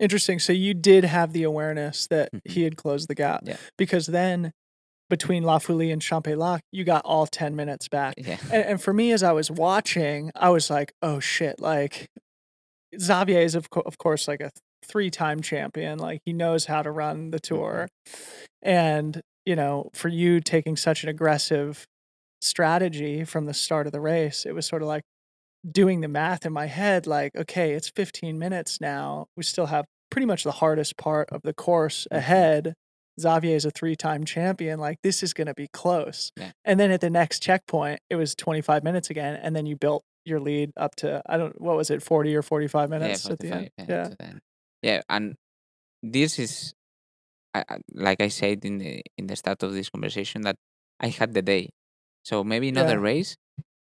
Interesting. 0.00 0.38
So 0.38 0.52
you 0.52 0.74
did 0.74 1.04
have 1.04 1.32
the 1.32 1.42
awareness 1.42 2.06
that 2.10 2.30
Mhm. 2.32 2.40
he 2.44 2.62
had 2.62 2.76
closed 2.76 3.08
the 3.08 3.14
gap 3.14 3.40
Yeah. 3.44 3.56
because 3.76 4.06
then 4.06 4.52
between 5.10 5.42
La 5.42 5.58
Fouly 5.58 5.92
and 5.92 6.02
Champex-Lac, 6.02 6.60
you 6.70 6.84
got 6.84 7.02
all 7.04 7.26
10 7.26 7.56
minutes 7.56 7.88
back. 7.88 8.14
Yeah. 8.18 8.36
And, 8.52 8.64
and 8.64 8.82
for 8.82 8.92
me, 8.92 9.10
as 9.12 9.22
I 9.22 9.32
was 9.32 9.50
watching, 9.50 10.30
I 10.36 10.50
was 10.50 10.68
like, 10.70 10.92
oh 11.02 11.18
shit, 11.20 11.60
like 11.60 12.08
Xavier 12.98 13.40
is, 13.40 13.54
of, 13.54 13.70
co- 13.70 13.82
of 13.86 13.98
course, 13.98 14.28
like 14.28 14.40
a 14.40 14.50
three 14.84 15.10
time 15.10 15.40
champion. 15.42 15.98
Like 15.98 16.20
he 16.24 16.32
knows 16.32 16.66
how 16.66 16.82
to 16.82 16.90
run 16.90 17.30
the 17.30 17.40
tour. 17.40 17.88
And, 18.62 19.20
you 19.44 19.56
know, 19.56 19.90
for 19.94 20.08
you 20.08 20.40
taking 20.40 20.76
such 20.76 21.02
an 21.02 21.08
aggressive 21.08 21.86
strategy 22.40 23.24
from 23.24 23.46
the 23.46 23.54
start 23.54 23.86
of 23.86 23.92
the 23.92 24.00
race, 24.00 24.44
it 24.46 24.52
was 24.54 24.66
sort 24.66 24.82
of 24.82 24.88
like 24.88 25.02
doing 25.70 26.00
the 26.00 26.08
math 26.08 26.46
in 26.46 26.52
my 26.52 26.66
head 26.66 27.06
like, 27.06 27.34
okay, 27.36 27.72
it's 27.72 27.88
15 27.90 28.38
minutes 28.38 28.80
now. 28.80 29.26
We 29.36 29.42
still 29.42 29.66
have 29.66 29.84
pretty 30.10 30.26
much 30.26 30.44
the 30.44 30.52
hardest 30.52 30.96
part 30.96 31.28
of 31.30 31.42
the 31.42 31.52
course 31.52 32.06
Mhm. 32.12 32.16
ahead. 32.18 32.74
Xavier 33.20 33.56
is 33.56 33.64
a 33.64 33.70
three 33.72 33.96
time 33.96 34.24
champion. 34.24 34.78
Like, 34.78 34.98
this 35.02 35.22
is 35.22 35.34
going 35.34 35.48
to 35.48 35.54
be 35.54 35.66
close. 35.72 36.30
Yeah. 36.36 36.52
And 36.64 36.78
then 36.78 36.90
at 36.92 37.00
the 37.00 37.10
next 37.10 37.42
checkpoint, 37.42 38.00
it 38.08 38.14
was 38.16 38.34
25 38.36 38.84
minutes 38.84 39.10
again. 39.10 39.34
And 39.42 39.56
then 39.56 39.66
you 39.66 39.76
built 39.76 40.04
your 40.24 40.38
lead 40.40 40.70
up 40.76 40.94
to, 40.96 41.20
I 41.26 41.36
don't, 41.36 41.60
what 41.60 41.76
was 41.76 41.90
it, 41.90 42.02
40 42.02 42.34
or 42.36 42.42
45 42.42 42.88
minutes 42.90 43.26
yeah, 43.26 43.32
at 43.32 43.38
the 43.40 43.48
end? 43.52 43.70
Yeah. 43.78 44.08
the 44.08 44.22
end. 44.24 44.40
Yeah, 44.82 45.00
and 45.08 45.34
this 46.02 46.38
is, 46.38 46.72
I, 47.52 47.64
I- 47.68 47.78
like 47.92 48.20
I 48.20 48.28
said 48.28 48.64
in 48.64 48.78
the 48.78 49.02
in 49.18 49.26
the 49.26 49.34
start 49.34 49.62
of 49.64 49.72
this 49.72 49.90
conversation, 49.90 50.42
that 50.42 50.54
I 51.00 51.08
had 51.08 51.34
the 51.34 51.42
day. 51.42 51.70
So 52.24 52.44
maybe 52.44 52.68
in 52.68 52.78
other 52.78 52.98
Yeah. 52.98 53.00
race, 53.00 53.36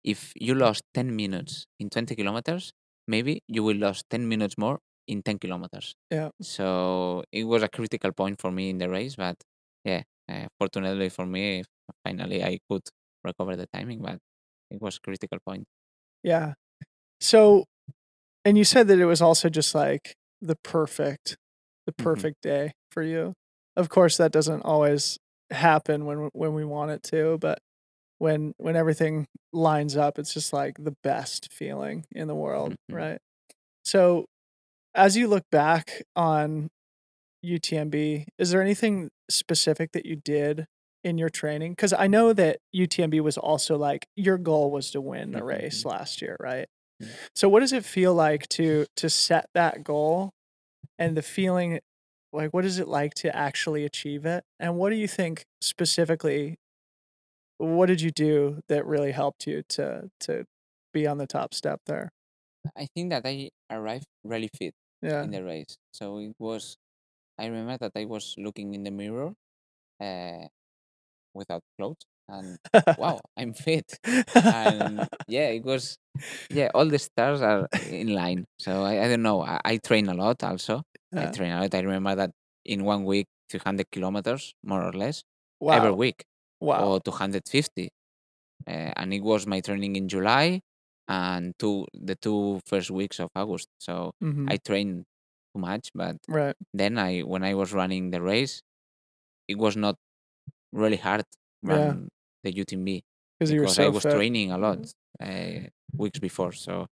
if 0.03 0.33
you 0.35 0.55
lost 0.55 0.83
10 0.93 1.15
minutes 1.15 1.65
in 1.79 1.89
20 1.89 2.15
kilometers, 2.15 2.71
maybe 3.07 3.41
you 3.47 3.63
will 3.63 3.75
lose 3.77 4.03
10 4.09 4.27
minutes 4.29 4.57
more 4.57 4.79
in 5.07 5.23
10 5.23 5.39
kilometers. 5.39 5.95
Yeah. 6.11 6.29
So 6.41 7.23
it 7.31 7.45
was 7.45 7.63
a 7.63 7.69
critical 7.69 8.11
point 8.13 8.41
for 8.41 8.51
me 8.51 8.69
in 8.69 8.77
the 8.79 8.89
race, 8.89 9.15
but 9.15 9.37
yeah, 9.85 10.03
uh, 10.29 10.47
fortunately 10.59 11.09
for 11.09 11.25
me, 11.25 11.63
finally 12.05 12.43
I 12.43 12.59
could 12.69 12.83
recover 13.23 13.55
the 13.55 13.67
timing, 13.73 14.01
but 14.01 14.19
it 14.71 14.81
was 14.81 14.99
critical 14.99 15.39
point. 15.45 15.65
Yeah. 16.23 16.53
So, 17.21 17.65
and 18.45 18.57
you 18.57 18.65
said 18.65 18.87
that 18.89 18.99
it 18.99 19.05
was 19.05 19.21
also 19.21 19.49
just 19.49 19.75
like 19.75 20.15
the 20.41 20.57
perfect, 20.63 21.37
the 21.87 21.93
Mhm. 21.97 22.27
perfect 22.27 22.41
day 22.43 22.73
for 22.91 23.03
you. 23.03 23.33
Of 23.77 23.89
course, 23.89 24.17
that 24.17 24.31
doesn't 24.33 24.63
always 24.63 25.17
happen 25.51 26.05
when 26.05 26.29
when 26.33 26.53
we 26.53 26.65
want 26.65 26.91
it 26.91 27.03
to, 27.03 27.37
but 27.39 27.59
when 28.19 28.53
when 28.57 28.75
everything 28.75 29.27
lines 29.53 29.95
up, 29.97 30.17
it's 30.19 30.33
just 30.33 30.53
like 30.53 30.83
the 30.83 30.95
best 31.03 31.51
feeling 31.53 32.05
in 32.11 32.27
the 32.27 32.35
world, 32.35 32.75
Mhm. 32.89 32.95
right? 32.95 33.19
So, 33.85 34.25
as 34.95 35.15
you 35.17 35.27
look 35.27 35.43
back 35.51 36.03
on 36.15 36.69
UTMB, 37.43 38.25
is 38.37 38.51
there 38.51 38.61
anything 38.61 39.09
specific 39.29 39.91
that 39.93 40.05
you 40.05 40.15
did 40.15 40.65
in 41.03 41.17
your 41.17 41.29
training? 41.29 41.73
Because 41.73 41.93
I 41.93 42.07
know 42.07 42.33
that 42.33 42.57
UTMB 42.73 43.19
was 43.21 43.37
also 43.37 43.77
like 43.77 44.07
your 44.15 44.37
goal 44.37 44.71
was 44.71 44.91
to 44.91 45.01
win 45.01 45.31
the 45.31 45.43
race 45.43 45.83
mhm. 45.83 45.91
last 45.91 46.21
year, 46.21 46.35
right? 46.39 46.67
Yeah. 46.99 47.07
So 47.35 47.47
what 47.49 47.59
does 47.59 47.73
it 47.73 47.85
feel 47.85 48.13
like 48.13 48.47
to 48.49 48.87
to 48.97 49.09
set 49.09 49.49
that 49.53 49.83
goal 49.83 50.31
and 50.97 51.15
the 51.15 51.21
feeling 51.21 51.79
like 52.33 52.53
what 52.53 52.65
is 52.65 52.79
it 52.79 52.87
like 52.87 53.13
to 53.15 53.35
actually 53.35 53.85
achieve 53.85 54.25
it? 54.25 54.43
And 54.59 54.77
what 54.77 54.89
do 54.89 54.95
you 54.95 55.07
think 55.07 55.45
specifically 55.61 56.57
what 57.57 57.87
did 57.87 58.01
you 58.01 58.11
do 58.11 58.61
that 58.67 58.85
really 58.85 59.11
helped 59.11 59.47
you 59.47 59.63
to 59.69 60.09
to 60.21 60.45
be 60.93 61.07
on 61.07 61.17
the 61.17 61.27
top 61.27 61.53
step 61.53 61.81
there? 61.85 62.09
I 62.75 62.87
think 62.95 63.09
that 63.11 63.23
I 63.25 63.49
arrived 63.71 64.05
really 64.23 64.49
fit 64.57 64.73
Yeah. 65.01 65.23
in 65.23 65.31
the 65.31 65.43
race. 65.43 65.77
So 65.91 66.19
it 66.19 66.35
was, 66.39 66.77
I 67.39 67.47
remember 67.47 67.77
that 67.79 67.93
I 67.95 68.05
was 68.05 68.35
looking 68.37 68.73
in 68.75 68.83
the 68.83 68.91
mirror 68.91 69.33
uh, 70.01 70.47
without 71.33 71.61
clothes 71.77 72.05
and 72.27 72.57
wow, 72.97 73.21
I'm 73.37 73.53
fit. 73.53 73.99
And 74.49 75.07
yeah, 75.27 75.49
it 75.49 75.63
was, 75.63 75.97
yeah, 76.49 76.69
all 76.73 76.85
the 76.87 76.99
stars 76.99 77.41
are 77.41 77.67
in 77.73 78.09
line. 78.13 78.45
So 78.59 78.83
I, 78.83 79.05
I 79.05 79.07
don't 79.07 79.21
know. 79.23 79.41
I, 79.43 79.59
I 79.65 79.77
train 79.77 80.07
a 80.09 80.13
lot 80.13 80.43
also. 80.43 80.83
I 81.15 81.27
train 81.27 81.51
a 81.51 81.61
lot. 81.61 81.73
I 81.75 81.79
remember 81.81 82.15
that 82.15 82.31
in 82.65 82.83
one 82.85 83.05
week, 83.05 83.27
300 83.49 83.87
kilometers, 83.91 84.53
more 84.63 84.83
or 84.83 84.93
less, 84.93 85.23
every 85.71 85.91
week, 85.91 86.23
Wow. 86.59 86.91
or 86.91 86.99
250. 87.01 87.89
Uh, 88.67 88.93
and 88.97 89.13
it 89.13 89.23
was 89.23 89.47
my 89.47 89.61
training 89.61 89.95
in 89.95 90.07
July 90.09 90.61
and 91.07 91.53
two 91.59 91.87
the 91.93 92.15
two 92.15 92.61
first 92.65 92.91
weeks 92.91 93.19
of 93.19 93.29
August. 93.35 93.69
So 93.79 94.11
Mhm. 94.21 94.49
I 94.49 94.57
trained 94.57 95.05
too 95.55 95.61
much, 95.61 95.89
but 95.95 96.17
Right. 96.27 96.55
then 96.73 96.97
I 96.99 97.21
when 97.21 97.43
I 97.43 97.53
was 97.55 97.73
running 97.73 98.11
the 98.11 98.21
race, 98.21 98.61
it 99.47 99.57
was 99.57 99.75
not 99.75 99.95
really 100.73 100.97
hard 100.97 101.25
Yeah. 101.65 101.95
run 101.95 102.09
the 102.43 102.53
UTMB 102.55 103.03
Because 103.39 103.51
you 103.51 103.61
were 103.61 103.67
because 103.67 103.79
I 103.79 103.89
so 103.89 103.91
was 103.91 104.05
fit. 104.05 104.07
training 104.07 104.51
a 104.51 104.57
lot 104.57 104.79
uh, 105.21 105.69
weeks 105.97 106.19
before. 106.19 106.51
So 106.53 106.87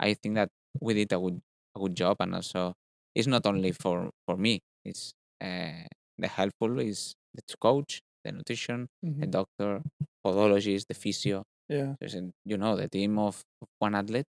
I 0.00 0.14
think 0.14 0.36
that 0.36 0.50
we 0.80 0.94
did 0.94 1.12
a 1.12 1.18
good 1.20 1.40
a 1.76 1.80
good 1.80 1.96
job, 1.96 2.18
and 2.20 2.34
also 2.34 2.74
it's 3.14 3.28
not 3.28 3.46
only 3.46 3.72
for 3.72 4.10
for 4.26 4.36
me. 4.36 4.60
It's 4.84 5.12
uh, 5.42 5.86
the 6.18 6.28
helpful 6.28 6.80
is 6.80 7.14
the 7.34 7.42
coach, 7.60 8.00
the 8.24 8.32
nutrition, 8.32 8.88
the 9.02 9.26
Mhm. 9.26 9.30
doctor, 9.30 9.82
podologist, 10.26 10.86
the 10.88 10.94
physio. 10.94 11.44
Yeah. 11.68 11.94
There's 12.00 12.14
a- 12.14 12.32
you 12.44 12.56
know 12.56 12.76
the 12.76 12.88
team 12.88 13.18
of, 13.18 13.42
one 13.78 13.94
athlete. 13.94 14.26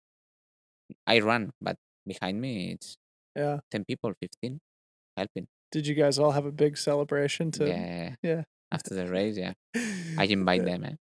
I 1.06 1.20
run, 1.20 1.50
but 1.60 1.76
behind 2.06 2.40
me 2.40 2.72
it's 2.72 2.96
Yeah. 3.36 3.60
ten 3.70 3.84
people, 3.84 4.12
fifteen 4.20 4.58
helping. 5.16 5.46
Did 5.72 5.86
you 5.86 5.94
guys 5.94 6.18
all 6.18 6.32
have 6.32 6.46
a 6.46 6.52
big 6.52 6.76
celebration 6.76 7.50
to 7.52 7.68
yeah, 7.68 8.14
yeah. 8.22 8.42
after 8.72 8.94
the 8.94 9.06
race, 9.06 9.36
yeah, 9.38 9.52
I 10.18 10.24
invite 10.38 10.64
them. 10.64 10.84
Eh? 10.84 10.96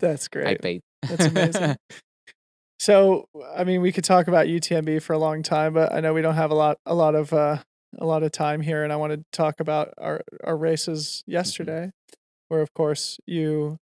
That's 0.00 0.28
great. 0.34 0.46
I 0.48 0.54
paid. 0.56 0.80
That's 1.02 1.26
amazing. 1.26 1.76
So, 2.80 3.26
I 3.56 3.64
mean, 3.64 3.80
we 3.82 3.90
could 3.90 4.04
talk 4.04 4.28
about 4.28 4.46
UTMB 4.46 5.02
for 5.02 5.12
a 5.12 5.18
long 5.18 5.42
time, 5.42 5.74
but 5.74 5.92
I 5.92 5.98
know 6.00 6.14
we 6.14 6.22
don't 6.22 6.36
have 6.36 6.52
a 6.52 6.54
lot, 6.54 6.78
a 6.86 6.94
lot 6.94 7.16
of, 7.16 7.32
uh, 7.32 7.58
a 7.98 8.06
lot 8.06 8.22
of 8.22 8.30
time 8.30 8.60
here, 8.60 8.84
and 8.84 8.92
I 8.92 8.96
want 8.96 9.12
to 9.14 9.24
talk 9.32 9.58
about 9.58 9.92
our 9.98 10.20
our 10.44 10.56
races 10.56 11.24
yesterday, 11.26 11.90
where 12.48 12.60
of 12.60 12.72
course 12.74 13.18
you 13.26 13.78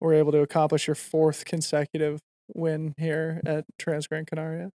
were 0.00 0.14
able 0.14 0.32
to 0.32 0.40
accomplish 0.40 0.86
your 0.86 0.94
fourth 0.96 1.44
consecutive 1.44 2.20
win 2.54 2.94
here 2.98 3.40
at 3.46 3.64
Transgrancanaria, 3.80 4.70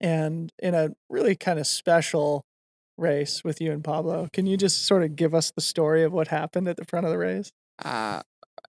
and 0.00 0.52
in 0.58 0.74
a 0.74 0.90
really 1.08 1.36
kind 1.36 1.58
of 1.58 1.66
special 1.66 2.44
race 2.98 3.44
with 3.44 3.60
you 3.60 3.72
and 3.72 3.84
Pablo. 3.84 4.28
Can 4.32 4.46
you 4.46 4.56
just 4.56 4.84
sort 4.86 5.02
of 5.02 5.16
give 5.16 5.34
us 5.34 5.52
the 5.54 5.60
story 5.60 6.02
of 6.02 6.12
what 6.12 6.28
happened 6.28 6.68
at 6.68 6.76
the 6.76 6.84
front 6.84 7.06
of 7.06 7.12
the 7.12 7.18
race? 7.18 7.50
uh, 7.84 8.22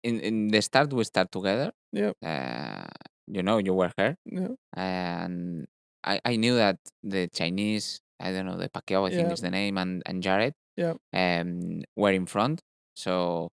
in 0.03 0.19
in 0.19 0.47
the 0.49 0.61
start, 0.61 0.91
we 0.93 1.03
start 1.03 1.31
together. 1.31 1.71
Yep. 1.93 2.15
Uh, 2.23 2.85
you 3.27 3.41
know, 3.43 3.57
you 3.57 3.73
were 3.73 3.91
here, 3.97 4.15
Yeah. 4.25 4.49
and 4.75 5.67
I 6.03 6.19
I 6.25 6.35
knew 6.37 6.55
that 6.55 6.77
the 7.03 7.27
Chinese, 7.29 8.01
I 8.19 8.31
don't 8.31 8.45
know, 8.45 8.57
the 8.57 8.69
Pacquiao, 8.69 9.07
I 9.07 9.11
think 9.11 9.29
Yeah. 9.29 9.33
is 9.33 9.41
the 9.41 9.49
name, 9.51 9.77
and 9.77 10.03
and 10.05 10.21
Jared, 10.23 10.53
Yep. 10.77 10.97
um, 11.13 11.83
were 11.95 12.11
in 12.13 12.25
front. 12.25 12.61
So 12.95 13.49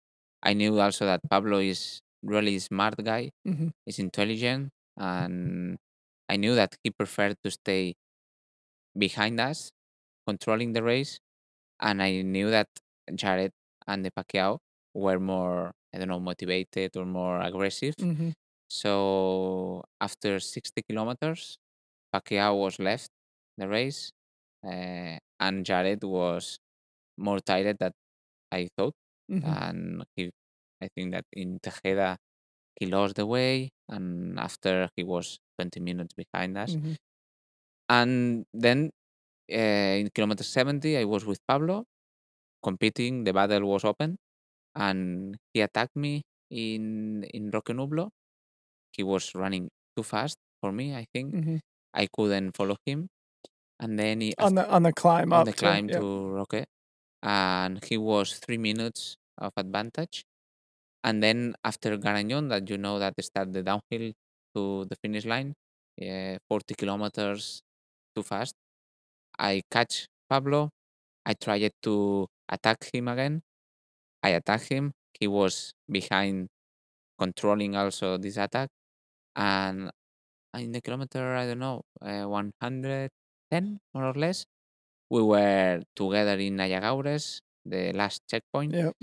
I 0.43 0.53
knew 0.53 0.79
also 0.79 1.05
that 1.05 1.21
Pablo 1.29 1.59
is 1.59 2.01
really 2.23 2.59
smart 2.59 2.95
guy. 3.03 3.31
hmm 3.45 3.69
He's 3.85 3.99
intelligent, 3.99 4.69
and 4.97 5.77
I 6.29 6.37
knew 6.37 6.55
that 6.55 6.77
he 6.83 6.91
preferred 6.91 7.35
to 7.43 7.51
stay 7.51 7.95
behind 8.97 9.39
us, 9.39 9.71
controlling 10.27 10.73
the 10.73 10.83
race. 10.83 11.19
And 11.81 12.01
I 12.03 12.21
knew 12.21 12.49
that 12.51 12.67
Jared 13.15 13.51
and 13.87 14.05
the 14.05 14.11
Pacquiao 14.11 14.59
were 14.93 15.19
more, 15.19 15.71
I 15.93 15.99
don't 15.99 16.07
know, 16.09 16.19
motivated 16.19 16.97
or 16.97 17.05
more 17.05 17.41
aggressive. 17.41 17.95
hmm 17.99 18.31
So 18.69 19.83
after 20.01 20.39
60 20.39 20.81
kilometers, 20.89 21.57
Pacquiao 22.13 22.57
was 22.59 22.79
left 22.79 23.09
the 23.57 23.67
race, 23.67 24.11
uh, 24.65 25.17
and 25.39 25.65
Jared 25.65 26.03
was 26.03 26.59
more 27.17 27.39
tired 27.39 27.77
than 27.79 27.91
I 28.51 28.69
thought. 28.77 28.93
Hmm 29.31 29.55
And 29.57 30.03
he, 30.15 30.31
I 30.81 30.89
think 30.95 31.11
that 31.13 31.25
in 31.33 31.59
Tejeda, 31.59 32.17
he 32.79 32.87
lost 32.87 33.15
the 33.15 33.25
way, 33.27 33.69
and 33.89 34.39
after 34.39 34.89
he 34.97 35.03
was 35.03 35.39
20 35.57 35.79
minutes 35.81 36.13
behind 36.15 36.57
us. 36.57 36.77
hmm 36.77 36.93
And 37.89 38.45
then 38.53 38.91
uh, 39.51 39.95
in 40.01 40.09
kilometer 40.15 40.43
70, 40.43 40.97
I 40.97 41.05
was 41.05 41.25
with 41.25 41.39
Pablo 41.47 41.85
competing. 42.63 43.23
The 43.25 43.33
battle 43.33 43.67
was 43.69 43.85
open, 43.85 44.17
and 44.75 45.37
he 45.53 45.61
attacked 45.61 45.95
me 45.95 46.23
in 46.51 47.23
in 47.33 47.51
Roque 47.51 47.73
Nublo. 47.75 48.11
He 48.93 49.03
was 49.03 49.35
running 49.35 49.69
too 49.97 50.03
fast 50.03 50.37
for 50.61 50.71
me. 50.71 50.95
I 50.95 51.05
think 51.13 51.35
hmm 51.35 51.57
I 51.93 52.07
couldn't 52.13 52.57
follow 52.57 52.77
him, 52.85 53.09
and 53.79 53.99
then 53.99 54.21
he 54.21 54.33
on 54.39 54.55
the 54.55 54.67
on 54.67 54.83
the 54.83 54.93
climb 54.93 55.31
on 55.31 55.43
up 55.43 55.45
the 55.45 55.53
to- 55.55 55.55
climb 55.55 55.89
to 55.91 56.01
Roque, 56.29 56.65
and 57.23 57.83
he 57.85 57.97
was 57.97 58.39
three 58.39 58.57
minutes 58.59 59.15
of 59.41 59.53
advantage. 59.57 60.25
And 61.03 61.23
then 61.23 61.55
after 61.63 61.97
Garañón, 61.97 62.49
that 62.49 62.69
you 62.69 62.77
know 62.77 62.99
that 62.99 63.13
start 63.23 63.53
the 63.53 63.63
downhill 63.63 64.13
to 64.55 64.85
the 64.85 64.95
finish 65.01 65.25
line, 65.25 65.53
yeah, 65.97 66.37
40 66.49 66.75
kilometers 66.75 67.61
too 68.15 68.23
fast. 68.23 68.55
I 69.39 69.61
catch 69.71 70.07
Pablo. 70.29 70.69
I 71.25 71.33
tried 71.35 71.71
to 71.83 72.27
attack 72.49 72.89
him 72.93 73.07
again. 73.07 73.41
I 74.23 74.29
attack 74.29 74.63
him. 74.69 74.93
He 75.19 75.27
was 75.27 75.73
behind, 75.89 76.49
controlling 77.19 77.75
also 77.75 78.17
this 78.17 78.37
attack. 78.37 78.69
And 79.35 79.91
in 80.55 80.71
the 80.71 80.81
kilometer, 80.81 81.35
I 81.35 81.47
don't 81.47 81.59
know, 81.59 81.83
uh, 82.01 82.25
110 82.25 83.79
more 83.93 84.05
or 84.05 84.13
less, 84.13 84.45
we 85.09 85.21
were 85.23 85.81
together 85.95 86.37
in 86.39 86.57
Ayagaures, 86.57 87.41
the 87.65 87.93
last 87.93 88.21
checkpoint. 88.29 88.73
Yep. 88.73 88.95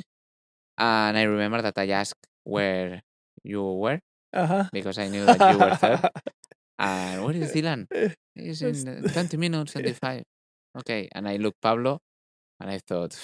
And 0.79 1.19
I 1.19 1.23
remember 1.25 1.61
that 1.63 1.77
I 1.79 1.89
asked 1.91 2.23
where 2.45 3.03
you 3.43 3.63
were 3.63 3.99
Uh-huh. 4.33 4.65
because 4.73 4.99
I 4.99 5.09
knew 5.09 5.25
that 5.27 5.41
you 5.53 5.59
were 5.59 5.75
third. 5.77 6.01
And 6.79 7.25
where 7.25 7.35
is 7.35 7.51
Dylan? 7.53 7.91
He's 8.37 8.63
in 8.63 8.87
uh, 8.87 9.09
20 9.13 9.37
minutes, 9.37 9.73
25. 9.73 10.23
Okay. 10.79 11.09
And 11.11 11.27
I 11.29 11.35
looked 11.37 11.61
Pablo 11.61 11.99
and 12.61 12.71
I 12.71 12.79
thought, 12.79 13.19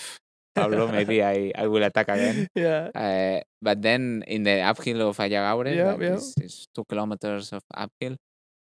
Pablo, 0.57 0.91
maybe 0.91 1.23
I, 1.35 1.53
I 1.55 1.67
will 1.69 1.85
attack 1.85 2.09
again. 2.09 2.49
yeah. 2.57 2.91
Uh, 2.91 3.41
but 3.63 3.81
then 3.81 4.25
in 4.27 4.43
the 4.43 4.59
uphill 4.63 5.07
of 5.09 5.19
Ayagaure, 5.19 5.71
yeah, 5.71 5.95
yep. 5.95 6.19
is- 6.19 6.35
is 6.43 6.67
two 6.75 6.83
kilometers 6.89 7.53
of 7.53 7.63
uphill, 7.73 8.17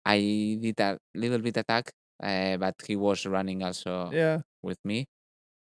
I 0.06 0.56
did 0.60 0.80
a 0.80 0.96
little 1.14 1.38
bit 1.44 1.58
attack, 1.58 1.92
uh, 2.22 2.56
but 2.56 2.74
he 2.86 2.96
was 2.96 3.26
running 3.26 3.62
also 3.62 4.08
Yeah. 4.12 4.40
with 4.62 4.78
me. 4.84 5.04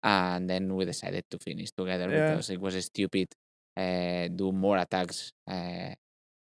And 0.06 0.48
then 0.50 0.74
we 0.76 0.86
decided 0.86 1.24
to 1.32 1.38
finish 1.40 1.72
together 1.72 2.10
Yeah. 2.10 2.28
because 2.28 2.50
it 2.50 2.60
was 2.60 2.74
stupid. 2.86 3.28
Uh, 3.76 4.28
do 4.28 4.52
more 4.52 4.78
attacks 4.78 5.32
uh, 5.50 5.92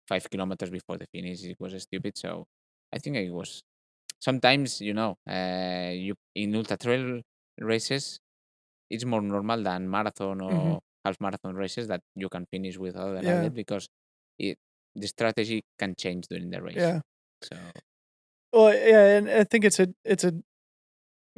five 0.07 0.29
kilometers 0.29 0.69
before 0.71 0.97
the 0.97 1.07
finish. 1.13 1.43
It 1.43 1.57
was 1.59 1.73
stupid. 1.83 2.17
So 2.17 2.45
I 2.93 2.99
think 2.99 3.17
it 3.17 3.31
was. 3.31 3.63
Sometimes 4.21 4.81
you 4.81 4.93
know, 4.93 5.17
uh, 5.29 5.91
you 5.93 6.15
in 6.35 6.55
ultra 6.55 6.77
trail 6.77 7.21
races, 7.59 8.19
it's 8.89 9.05
more 9.05 9.21
normal 9.21 9.63
than 9.63 9.89
marathon 9.89 10.41
or 10.41 10.51
Mhm. 10.51 10.79
half 11.05 11.17
marathon 11.21 11.55
races 11.55 11.87
that 11.87 12.01
you 12.15 12.29
can 12.29 12.45
finish 12.51 12.77
with 12.77 12.95
other 12.95 13.21
Yeah. 13.23 13.49
because 13.49 13.87
it 14.39 14.57
the 14.95 15.07
strategy 15.07 15.63
can 15.79 15.95
change 15.95 16.27
during 16.29 16.49
the 16.51 16.61
race. 16.61 16.75
Yeah. 16.77 17.01
So 17.43 17.55
Well, 18.53 18.73
yeah, 18.73 19.17
and 19.17 19.29
I 19.29 19.43
think 19.43 19.65
it's 19.65 19.79
a 19.79 19.87
it's 20.05 20.23
a 20.23 20.33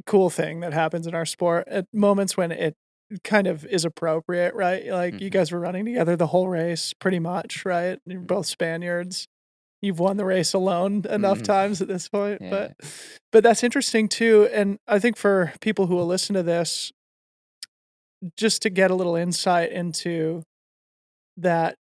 cool 0.06 0.30
thing 0.30 0.60
that 0.62 0.74
happens 0.74 1.08
in 1.08 1.16
our 1.16 1.26
sport 1.26 1.68
at 1.68 1.86
moments 1.93 2.38
when 2.38 2.52
it 2.52 2.76
kind 3.24 3.48
of 3.48 3.66
is 3.66 3.86
appropriate, 3.86 4.54
right? 4.54 4.86
Like 4.88 5.20
you 5.20 5.30
Mhm. 5.30 5.34
guys 5.34 5.52
were 5.52 5.60
running 5.60 5.86
together 5.86 6.16
the 6.16 6.28
whole 6.28 6.50
race, 6.50 6.93
pretty 6.93 7.20
much, 7.20 7.66
right? 7.66 8.00
You're 8.06 8.22
Mhm. 8.22 8.28
both 8.28 8.45
Spaniards. 8.45 9.28
You've 9.82 10.00
won 10.00 10.18
the 10.18 10.26
race 10.26 10.54
alone 10.54 11.04
enough 11.10 11.39
Mhm. 11.39 11.43
times 11.45 11.82
at 11.82 11.88
this 11.88 12.10
point, 12.10 12.41
Yeah. 12.41 12.50
but 12.50 12.74
but 13.32 13.43
that's 13.43 13.64
interesting 13.64 14.08
too. 14.10 14.48
And 14.52 14.80
I 14.88 15.00
think 15.00 15.18
for 15.18 15.54
people 15.62 15.88
who 15.88 15.95
will 15.95 16.08
listen 16.08 16.34
to 16.36 16.43
this, 16.43 16.91
just 18.36 18.62
to 18.64 18.70
get 18.70 18.89
a 18.91 18.95
little 18.95 19.16
insight 19.16 19.72
into 19.72 20.43
that 21.38 21.76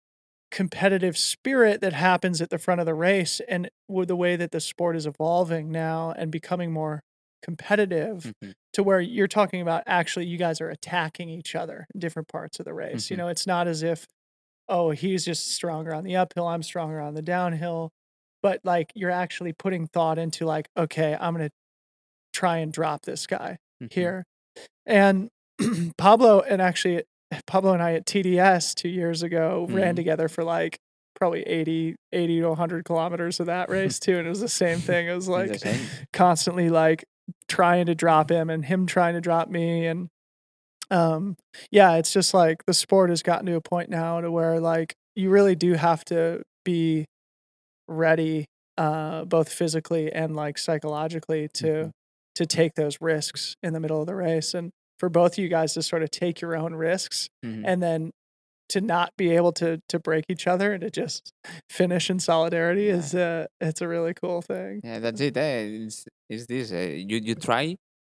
competitive 0.50 1.16
spirit 1.16 1.80
that 1.80 1.92
happens 1.92 2.40
at 2.40 2.50
the 2.50 2.58
front 2.58 2.80
of 2.80 2.86
the 2.86 2.94
race 2.94 3.40
and 3.48 3.70
with 3.88 4.08
the 4.08 4.16
way 4.16 4.36
that 4.36 4.50
the 4.50 4.60
sport 4.60 4.96
is 4.96 5.06
evolving 5.06 5.70
now 5.70 6.12
and 6.16 6.30
becoming 6.30 6.72
more 6.72 7.00
competitive 7.44 8.32
mhm, 8.42 8.52
to 8.74 8.82
where 8.82 9.00
you're 9.00 9.28
talking 9.28 9.60
about 9.62 9.84
actually 9.86 10.26
you 10.26 10.38
guys 10.38 10.60
are 10.60 10.70
attacking 10.70 11.28
each 11.30 11.54
other 11.54 11.86
in 11.94 12.00
different 12.00 12.28
parts 12.28 12.58
of 12.60 12.64
the 12.66 12.74
race. 12.74 13.10
You 13.10 13.16
Mhm. 13.16 13.18
know, 13.18 13.28
it's 13.28 13.46
not 13.46 13.68
as 13.68 13.82
if, 13.84 14.06
oh, 14.68 14.90
he's 14.92 15.24
just 15.24 15.52
stronger 15.54 15.94
on 15.94 16.04
the 16.04 16.16
uphill, 16.16 16.48
I'm 16.48 16.62
stronger 16.64 17.00
on 17.00 17.14
the 17.14 17.22
downhill. 17.22 17.90
But 18.42 18.60
like 18.64 18.92
you're 18.94 19.10
actually 19.10 19.52
putting 19.54 19.86
thought 19.88 20.18
into 20.18 20.46
like, 20.46 20.68
okay, 20.76 21.16
I'm 21.20 21.34
gonna 21.34 21.50
try 22.32 22.58
and 22.58 22.72
drop 22.72 23.02
this 23.02 23.26
guy 23.26 23.58
mhm, 23.80 23.90
here. 23.90 24.24
And 24.86 25.30
Pablo 25.98 26.40
and 26.42 26.62
actually 26.62 27.04
Pablo 27.46 27.72
and 27.74 27.82
I 27.82 27.94
at 27.94 28.06
TDS 28.06 28.74
two 28.74 28.88
years 28.88 29.22
ago 29.22 29.68
ran 29.70 29.94
Mhm. 29.94 29.96
together 29.96 30.28
for 30.28 30.44
like 30.44 30.78
probably 31.14 31.42
80, 31.42 31.96
80 32.12 32.40
to 32.40 32.48
100 32.48 32.84
kilometers 32.84 33.40
of 33.40 33.46
that 33.46 33.68
race 33.70 33.98
too. 34.00 34.18
And 34.18 34.26
it 34.26 34.30
was 34.30 34.40
the 34.40 34.48
same 34.48 34.82
thing. 34.82 35.08
It 35.08 35.14
was 35.14 35.28
like 35.28 35.62
constantly 36.12 36.70
like 36.70 37.04
trying 37.48 37.86
to 37.86 37.94
drop 37.94 38.30
him 38.30 38.50
and 38.50 38.64
him 38.64 38.86
trying 38.86 39.14
to 39.14 39.20
drop 39.20 39.48
me. 39.48 39.86
And 39.86 40.08
um, 40.90 41.36
yeah, 41.70 41.96
it's 41.96 42.12
just 42.12 42.34
like 42.34 42.64
the 42.66 42.74
sport 42.74 43.10
has 43.10 43.22
gotten 43.22 43.46
to 43.46 43.56
a 43.56 43.60
point 43.60 43.90
now 43.90 44.20
to 44.20 44.30
where 44.30 44.60
like 44.60 44.94
you 45.16 45.30
really 45.30 45.54
do 45.56 45.74
have 45.74 46.04
to 46.06 46.42
be 46.64 47.06
ready 47.88 48.46
uh 48.78 49.24
both 49.24 49.52
physically 49.52 50.12
and 50.12 50.34
like 50.34 50.58
psychologically 50.58 51.48
to 51.54 51.66
Mhm. 51.66 51.90
to 52.34 52.46
take 52.46 52.74
those 52.74 52.98
risks 53.00 53.54
in 53.62 53.72
the 53.72 53.80
middle 53.80 54.00
of 54.00 54.06
the 54.06 54.14
race 54.14 54.54
and 54.54 54.70
for 54.98 55.08
both 55.08 55.34
of 55.34 55.38
you 55.38 55.48
guys 55.48 55.74
to 55.74 55.82
sort 55.82 56.02
of 56.02 56.10
take 56.10 56.40
your 56.40 56.56
own 56.56 56.74
risks 56.74 57.28
Mhm. 57.44 57.62
and 57.64 57.82
then 57.82 58.10
to 58.68 58.80
not 58.80 59.10
be 59.16 59.30
able 59.36 59.52
to 59.52 59.80
to 59.88 59.98
break 59.98 60.24
each 60.28 60.46
other 60.46 60.72
and 60.72 60.82
to 60.82 60.90
just 60.90 61.32
finish 61.70 62.10
in 62.10 62.18
solidarity 62.18 62.84
Yeah. 62.84 62.96
is 62.98 63.14
uh 63.14 63.46
it's 63.60 63.80
a 63.82 63.88
really 63.88 64.14
cool 64.14 64.42
thing 64.42 64.80
Yeah, 64.84 64.98
that's 65.00 65.20
it. 65.20 65.36
Eh? 65.36 65.84
It's, 65.86 66.06
it's 66.28 66.46
this. 66.46 66.72
Uh, 66.72 66.78
you 67.10 67.18
you 67.22 67.34
try, 67.34 67.76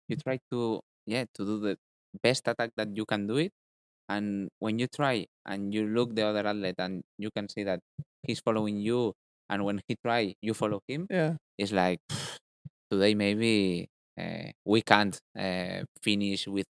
you 0.09 0.15
try 0.17 0.37
to 0.51 0.79
yeah 1.07 1.25
to 1.35 1.45
do 1.45 1.59
the 1.59 1.75
best 2.23 2.47
attack 2.47 2.71
that 2.77 2.95
you 2.95 3.05
can 3.05 3.27
do 3.27 3.37
it, 3.37 3.51
and 4.09 4.49
when 4.59 4.79
you 4.79 4.87
try 4.87 5.25
and 5.45 5.73
you 5.73 5.87
look 5.87 6.15
the 6.15 6.23
other 6.25 6.45
athlete 6.47 6.75
and 6.79 7.01
you 7.17 7.29
can 7.35 7.49
see 7.49 7.63
that 7.63 7.79
he's 8.23 8.39
following 8.39 8.77
you, 8.79 9.13
and 9.49 9.65
when 9.65 9.81
he 9.87 9.95
try 10.05 10.33
you 10.41 10.53
follow 10.53 10.81
him, 10.87 11.07
yeah 11.09 11.35
it's 11.57 11.71
like 11.71 11.99
today 12.91 13.13
maybe 13.15 13.87
uh, 14.19 14.49
we 14.65 14.81
can't 14.81 15.19
uh, 15.37 15.83
finish 16.03 16.47
with 16.47 16.65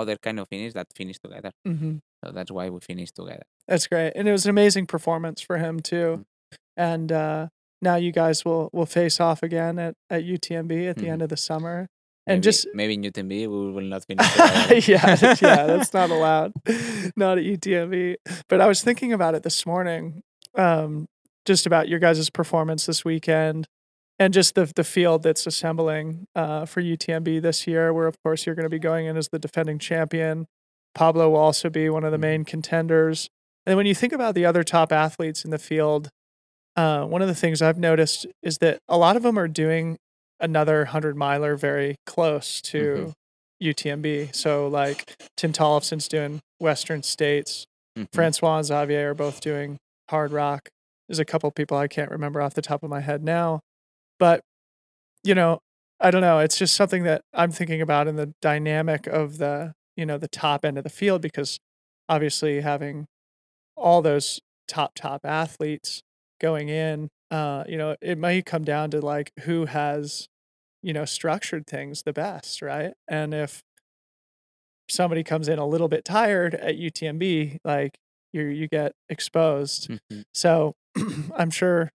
other 0.00 0.16
kind 0.26 0.38
of 0.40 0.46
finish 0.48 0.72
that 0.78 0.86
finish 1.00 1.18
together. 1.24 1.50
hmm 1.66 1.94
So 2.24 2.26
that's 2.36 2.50
why 2.56 2.64
we 2.74 2.78
finish 2.90 3.10
together. 3.18 3.44
that's 3.70 3.86
great 3.92 4.12
and 4.16 4.24
it 4.28 4.32
was 4.38 4.44
an 4.46 4.50
amazing 4.58 4.86
performance 4.94 5.40
for 5.48 5.56
him 5.64 5.74
too 5.92 6.08
Mm. 6.18 6.24
and 6.90 7.08
uh 7.24 7.42
now 7.88 7.96
you 8.04 8.12
guys 8.22 8.38
will 8.46 8.64
will 8.76 8.90
face 9.00 9.16
off 9.26 9.40
again 9.48 9.74
at 9.86 9.94
at 10.14 10.22
UTMB 10.34 10.72
at 10.90 10.96
the 11.02 11.08
end 11.12 11.20
Mhm. 11.20 11.24
of 11.26 11.30
the 11.34 11.40
summer 11.50 11.76
Maybe, 12.26 12.34
and 12.34 12.42
just 12.48 12.60
maybe 12.78 12.92
in 12.98 13.02
UTMB 13.10 13.32
we 13.52 13.58
will 13.76 13.88
not 13.94 14.02
finish 14.08 14.26
yeah, 14.88 15.34
yeah, 15.46 15.62
that's 15.70 15.92
not 15.98 16.08
allowed. 16.16 16.50
Not 17.22 17.34
at 17.40 17.44
UTMB. 17.54 17.94
But 18.50 18.58
I 18.60 18.66
was 18.72 18.80
thinking 18.86 19.12
about 19.18 19.32
it 19.36 19.42
this 19.48 19.64
morning, 19.72 20.04
um, 20.54 20.90
just 21.50 21.64
about 21.70 21.88
your 21.88 22.00
guys' 22.06 22.28
performance 22.40 22.82
this 22.90 23.00
weekend 23.10 23.60
and 24.18 24.32
just 24.34 24.54
the 24.54 24.70
the 24.74 24.84
field 24.84 25.22
that's 25.22 25.46
assembling 25.46 26.26
uh, 26.34 26.66
for 26.66 26.82
UTMB 26.82 27.40
this 27.42 27.66
year, 27.66 27.92
where 27.92 28.06
of 28.06 28.16
course 28.22 28.46
you're 28.46 28.54
going 28.54 28.64
to 28.64 28.70
be 28.70 28.78
going 28.78 29.06
in 29.06 29.16
as 29.16 29.28
the 29.30 29.38
defending 29.38 29.78
champion. 29.78 30.46
Pablo 30.94 31.30
will 31.30 31.38
also 31.38 31.70
be 31.70 31.88
one 31.88 32.04
of 32.04 32.12
the 32.12 32.18
Mhm. 32.18 32.22
main 32.22 32.44
contenders. 32.44 33.28
And 33.66 33.76
when 33.76 33.86
you 33.86 33.94
think 33.94 34.12
about 34.12 34.34
the 34.34 34.44
other 34.46 34.64
top 34.64 34.90
athletes 34.92 35.44
in 35.44 35.50
the 35.50 35.58
field, 35.58 36.08
uh, 36.76 37.04
one 37.04 37.22
of 37.22 37.28
the 37.28 37.34
things 37.34 37.60
I've 37.62 37.78
noticed 37.78 38.26
is 38.42 38.58
that 38.58 38.78
a 38.88 38.96
lot 38.96 39.16
of 39.16 39.22
them 39.22 39.38
are 39.38 39.48
doing 39.48 39.98
another 40.40 40.84
100 40.86 41.16
miler 41.16 41.56
very 41.56 41.96
close 42.06 42.60
to 42.62 43.08
Mhm. 43.08 43.12
UTMB. 43.60 44.30
So, 44.32 44.68
like 44.68 45.14
Tim 45.36 45.52
Tollefson's 45.52 46.08
doing 46.08 46.40
Western 46.60 47.02
States, 47.02 47.66
Mhm. 47.96 48.06
Francois 48.12 48.58
and 48.58 48.66
Xavier 48.66 49.10
are 49.10 49.14
both 49.14 49.40
doing 49.40 49.78
Hardrock. 50.10 50.68
There's 51.08 51.18
a 51.18 51.24
couple 51.24 51.50
people 51.50 51.76
I 51.76 51.88
can't 51.88 52.10
remember 52.10 52.40
off 52.40 52.54
the 52.54 52.62
top 52.62 52.82
of 52.82 52.90
my 52.90 53.00
head 53.00 53.22
now. 53.22 53.60
But, 54.18 54.42
you 55.24 55.34
know, 55.34 55.60
I 56.00 56.10
don't 56.10 56.20
know. 56.22 56.38
It's 56.40 56.58
just 56.58 56.74
something 56.76 57.04
that 57.04 57.22
I'm 57.34 57.50
thinking 57.50 57.80
about 57.82 58.08
in 58.08 58.16
the 58.16 58.32
dynamic 58.40 59.06
of 59.06 59.38
the, 59.38 59.74
you 59.96 60.06
know, 60.06 60.18
the 60.18 60.28
top 60.28 60.64
end 60.64 60.78
of 60.78 60.84
the 60.84 60.90
field 60.90 61.22
because 61.22 61.58
obviously 62.08 62.60
having 62.60 63.06
all 63.76 64.02
those 64.02 64.40
top, 64.68 64.92
top 64.94 65.22
athletes 65.24 66.02
going 66.40 66.68
in, 66.68 67.08
uh, 67.30 67.64
you 67.68 67.76
know, 67.78 67.96
it 68.00 68.18
might 68.18 68.46
come 68.46 68.64
down 68.64 68.90
to 68.92 69.00
like 69.00 69.32
who 69.42 69.66
has, 69.66 70.28
you 70.82 70.92
know, 70.92 71.04
structured 71.04 71.66
things 71.66 72.02
the 72.04 72.12
best, 72.12 72.62
right? 72.62 72.92
And 73.08 73.34
if 73.34 73.62
somebody 74.88 75.22
comes 75.22 75.48
in 75.48 75.58
a 75.58 75.66
little 75.66 75.88
bit 75.88 76.04
tired 76.04 76.54
at 76.54 76.76
UTMB, 76.76 77.58
like 77.64 77.98
you 78.32 78.42
you 78.44 78.68
get 78.68 78.92
exposed. 79.08 79.90
Mhm. 80.10 80.24
So 80.34 80.74
I'm 81.36 81.50
sure 81.50 81.90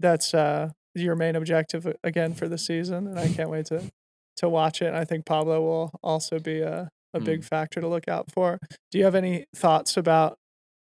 that's 0.00 0.34
uh, 0.34 0.70
your 0.94 1.16
main 1.16 1.36
objective 1.36 1.86
again 2.04 2.34
for 2.34 2.48
the 2.48 2.58
season, 2.58 3.06
and 3.06 3.18
I 3.18 3.28
can't 3.28 3.50
wait 3.50 3.66
to 3.66 3.90
to 4.38 4.48
watch 4.48 4.82
it. 4.82 4.86
And 4.86 4.96
I 4.96 5.04
think 5.04 5.26
Pablo 5.26 5.60
will 5.60 5.90
also 6.02 6.38
be 6.38 6.60
a 6.60 6.88
a 7.12 7.20
big 7.20 7.40
Mm. 7.42 7.44
factor 7.44 7.80
to 7.80 7.86
look 7.88 8.08
out 8.08 8.32
for. 8.32 8.58
Do 8.90 8.98
you 8.98 9.04
have 9.04 9.14
any 9.14 9.44
thoughts 9.54 9.96
about 9.96 10.36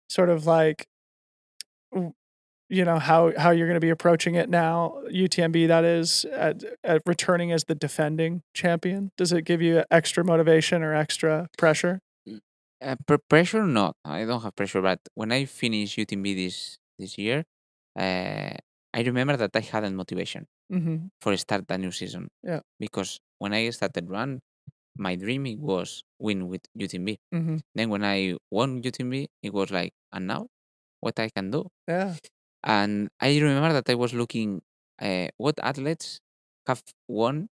sort 0.09 0.29
of 0.29 0.45
like 0.45 0.85
you 2.69 2.83
know 2.83 2.99
how 2.99 3.31
how 3.37 3.51
you're 3.51 3.67
going 3.67 3.75
to 3.79 3.85
be 3.85 3.89
approaching 3.89 4.35
it 4.35 4.49
now 4.49 5.01
UTMB 5.09 5.67
that 5.69 5.85
is 5.85 6.25
at, 6.25 6.63
at 6.83 7.01
returning 7.05 7.51
as 7.53 7.63
the 7.65 7.75
defending 7.75 8.41
champion 8.53 9.11
does 9.17 9.31
it 9.31 9.43
give 9.43 9.61
you 9.61 9.83
extra 9.89 10.23
motivation 10.25 10.83
or 10.83 10.93
extra 10.93 11.47
pressure 11.57 11.99
Uh, 12.79 12.95
pr- 13.07 13.15
pressure, 13.27 13.65
not. 13.65 13.95
I 14.05 14.23
don't 14.25 14.43
have 14.43 14.55
pressure, 14.55 14.81
but 14.83 14.99
when 15.15 15.31
I 15.31 15.45
finish 15.45 15.97
UTMB 15.97 16.35
this 16.35 16.77
this 16.99 17.17
year, 17.17 17.43
uh, 17.97 18.53
I 18.93 19.01
remember 19.01 19.37
that 19.37 19.51
I 19.55 19.59
hadn't 19.59 19.95
motivation 19.95 20.47
mm-hmm. 20.71 21.07
for 21.21 21.35
start 21.37 21.67
the 21.67 21.77
new 21.77 21.91
season. 21.91 22.29
Yeah. 22.43 22.61
Because 22.79 23.19
when 23.39 23.53
I 23.53 23.69
started 23.69 24.09
run, 24.09 24.39
my 24.97 25.15
dream 25.15 25.45
it 25.45 25.59
was 25.59 26.03
win 26.19 26.47
with 26.47 26.61
UTMB. 26.79 27.17
Mm-hmm. 27.33 27.57
Then 27.75 27.89
when 27.89 28.03
I 28.03 28.35
won 28.51 28.81
UTMB, 28.81 29.27
it 29.43 29.53
was 29.53 29.69
like, 29.71 29.93
and 30.11 30.27
now, 30.27 30.47
what 31.01 31.19
I 31.19 31.29
can 31.29 31.51
do? 31.51 31.67
yeah 31.87 32.15
And 32.63 33.09
I 33.21 33.37
remember 33.39 33.71
that 33.73 33.89
I 33.89 33.95
was 33.95 34.13
looking 34.13 34.61
uh, 35.01 35.27
what 35.37 35.55
athletes 35.61 36.19
have 36.65 36.81
won 37.07 37.49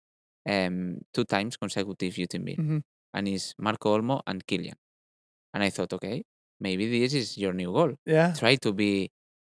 um, 0.48 1.00
two 1.14 1.24
times 1.24 1.56
consecutive 1.58 2.14
UTMB, 2.16 2.58
Mhm. 2.60 2.82
and 3.14 3.28
it's 3.28 3.54
Marco 3.58 3.98
Olmo 3.98 4.22
and 4.28 4.46
Kilian. 4.46 4.76
And 5.54 5.64
I 5.64 5.70
thought, 5.70 5.94
okay, 5.94 6.24
maybe 6.60 6.86
this 7.00 7.14
is 7.14 7.38
your 7.38 7.54
new 7.54 7.72
goal. 7.72 7.96
yeah 8.06 8.34
Try 8.34 8.56
to 8.58 8.74
be 8.74 9.10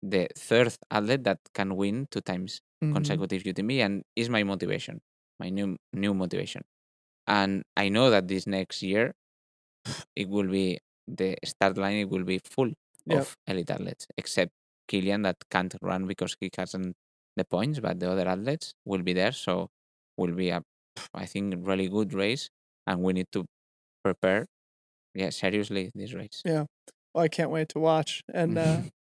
the 0.03 0.27
third 0.37 0.75
athlete 0.91 1.23
that 1.25 1.39
can 1.55 1.75
win 1.77 2.07
two 2.11 2.21
times 2.21 2.61
Mhm. 2.83 2.93
consecutive 2.95 3.43
UTMB, 3.45 3.79
and 3.85 4.03
is 4.15 4.29
my 4.29 4.43
motivation, 4.43 5.01
my 5.39 5.49
new 5.49 5.77
new 5.93 6.13
motivation. 6.13 6.63
And 7.27 7.63
I 7.77 7.89
know 7.89 8.09
that 8.11 8.27
this 8.27 8.45
next 8.47 8.83
year, 8.83 9.13
it 10.15 10.29
will 10.29 10.47
be 10.49 10.79
the 11.07 11.37
start 11.45 11.77
line. 11.77 11.97
It 11.97 12.09
will 12.09 12.23
be 12.23 12.39
full 12.39 12.71
Yep. 13.05 13.19
of 13.21 13.37
elite 13.47 13.71
athletes, 13.71 14.07
except 14.17 14.51
Kilian 14.89 15.23
that 15.23 15.37
can't 15.49 15.75
run 15.81 16.07
because 16.07 16.35
he 16.39 16.49
hasn't 16.57 16.95
the 17.35 17.45
points, 17.45 17.79
but 17.79 17.99
the 17.99 18.09
other 18.11 18.27
athletes 18.27 18.73
will 18.85 19.01
be 19.03 19.13
there. 19.13 19.31
So 19.33 19.69
will 20.17 20.33
be 20.33 20.49
a, 20.49 20.61
I 21.13 21.25
think, 21.25 21.55
really 21.67 21.89
good 21.89 22.13
race, 22.13 22.49
and 22.87 23.01
we 23.03 23.13
need 23.13 23.27
to 23.33 23.45
prepare. 24.03 24.47
Yeah, 25.15 25.31
seriously, 25.31 25.91
this 25.95 26.13
race. 26.13 26.41
well 26.45 26.67
I 27.15 27.27
can't 27.27 27.51
wait 27.51 27.69
to 27.69 27.79
watch 27.79 28.23
and 28.33 28.57
uh 28.57 28.81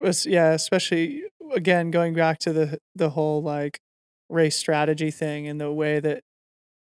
was 0.00 0.26
yeah 0.26 0.52
especially 0.52 1.24
again 1.54 1.90
going 1.90 2.14
back 2.14 2.38
to 2.40 2.52
the 2.52 2.78
the 2.94 3.10
whole 3.10 3.42
like 3.42 3.80
race 4.28 4.56
strategy 4.56 5.10
thing 5.10 5.46
and 5.48 5.60
the 5.60 5.72
way 5.72 6.00
that 6.00 6.22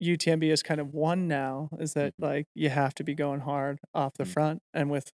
UTMB 0.03 0.51
is 0.51 0.63
kind 0.63 0.81
of 0.81 0.93
won 0.93 1.27
now 1.27 1.69
is 1.79 1.93
that 1.93 2.13
like 2.19 2.45
you 2.55 2.69
have 2.69 2.93
to 2.95 3.03
be 3.03 3.13
going 3.13 3.41
hard 3.41 3.79
off 3.93 4.13
the 4.17 4.23
Mm. 4.25 4.33
front 4.33 4.61
and 4.73 4.89
with 4.89 5.11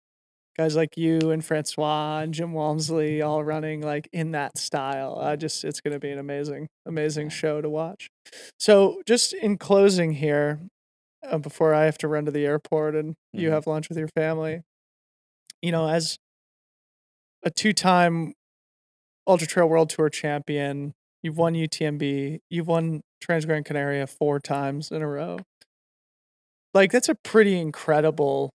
guys 0.56 0.74
like 0.76 0.96
you 0.96 1.30
and 1.30 1.44
Francois 1.44 2.20
and 2.20 2.32
Jim 2.32 2.52
Walmsley 2.52 3.20
all 3.20 3.44
running 3.44 3.82
like 3.82 4.08
in 4.12 4.30
that 4.32 4.56
style 4.58 5.18
I 5.20 5.36
just 5.36 5.64
it's 5.64 5.80
going 5.80 5.92
to 5.92 6.00
be 6.00 6.10
an 6.10 6.18
amazing 6.18 6.68
amazing 6.86 7.28
show 7.28 7.60
to 7.60 7.68
watch 7.68 8.08
so 8.58 9.02
just 9.06 9.32
in 9.34 9.58
closing 9.58 10.12
here 10.14 10.60
uh, 11.28 11.38
before 11.38 11.74
I 11.74 11.84
have 11.84 11.98
to 11.98 12.08
run 12.08 12.24
to 12.26 12.30
the 12.30 12.46
airport 12.46 12.94
and 12.94 13.14
you 13.32 13.48
Mhm. 13.48 13.52
have 13.52 13.66
lunch 13.66 13.88
with 13.90 13.98
your 13.98 14.08
family 14.08 14.62
you 15.62 15.72
know 15.72 15.88
as 15.88 16.16
a 17.46 17.50
two-time 17.50 18.34
Ultra 19.26 19.46
Trail 19.46 19.68
World 19.68 19.88
Tour 19.88 20.10
champion. 20.10 20.92
You've 21.22 21.38
won 21.38 21.54
UTMB. 21.54 22.40
You've 22.50 22.66
won 22.66 23.00
Transgrancanaria 23.24 24.08
four 24.08 24.40
times 24.40 24.90
in 24.90 25.00
a 25.00 25.08
row. 25.08 25.38
Like 26.74 26.90
that's 26.92 27.08
a 27.08 27.14
pretty 27.14 27.58
incredible 27.58 28.50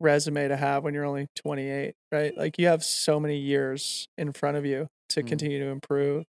resume 0.00 0.48
to 0.48 0.56
have 0.56 0.82
when 0.82 0.94
you're 0.94 1.04
only 1.04 1.28
28, 1.36 1.94
right? 2.12 2.36
Like 2.36 2.58
you 2.58 2.66
have 2.66 2.84
so 2.84 3.18
many 3.18 3.38
years 3.38 4.06
in 4.18 4.32
front 4.32 4.56
of 4.56 4.66
you 4.66 4.88
to 5.10 5.22
Mm. 5.22 5.28
continue 5.28 5.58
to 5.60 5.66
improve. 5.70 6.24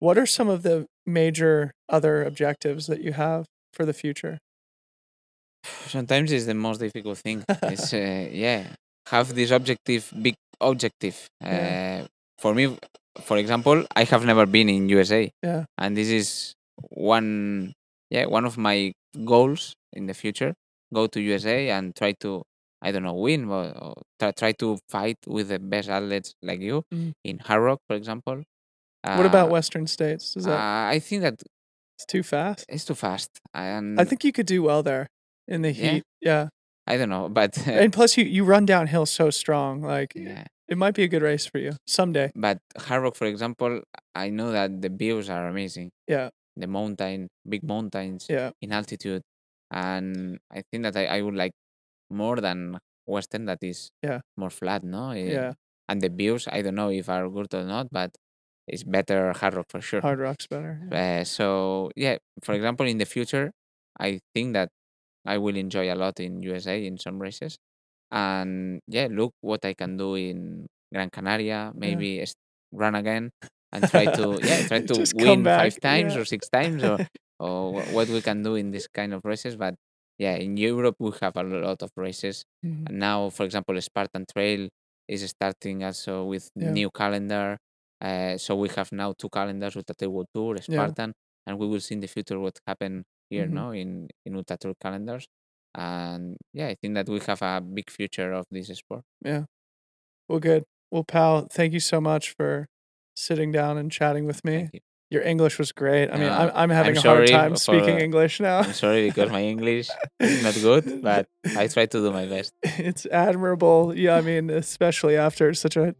What 0.00 0.16
are 0.18 0.26
some 0.26 0.48
of 0.48 0.62
the 0.62 0.86
major 1.06 1.72
other 1.88 2.24
objectives 2.24 2.86
that 2.86 3.02
you 3.02 3.12
have 3.12 3.44
for 3.74 3.84
the 3.84 3.92
future? 3.92 4.38
Sometimes 5.86 6.32
it's 6.32 6.46
the 6.46 6.54
most 6.54 6.78
difficult 6.80 7.18
thing. 7.18 7.44
it's 7.62 7.92
uh, 7.94 8.28
yeah, 8.32 8.68
have 9.08 9.34
this 9.34 9.50
objective, 9.50 10.10
big 10.20 10.34
objective. 10.70 11.26
Yeah. 11.40 12.02
Uh, 12.04 12.06
for 12.38 12.54
me, 12.54 12.76
for 13.22 13.36
example, 13.36 13.84
I 13.94 14.04
have 14.04 14.24
never 14.24 14.46
been 14.46 14.68
in 14.68 14.88
USA. 14.88 15.30
Yeah. 15.42 15.64
and 15.78 15.96
this 15.96 16.08
is 16.08 16.54
one 16.90 17.72
yeah 18.10 18.26
one 18.26 18.44
of 18.44 18.56
my 18.58 18.92
goals 19.24 19.74
in 19.92 20.06
the 20.06 20.14
future 20.14 20.52
go 20.94 21.06
to 21.06 21.20
usa 21.20 21.68
and 21.70 21.94
try 21.94 22.12
to 22.24 22.42
i 22.82 22.90
don't 22.92 23.02
know 23.02 23.14
win 23.14 23.46
but 23.48 23.66
or 23.80 23.94
try, 24.18 24.30
try 24.32 24.52
to 24.52 24.78
fight 24.88 25.16
with 25.26 25.48
the 25.48 25.58
best 25.58 25.88
athletes 25.88 26.34
like 26.42 26.60
you 26.60 26.82
Mm. 26.92 27.12
in 27.24 27.38
Hardrock 27.38 27.78
for 27.88 27.96
example 27.96 28.42
what 29.18 29.26
about 29.26 29.48
Uh, 29.48 29.52
Western 29.56 29.86
States? 29.86 30.36
Is 30.36 30.44
that 30.44 30.58
uh, 30.58 30.88
i 30.96 30.98
think 30.98 31.22
that 31.22 31.36
it's 31.96 32.06
too 32.06 32.22
fast? 32.22 32.64
it's 32.68 32.84
too 32.84 32.94
fast 33.06 33.30
and 33.54 34.00
I 34.00 34.04
think 34.04 34.24
you 34.24 34.32
could 34.32 34.46
do 34.56 34.62
well 34.62 34.82
there 34.82 35.06
in 35.48 35.62
the 35.62 35.72
Yeah? 35.72 35.92
heat. 35.92 36.04
Yeah. 36.20 36.44
I 36.86 36.96
don't 36.96 37.08
know 37.10 37.28
but 37.28 37.56
And 37.66 37.92
plus 37.92 38.16
you 38.18 38.24
you 38.24 38.44
run 38.44 38.66
downhill 38.66 39.06
so 39.06 39.30
strong. 39.30 39.82
Like 39.82 40.12
yeah 40.14 40.44
it 40.68 40.78
might 40.78 40.94
be 40.94 41.02
a 41.04 41.08
good 41.08 41.22
race 41.22 41.44
for 41.46 41.58
you 41.58 41.72
someday. 41.86 42.30
but 42.34 42.58
Hardrock 42.78 43.14
for 43.16 43.26
example 43.26 43.82
i 44.14 44.30
know 44.30 44.52
that 44.52 44.80
the 44.80 44.88
views 44.88 45.28
are 45.28 45.48
amazing 45.48 45.90
Yeah. 46.08 46.28
the 46.56 46.66
mountain 46.66 47.28
big 47.48 47.62
mountains 47.62 48.26
Yeah. 48.30 48.50
in 48.62 48.72
altitude 48.72 49.22
and 49.70 50.38
i 50.50 50.62
think 50.70 50.82
that 50.84 50.96
i, 50.96 51.06
I 51.06 51.22
would 51.22 51.34
like 51.34 51.52
more 52.10 52.36
than 52.36 52.78
western 53.06 53.44
that 53.46 53.58
is 53.62 53.90
Yeah. 54.02 54.20
more 54.36 54.50
flat 54.50 54.82
no 54.84 55.10
Eh, 55.10 55.32
Yeah. 55.32 55.52
and 55.88 56.00
the 56.00 56.08
views 56.08 56.48
i 56.48 56.62
don't 56.62 56.74
know 56.76 56.90
if 56.90 57.08
are 57.08 57.28
good 57.28 57.52
or 57.54 57.64
not 57.64 57.88
but 57.90 58.10
it's 58.68 58.84
better 58.84 59.32
Hardrock 59.34 59.68
for 59.68 59.80
sure 59.80 60.00
Hardrock's 60.00 60.46
better. 60.46 60.80
yeah. 60.90 61.20
uh, 61.20 61.24
so 61.24 61.90
yeah 61.96 62.16
for 62.42 62.54
example 62.54 62.86
in 62.86 62.98
the 62.98 63.06
future 63.16 63.50
i 64.00 64.20
think 64.34 64.54
that 64.54 64.68
i 65.26 65.38
will 65.38 65.56
enjoy 65.56 65.92
a 65.92 65.96
lot 65.96 66.18
in 66.20 66.42
usa 66.42 66.84
in 66.86 66.98
some 66.98 67.18
races 67.20 67.56
and 68.10 68.80
yeah 68.88 69.08
look 69.10 69.32
what 69.40 69.64
i 69.64 69.72
can 69.74 69.96
do 69.96 70.14
in 70.14 70.66
gran 70.92 71.10
canaria 71.10 71.72
maybe 71.74 72.20
s- 72.20 72.34
run 72.72 72.94
again 72.94 73.30
and 73.72 73.86
try 73.86 74.06
to 74.06 74.38
yeah 74.42 74.62
try 74.62 74.80
to 74.86 75.06
Just 75.06 75.16
come 75.18 75.44
win 75.44 75.48
five 75.48 75.78
times 75.80 76.14
yeah. 76.14 76.16
or 76.16 76.24
six 76.24 76.48
times 76.48 76.84
or 76.84 76.98
or 77.40 77.72
wha- 77.74 77.86
what 77.88 78.08
we 78.08 78.20
can 78.22 78.42
do 78.42 78.54
in 78.56 78.70
this 78.70 78.86
kind 78.88 79.12
of 79.14 79.20
races 79.24 79.56
but 79.56 79.74
yeah 80.18 80.34
in 80.36 80.56
europe 80.56 80.96
we 80.98 81.10
have 81.20 81.36
a 81.36 81.42
lot 81.42 81.82
of 81.82 81.90
races 81.96 82.44
Mhm. 82.62 82.86
and 82.86 82.98
now 82.98 83.28
for 83.30 83.44
example 83.44 83.78
spartan 83.80 84.24
trail 84.32 84.68
is 85.08 85.22
starting 85.28 85.84
also 85.84 86.24
with 86.24 86.48
Yeah. 86.54 86.70
new 86.72 86.90
calendar 86.90 87.56
uh, 88.00 88.36
so 88.36 88.56
we 88.56 88.68
have 88.76 88.90
now 88.92 89.12
two 89.18 89.28
calendars 89.30 89.76
Ultra 89.76 90.08
World 90.10 90.26
Tour, 90.34 90.56
Spartan, 90.60 91.12
and 91.46 91.58
we 91.58 91.66
will 91.68 91.80
see 91.80 91.94
in 91.94 92.00
the 92.00 92.08
future 92.08 92.38
what 92.40 92.58
happen 92.66 93.04
here, 93.32 93.46
Mhm. 93.46 93.52
no, 93.60 93.66
in 93.82 93.90
in 94.26 94.36
Ultra 94.36 94.56
Tour 94.62 94.74
calendars. 94.84 95.26
And 95.74 96.36
yeah, 96.52 96.68
I 96.72 96.74
think 96.80 96.94
that 96.96 97.08
we 97.08 97.18
have 97.30 97.40
a 97.42 97.60
big 97.60 97.88
future 97.98 98.30
of 98.38 98.44
this 98.50 98.68
sport. 98.82 99.04
Yeah. 99.24 99.44
Well, 100.28 100.38
good. 100.50 100.62
Well, 100.90 101.04
Pau, 101.04 101.46
thank 101.56 101.72
you 101.72 101.80
so 101.80 101.98
much 102.00 102.24
for 102.38 102.66
sitting 103.16 103.50
down 103.52 103.78
and 103.80 103.90
chatting 103.90 104.26
with 104.26 104.44
me. 104.44 104.68
You. 104.72 104.80
Your 105.14 105.22
English 105.32 105.58
was 105.58 105.72
great. 105.72 106.08
I 106.12 106.16
mean, 106.20 106.28
Uh, 106.32 106.40
I'm, 106.40 106.50
I'm 106.60 106.70
having 106.70 106.96
I'm 106.96 107.04
a 107.04 107.08
hard 107.08 107.28
time 107.28 107.52
for, 107.52 107.58
speaking 107.68 107.98
English 108.08 108.40
now. 108.40 108.60
I'm 108.60 108.72
sorry 108.72 109.02
because 109.08 109.30
my 109.30 109.42
English 109.54 109.88
is 110.20 110.42
not 110.42 110.54
good, 110.68 110.84
but 111.08 111.22
I 111.62 111.68
try 111.68 111.84
to 111.84 111.98
do 112.04 112.10
my 112.20 112.24
best. 112.34 112.52
it's 112.88 113.04
admirable. 113.28 113.92
Yeah, 114.04 114.16
I 114.16 114.22
mean, 114.30 114.48
especially 114.48 115.16
after 115.28 115.52
such 115.52 115.76
a 115.76 115.94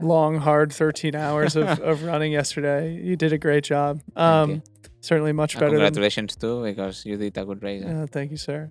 long, 0.00 0.36
hard 0.48 0.68
13 0.72 1.14
hours 1.14 1.56
of, 1.56 1.66
of 1.90 2.02
running 2.04 2.32
yesterday. 2.32 2.92
You 3.08 3.16
did 3.16 3.32
a 3.32 3.38
great 3.38 3.64
job. 3.64 4.00
Um. 4.16 4.62
Certainly 5.00 5.32
much 5.32 5.54
And 5.54 5.60
better 5.60 5.70
than. 5.70 5.78
congratulations 5.78 6.34
too, 6.36 6.62
because 6.64 7.06
you 7.06 7.16
did 7.16 7.36
a 7.38 7.44
good 7.44 7.62
race. 7.62 7.84
Uh, 7.84 8.06
thank 8.10 8.30
you, 8.32 8.36
sir. 8.36 8.70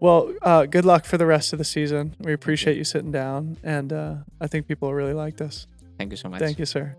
Well, 0.00 0.32
uh, 0.42 0.64
good 0.64 0.84
luck 0.84 1.04
for 1.04 1.18
the 1.18 1.26
rest 1.26 1.52
of 1.52 1.58
the 1.58 1.64
season. 1.64 2.16
We 2.20 2.32
appreciate 2.32 2.76
you 2.78 2.84
sitting 2.84 3.12
down, 3.12 3.58
and 3.62 3.92
uh, 3.92 4.14
I 4.40 4.46
think 4.46 4.66
people 4.66 4.88
will 4.88 4.94
really 4.94 5.12
like 5.12 5.36
this. 5.36 5.66
Thank 5.98 6.10
you 6.12 6.16
so 6.16 6.28
much. 6.28 6.40
Thank 6.40 6.58
you, 6.58 6.64
sir. 6.64 6.96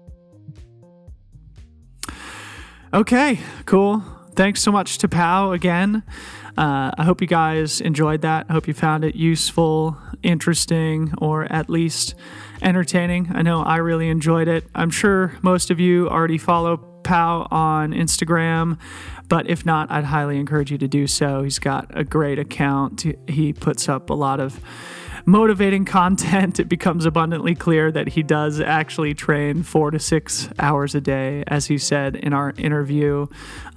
Okay, 2.93 3.39
cool. 3.65 4.03
Thanks 4.35 4.61
so 4.61 4.71
much 4.71 4.97
to 4.99 5.07
Pau 5.07 5.51
again. 5.51 6.03
Uh, 6.57 6.91
I 6.97 7.03
hope 7.03 7.21
you 7.21 7.27
guys 7.27 7.81
enjoyed 7.81 8.21
that. 8.21 8.45
I 8.49 8.53
hope 8.53 8.67
you 8.67 8.73
found 8.73 9.03
it 9.03 9.15
useful, 9.15 9.97
interesting, 10.23 11.13
or 11.19 11.45
at 11.51 11.69
least 11.69 12.15
entertaining. 12.61 13.31
I 13.33 13.41
know 13.41 13.61
I 13.61 13.77
really 13.77 14.09
enjoyed 14.09 14.47
it. 14.47 14.65
I'm 14.75 14.89
sure 14.89 15.33
most 15.41 15.71
of 15.71 15.79
you 15.79 16.09
already 16.09 16.37
follow 16.37 16.77
Pau 17.09 17.47
on 17.49 17.91
Instagram, 17.91 18.77
but 19.29 19.49
if 19.49 19.65
not, 19.65 19.89
I'd 19.89 20.03
highly 20.03 20.37
encourage 20.37 20.71
you 20.71 20.77
to 20.77 20.87
do 20.87 21.07
so. 21.07 21.41
He's 21.41 21.57
got 21.57 21.87
a 21.89 22.03
great 22.03 22.37
account. 22.37 23.03
He 23.27 23.51
puts 23.51 23.89
up 23.89 24.11
a 24.11 24.13
lot 24.13 24.39
of 24.39 24.61
motivating 25.25 25.85
content, 25.85 26.59
it 26.59 26.69
becomes 26.69 27.05
abundantly 27.05 27.55
clear 27.55 27.91
that 27.91 28.09
he 28.09 28.23
does 28.23 28.59
actually 28.59 29.13
train 29.13 29.63
four 29.63 29.91
to 29.91 29.99
six 29.99 30.49
hours 30.59 30.95
a 30.95 31.01
day, 31.01 31.43
as 31.47 31.67
he 31.67 31.77
said 31.77 32.15
in 32.15 32.33
our 32.33 32.53
interview, 32.57 33.27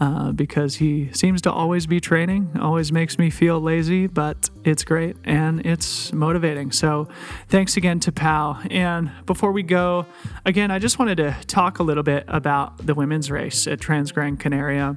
uh, 0.01 0.33
because 0.33 0.77
he 0.77 1.11
seems 1.13 1.43
to 1.43 1.53
always 1.53 1.87
be 1.87 2.01
training. 2.01 2.51
Always 2.61 2.93
makes 2.93 3.19
me 3.19 3.31
feel 3.31 3.61
lazy, 3.61 4.07
but 4.07 4.51
it's 4.65 4.85
great 4.85 5.17
and 5.25 5.65
it's 5.67 6.13
motivating. 6.13 6.73
So 6.73 7.09
thanks 7.49 7.77
again 7.77 8.01
to 8.01 8.13
Pau. 8.13 8.61
And 8.71 9.11
before 9.27 9.53
we 9.53 9.63
go, 9.63 10.07
again, 10.45 10.71
I 10.71 10.79
just 10.79 10.99
wanted 10.99 11.17
to 11.17 11.37
talk 11.47 11.79
a 11.79 11.83
little 11.83 12.03
bit 12.03 12.25
about 12.29 12.87
the 12.87 12.95
women's 12.95 13.31
race 13.31 13.67
at 13.67 13.81
Transgrancanaria 13.81 14.97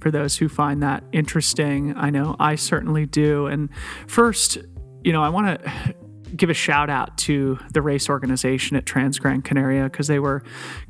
for 0.00 0.10
those 0.10 0.36
who 0.36 0.48
find 0.48 0.82
that 0.82 1.04
interesting. 1.12 1.96
I 1.96 2.10
know 2.10 2.36
I 2.38 2.54
certainly 2.54 3.06
do. 3.06 3.46
And 3.46 3.68
first, 4.06 4.58
you 5.02 5.12
know, 5.12 5.22
I 5.22 5.28
want 5.28 5.62
to 5.62 5.94
give 6.36 6.50
a 6.50 6.54
shout 6.54 6.90
out 6.90 7.16
to 7.18 7.58
the 7.72 7.82
race 7.82 8.08
organization 8.08 8.76
at 8.76 8.84
Transgrancanaria 8.84 9.84
because 9.84 10.06
they 10.06 10.18
were 10.18 10.42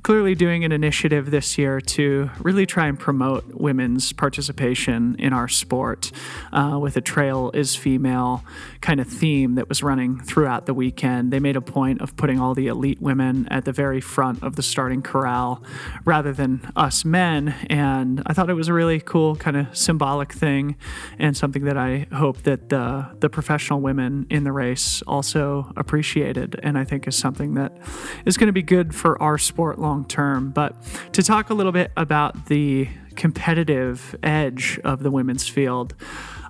clearly 0.02 0.34
doing 0.34 0.64
an 0.64 0.72
initiative 0.72 1.30
this 1.30 1.58
year 1.58 1.80
to 1.80 2.30
really 2.40 2.66
try 2.66 2.86
and 2.86 2.98
promote 2.98 3.54
women's 3.54 4.12
participation 4.12 5.16
in 5.18 5.32
our 5.32 5.48
sport 5.48 6.10
uh, 6.52 6.78
with 6.80 6.96
a 6.96 7.00
trail 7.00 7.50
is 7.54 7.76
female 7.76 8.44
kind 8.80 9.00
of 9.00 9.08
theme 9.08 9.54
that 9.56 9.68
was 9.68 9.82
running 9.82 10.20
throughout 10.20 10.66
the 10.66 10.74
weekend. 10.74 11.32
They 11.32 11.40
made 11.40 11.56
a 11.56 11.60
point 11.60 12.00
of 12.00 12.16
putting 12.16 12.40
all 12.40 12.54
the 12.54 12.68
elite 12.68 13.00
women 13.00 13.46
at 13.50 13.64
the 13.64 13.72
very 13.72 14.00
front 14.00 14.42
of 14.42 14.56
the 14.56 14.62
starting 14.62 15.02
corral 15.02 15.62
rather 16.04 16.32
than 16.32 16.70
us 16.74 17.04
men. 17.04 17.54
And 17.68 18.22
I 18.26 18.32
thought 18.32 18.48
it 18.48 18.54
was 18.54 18.68
a 18.68 18.72
really 18.72 19.00
cool 19.00 19.36
kind 19.36 19.56
of 19.56 19.76
symbolic 19.76 20.32
thing 20.32 20.76
and 21.18 21.36
something 21.36 21.64
that 21.64 21.76
I 21.76 22.06
hope 22.12 22.42
that 22.42 22.70
the, 22.70 23.08
the 23.20 23.28
professional 23.28 23.80
women 23.80 24.26
in 24.30 24.44
the 24.44 24.52
race 24.52 25.02
also 25.02 25.27
also 25.28 25.70
appreciated 25.76 26.58
and 26.62 26.78
I 26.78 26.84
think 26.84 27.06
is 27.06 27.16
something 27.16 27.54
that 27.54 27.76
is 28.24 28.38
going 28.38 28.46
to 28.46 28.52
be 28.52 28.62
good 28.62 28.94
for 28.94 29.20
our 29.22 29.36
sport 29.36 29.78
long 29.78 30.06
term. 30.06 30.50
But 30.50 30.74
to 31.12 31.22
talk 31.22 31.50
a 31.50 31.54
little 31.54 31.72
bit 31.72 31.92
about 31.96 32.46
the 32.46 32.88
competitive 33.14 34.16
edge 34.22 34.80
of 34.84 35.02
the 35.02 35.10
women's 35.10 35.46
field, 35.46 35.94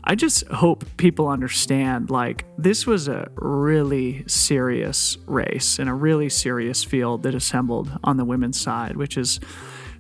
I 0.04 0.14
just 0.14 0.46
hope 0.48 0.84
people 0.96 1.26
understand 1.26 2.08
like 2.08 2.44
this 2.56 2.86
was 2.86 3.08
a 3.08 3.28
really 3.34 4.22
serious 4.28 5.18
race 5.26 5.80
and 5.80 5.88
a 5.88 5.94
really 5.94 6.28
serious 6.28 6.84
field 6.84 7.24
that 7.24 7.34
assembled 7.34 7.98
on 8.04 8.16
the 8.16 8.24
women's 8.24 8.60
side, 8.60 8.96
which 8.96 9.16
is 9.16 9.40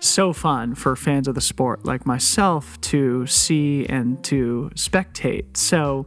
so 0.00 0.32
fun 0.32 0.74
for 0.74 0.96
fans 0.96 1.28
of 1.28 1.34
the 1.34 1.40
sport 1.40 1.84
like 1.84 2.06
myself 2.06 2.80
to 2.82 3.26
see 3.26 3.86
and 3.86 4.22
to 4.24 4.70
spectate. 4.74 5.56
So, 5.56 6.06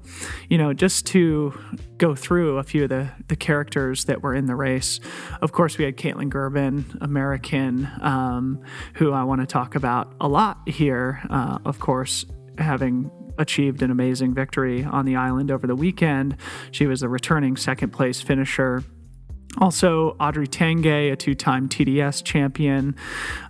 you 0.50 0.58
know, 0.58 0.74
just 0.74 1.06
to 1.08 1.54
go 1.98 2.16
through 2.16 2.58
a 2.58 2.64
few 2.64 2.84
of 2.84 2.90
the, 2.90 3.10
the 3.28 3.36
characters 3.36 4.06
that 4.06 4.24
were 4.24 4.34
in 4.34 4.48
the 4.48 4.56
race. 4.56 5.00
Of 5.42 5.52
course, 5.52 5.78
we 5.78 5.86
had 5.86 5.98
Kaytlyn 5.98 6.30
Gerbin, 6.30 7.00
American, 7.02 7.88
um, 8.02 8.64
who 8.96 9.12
I 9.12 9.24
want 9.24 9.42
to 9.42 9.48
talk 9.48 9.76
about 9.76 10.14
a 10.20 10.28
lot 10.28 10.68
here. 10.68 11.22
Uh, 11.30 11.60
of 11.66 11.80
course, 11.80 12.26
having 12.58 13.12
achieved 13.38 13.82
an 13.82 13.92
amazing 13.92 14.34
victory 14.34 14.84
on 14.84 15.06
the 15.06 15.16
island 15.16 15.52
over 15.52 15.68
the 15.68 15.76
weekend. 15.76 16.38
She 16.72 16.88
was 16.88 17.04
a 17.04 17.10
returning 17.10 17.56
second 17.56 17.92
place 17.92 18.22
finisher 18.22 18.84
also, 19.58 20.16
Audrey 20.20 20.48
Tanguay, 20.48 21.12
a 21.12 21.16
two 21.16 21.36
time 21.36 21.68
TDS 21.68 22.24
champion, 22.24 22.96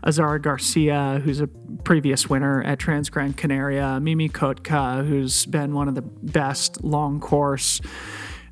Azara 0.04 0.42
Garcia, 0.42 1.22
who's 1.24 1.40
a 1.40 1.48
previous 1.84 2.30
winner 2.30 2.64
at 2.64 2.80
Trans 2.80 3.10
Gran 3.10 3.34
Canaria, 3.34 4.00
Mimmi 4.02 4.32
Kotka, 4.32 5.06
who's 5.06 5.46
been 5.46 5.74
one 5.74 5.88
of 5.88 5.96
the 5.96 6.02
best 6.02 6.84
long 6.84 7.20
course 7.20 7.82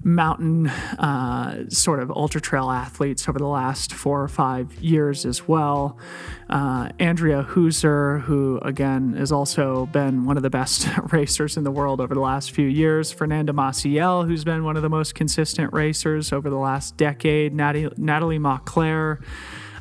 mountain 0.04 0.68
uh, 0.68 1.70
sort 1.70 2.00
of 2.00 2.10
ultra 2.12 2.40
trail 2.40 2.70
athletes 2.70 3.28
over 3.28 3.38
the 3.38 3.48
last 3.48 3.94
four 3.94 4.22
or 4.22 4.28
five 4.28 4.74
years 4.76 5.26
as 5.26 5.48
well. 5.48 5.98
Uh, 6.50 6.90
Andrea 7.00 7.44
Huser, 7.44 8.22
who 8.22 8.60
again 8.60 9.14
has 9.14 9.32
also 9.32 9.88
been 9.88 10.26
one 10.26 10.38
of 10.38 10.44
the 10.44 10.50
best 10.50 10.88
racers 11.12 11.58
in 11.58 11.64
the 11.64 11.72
world 11.72 12.00
over 12.00 12.14
the 12.14 12.22
last 12.22 12.52
few 12.52 12.68
years. 12.68 13.12
Fernanda 13.12 13.52
Maciel, 13.52 14.26
who's 14.26 14.44
been 14.44 14.64
one 14.64 14.78
of 14.78 14.84
the 14.84 14.90
most 14.90 15.16
consistent 15.16 15.74
racers 15.74 16.32
over 16.32 16.50
the 16.50 16.58
last 16.58 16.96
decade. 16.98 17.54
Natalie, 17.54 17.94
Nathalie 17.98 18.40
Mauclair. 18.40 19.22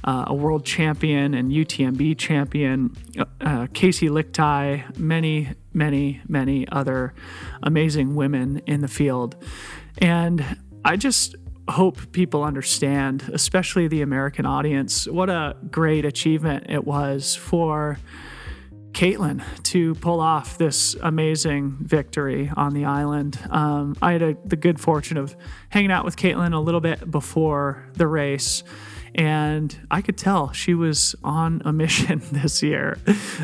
Uh, 0.04 0.26
a 0.28 0.34
world 0.34 0.64
champion 0.64 1.34
and 1.34 1.50
UTMB 1.50 2.16
champion, 2.16 2.96
uh, 3.18 3.24
uh, 3.40 3.66
Casey 3.74 4.08
Lichtai, 4.08 4.96
many, 4.96 5.48
many, 5.74 6.22
many 6.26 6.66
other 6.68 7.12
amazing 7.64 8.14
women 8.14 8.62
in 8.64 8.80
the 8.80 8.88
field. 8.88 9.36
And 9.98 10.44
I 10.84 10.96
just 10.96 11.36
hope 11.68 12.12
people 12.12 12.44
understand, 12.44 13.30
especially 13.32 13.88
the 13.88 14.02
American 14.02 14.46
audience, 14.46 15.06
what 15.06 15.28
a 15.28 15.56
great 15.70 16.04
achievement 16.04 16.66
it 16.68 16.84
was 16.84 17.36
for 17.36 17.98
Kaytlyn 18.92 19.42
to 19.64 19.94
pull 19.96 20.20
off 20.20 20.58
this 20.58 20.96
amazing 21.02 21.76
victory 21.80 22.50
on 22.56 22.74
the 22.74 22.84
island. 22.86 23.38
Um, 23.50 23.94
I 24.00 24.12
had 24.12 24.22
a, 24.22 24.36
the 24.44 24.56
good 24.56 24.80
fortune 24.80 25.18
of 25.18 25.36
hanging 25.68 25.92
out 25.92 26.04
with 26.04 26.16
Kaytlyn 26.16 26.52
a 26.52 26.58
little 26.58 26.80
bit 26.80 27.10
before 27.10 27.86
the 27.94 28.06
race 28.06 28.64
and 29.18 29.76
I 29.90 30.00
could 30.00 30.16
tell 30.16 30.52
she 30.52 30.74
was 30.74 31.16
on 31.24 31.60
a 31.64 31.72
mission 31.72 32.22
this 32.32 32.62
year. 32.62 32.98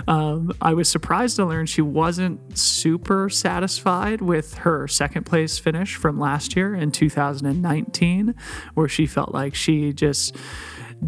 Um, 0.06 0.52
I 0.62 0.72
was 0.72 0.88
surprised 0.88 1.34
to 1.36 1.44
learn 1.44 1.66
she 1.66 1.82
wasn't 1.82 2.56
super 2.56 3.28
satisfied 3.28 4.20
with 4.20 4.54
her 4.54 4.86
second 4.86 5.24
place 5.26 5.58
finish 5.58 5.96
from 5.96 6.20
last 6.20 6.54
year 6.54 6.76
in 6.76 6.92
2019, 6.92 8.36
where 8.74 8.88
she 8.88 9.06
felt 9.06 9.34
like 9.34 9.56
she 9.56 9.92
just 9.92 10.36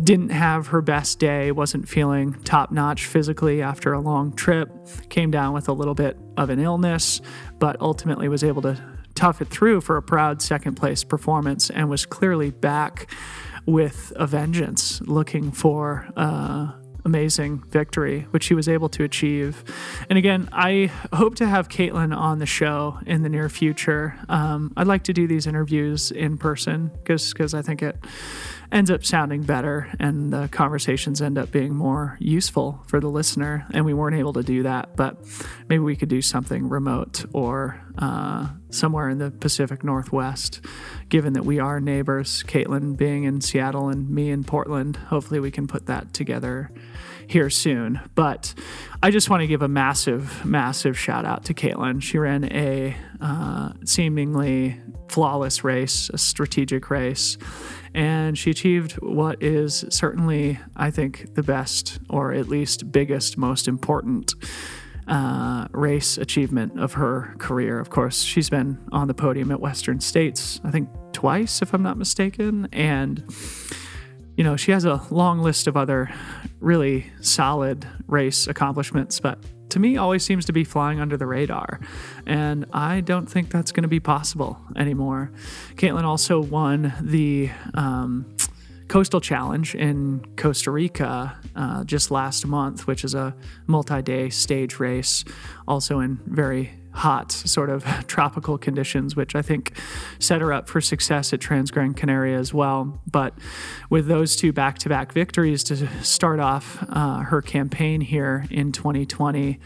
didn't 0.03 0.31
have 0.31 0.67
her 0.67 0.83
best 0.83 1.21
day, 1.21 1.53
wasn't 1.53 1.89
feeling 1.89 2.35
top 2.43 2.73
notch 2.73 3.07
physically 3.07 3.63
after 3.63 3.93
a 3.93 4.01
long 4.01 4.35
trip, 4.35 4.69
came 5.11 5.31
down 5.31 5.55
with 5.55 5.69
a 5.69 5.73
little 5.73 5.95
bit 5.95 6.19
of 6.37 6.51
an 6.51 6.59
illness, 6.59 7.21
but 7.61 7.81
ultimately 7.81 8.29
was 8.29 8.43
able 8.43 8.63
to 8.63 8.83
tough 9.17 9.41
it 9.41 9.49
through 9.49 9.81
for 9.81 9.97
a 9.97 10.03
proud 10.03 10.43
second 10.43 10.75
place 10.75 11.03
performance 11.03 11.71
and 11.71 11.89
was 11.89 12.07
clearly 12.07 12.51
back 12.51 13.11
with 13.67 14.13
a 14.17 14.27
vengeance, 14.27 15.01
looking 15.03 15.51
for 15.51 16.07
uh, 16.17 16.73
amazing 17.05 17.63
victory, 17.71 18.27
which 18.31 18.47
he 18.47 18.55
was 18.55 18.69
able 18.69 18.89
to 18.91 19.05
achieve. 19.05 19.65
And 20.11 20.19
again, 20.19 20.49
I 20.53 20.91
hope 21.13 21.37
to 21.37 21.47
have 21.47 21.69
Kaytlyn 21.69 22.15
on 22.15 22.41
the 22.41 22.47
show 22.47 22.99
in 23.07 23.23
the 23.23 23.29
near 23.29 23.49
future. 23.49 24.19
Um, 24.29 24.73
I'd 24.77 24.89
like 24.89 25.05
to 25.05 25.13
do 25.13 25.27
these 25.27 25.47
interviews 25.47 26.11
in 26.11 26.37
person 26.37 26.91
because 26.99 27.55
I 27.55 27.63
think 27.63 27.83
it 27.83 27.97
ends 28.73 28.91
up 28.91 29.05
sounding 29.05 29.43
better 29.43 29.93
and 29.99 30.33
the 30.33 30.49
conversations 30.49 31.23
end 31.23 31.39
up 31.39 31.51
being 31.51 31.75
more 31.75 32.17
useful 32.21 32.83
for 32.87 33.01
the 33.01 33.09
listener. 33.09 33.67
And 33.73 33.85
we 33.85 33.95
weren't 33.95 34.17
able 34.17 34.33
to 34.35 34.43
do 34.43 34.63
that, 34.65 34.97
but 34.97 35.17
maybe 35.69 35.81
we 35.81 35.97
could 35.97 36.09
do 36.09 36.23
something 36.23 36.69
remote 36.69 37.25
or 37.33 37.81
uh, 37.99 38.49
somewhere 38.71 39.09
in 39.09 39.19
the 39.19 39.31
Pacific 39.31 39.83
Northwest, 39.83 40.61
given 41.09 41.33
that 41.35 41.45
we 41.45 41.59
are 41.59 41.81
neighbors, 41.81 42.43
Kaytlyn 42.45 42.97
being 42.97 43.25
in 43.25 43.41
Seattle 43.41 43.89
and 43.89 44.11
me 44.11 44.31
in 44.31 44.45
Portland. 44.45 44.97
Hopefully, 44.97 45.41
we 45.41 45.51
can 45.51 45.67
put 45.67 45.87
that 45.87 46.13
together 46.13 46.71
here 47.29 47.51
soon. 47.51 48.01
But 48.15 48.55
I 49.03 49.11
just 49.11 49.31
want 49.31 49.41
to 49.41 49.47
give 49.47 49.63
a 49.63 49.69
massive, 49.69 50.45
massive 50.45 50.99
shout 50.99 51.25
out 51.25 51.45
to 51.47 51.55
Kaytlyn. 51.55 52.03
She 52.03 52.19
ran 52.19 52.45
a 52.45 52.97
uh, 53.21 53.73
seemingly 53.85 54.81
flawless 55.09 55.65
race, 55.65 56.11
a 56.11 56.19
strategic 56.19 56.91
race 56.91 57.39
and 57.97 58.37
she 58.37 58.51
achieved 58.51 58.93
what 59.01 59.43
is 59.43 59.87
certainly, 59.89 60.61
I 60.77 60.91
think, 60.91 61.35
the 61.35 61.43
best, 61.43 61.99
or 62.11 62.33
at 62.33 62.47
least 62.47 62.93
biggest, 62.93 63.39
most 63.39 63.67
important 63.67 64.35
uh, 65.09 65.67
race 65.73 66.19
achievement 66.19 66.79
of 66.79 66.93
her 66.93 67.35
career. 67.39 67.81
Of 67.81 67.89
course, 67.89 68.21
she's 68.21 68.51
been 68.51 68.79
on 68.93 69.09
the 69.09 69.15
podium 69.15 69.51
at 69.51 69.61
Western 69.61 70.01
States, 70.01 70.61
I 70.63 70.71
think 70.71 70.91
twice, 71.13 71.63
if 71.63 71.73
I'm 71.73 71.83
not 71.83 71.97
mistaken, 71.97 72.69
and 72.71 73.25
you 74.37 74.45
know, 74.45 74.57
she 74.57 74.73
has 74.73 74.85
a 74.85 75.01
long 75.09 75.39
list 75.39 75.67
of 75.67 75.75
other 75.75 76.11
really 76.61 77.11
solid 77.23 77.89
race 78.07 78.47
accomplishments, 78.47 79.21
but 79.21 79.39
to 79.71 79.79
me 79.79 79.97
always 79.97 80.25
seems 80.25 80.45
to 80.47 80.53
be 80.53 80.65
flying 80.65 81.01
under 81.01 81.17
the 81.17 81.27
radar. 81.27 81.81
And 82.27 82.67
I 82.73 83.01
don't 83.01 83.27
think 83.27 83.51
that's 83.51 83.73
going 83.73 83.83
to 83.83 83.89
be 83.89 84.01
possible 84.01 84.59
anymore. 84.77 85.31
Kaytlyn 85.75 86.05
also 86.05 86.41
won 86.41 86.93
the 87.01 87.51
um, 87.75 88.37
Coastal 88.89 89.21
Challenge 89.21 89.75
in 89.75 90.25
Costa 90.37 90.71
Rica 90.71 91.37
uh, 91.57 91.85
just 91.85 92.11
last 92.11 92.47
month, 92.47 92.87
which 92.87 93.05
is 93.05 93.15
a 93.15 93.35
multi 93.67 94.03
day 94.03 94.31
stage 94.31 94.79
race, 94.79 95.25
also 95.67 96.01
in 96.01 96.21
very 96.27 96.71
hot 96.97 97.31
sort 97.31 97.71
of 97.71 97.85
tropical 98.07 98.59
conditions, 98.59 99.15
which 99.15 99.35
I 99.35 99.43
think 99.43 99.73
set 100.19 100.41
her 100.41 100.53
up 100.53 100.69
for 100.69 100.81
success 100.81 101.33
at 101.33 101.41
Transgrancanaria 101.41 102.39
as 102.39 102.53
well. 102.53 103.01
But 103.11 103.35
with 103.91 104.07
those 104.07 104.35
two 104.35 104.53
back 104.53 104.79
to 104.81 104.89
back 104.89 105.13
victories 105.13 105.63
to 105.65 105.87
start 106.03 106.41
off 106.41 106.85
uh, 106.89 107.19
her 107.19 107.43
campaign 107.43 108.01
here 108.01 108.47
in 108.51 108.73
2020, 108.73 109.59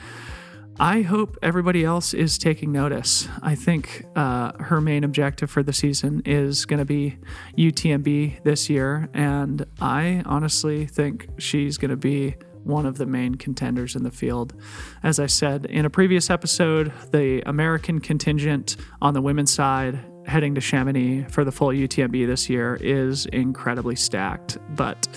I 0.80 1.02
hope 1.02 1.36
everybody 1.42 1.84
else 1.84 2.14
is 2.14 2.38
taking 2.38 2.72
notice. 2.72 3.28
I 3.42 3.54
think 3.54 4.06
uh, 4.16 4.52
her 4.58 4.80
main 4.80 5.04
objective 5.04 5.50
for 5.50 5.62
the 5.62 5.74
season 5.74 6.22
is 6.24 6.64
going 6.64 6.78
to 6.78 6.86
be 6.86 7.18
UTMB 7.58 8.42
this 8.44 8.70
year, 8.70 9.10
and 9.12 9.66
I 9.78 10.22
honestly 10.24 10.86
think 10.86 11.28
she's 11.36 11.76
going 11.76 11.90
to 11.90 11.98
be 11.98 12.34
one 12.64 12.86
of 12.86 12.98
the 12.98 13.06
main 13.06 13.34
contenders 13.34 13.96
in 13.96 14.02
the 14.02 14.10
field. 14.10 14.54
As 15.02 15.18
I 15.18 15.26
said 15.26 15.66
in 15.66 15.84
a 15.84 15.90
previous 15.90 16.30
episode, 16.30 16.92
the 17.12 17.42
American 17.46 18.00
contingent 18.00 18.76
on 19.00 19.14
the 19.14 19.22
women's 19.22 19.52
side 19.52 19.98
heading 20.26 20.54
to 20.54 20.60
Chamonix 20.60 21.24
for 21.30 21.44
the 21.44 21.52
full 21.52 21.68
UTMB 21.68 22.26
this 22.26 22.48
year 22.48 22.78
is 22.80 23.26
incredibly 23.26 23.96
stacked, 23.96 24.58
but 24.76 25.08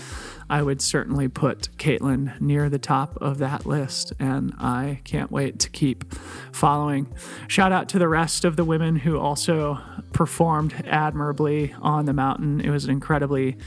I 0.49 0.61
would 0.61 0.81
certainly 0.81 1.27
put 1.27 1.69
Kaytlyn 1.77 2.39
near 2.41 2.69
the 2.69 2.79
top 2.79 3.17
of 3.21 3.37
that 3.39 3.65
list, 3.65 4.13
and 4.19 4.53
I 4.59 5.01
can't 5.03 5.31
wait 5.31 5.59
to 5.59 5.69
keep 5.69 6.13
following. 6.51 7.07
Shout 7.47 7.71
out 7.71 7.89
to 7.89 7.99
the 7.99 8.07
rest 8.07 8.45
of 8.45 8.55
the 8.55 8.65
women 8.65 8.97
who 8.97 9.17
also 9.17 9.79
performed 10.11 10.73
admirably 10.87 11.73
on 11.81 12.05
the 12.05 12.13
mountain. 12.13 12.61
It 12.61 12.69
was 12.69 12.85
an 12.85 12.91
incredibly 12.91 13.57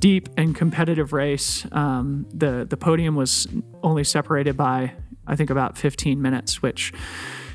deep 0.00 0.28
and 0.36 0.56
competitive 0.56 1.12
race. 1.12 1.66
Um, 1.72 2.26
the 2.32 2.66
the 2.68 2.76
podium 2.76 3.14
was 3.14 3.46
only 3.82 4.04
separated 4.04 4.56
by 4.56 4.94
I 5.26 5.36
think 5.36 5.50
about 5.50 5.78
15 5.78 6.20
minutes, 6.20 6.60
which 6.60 6.92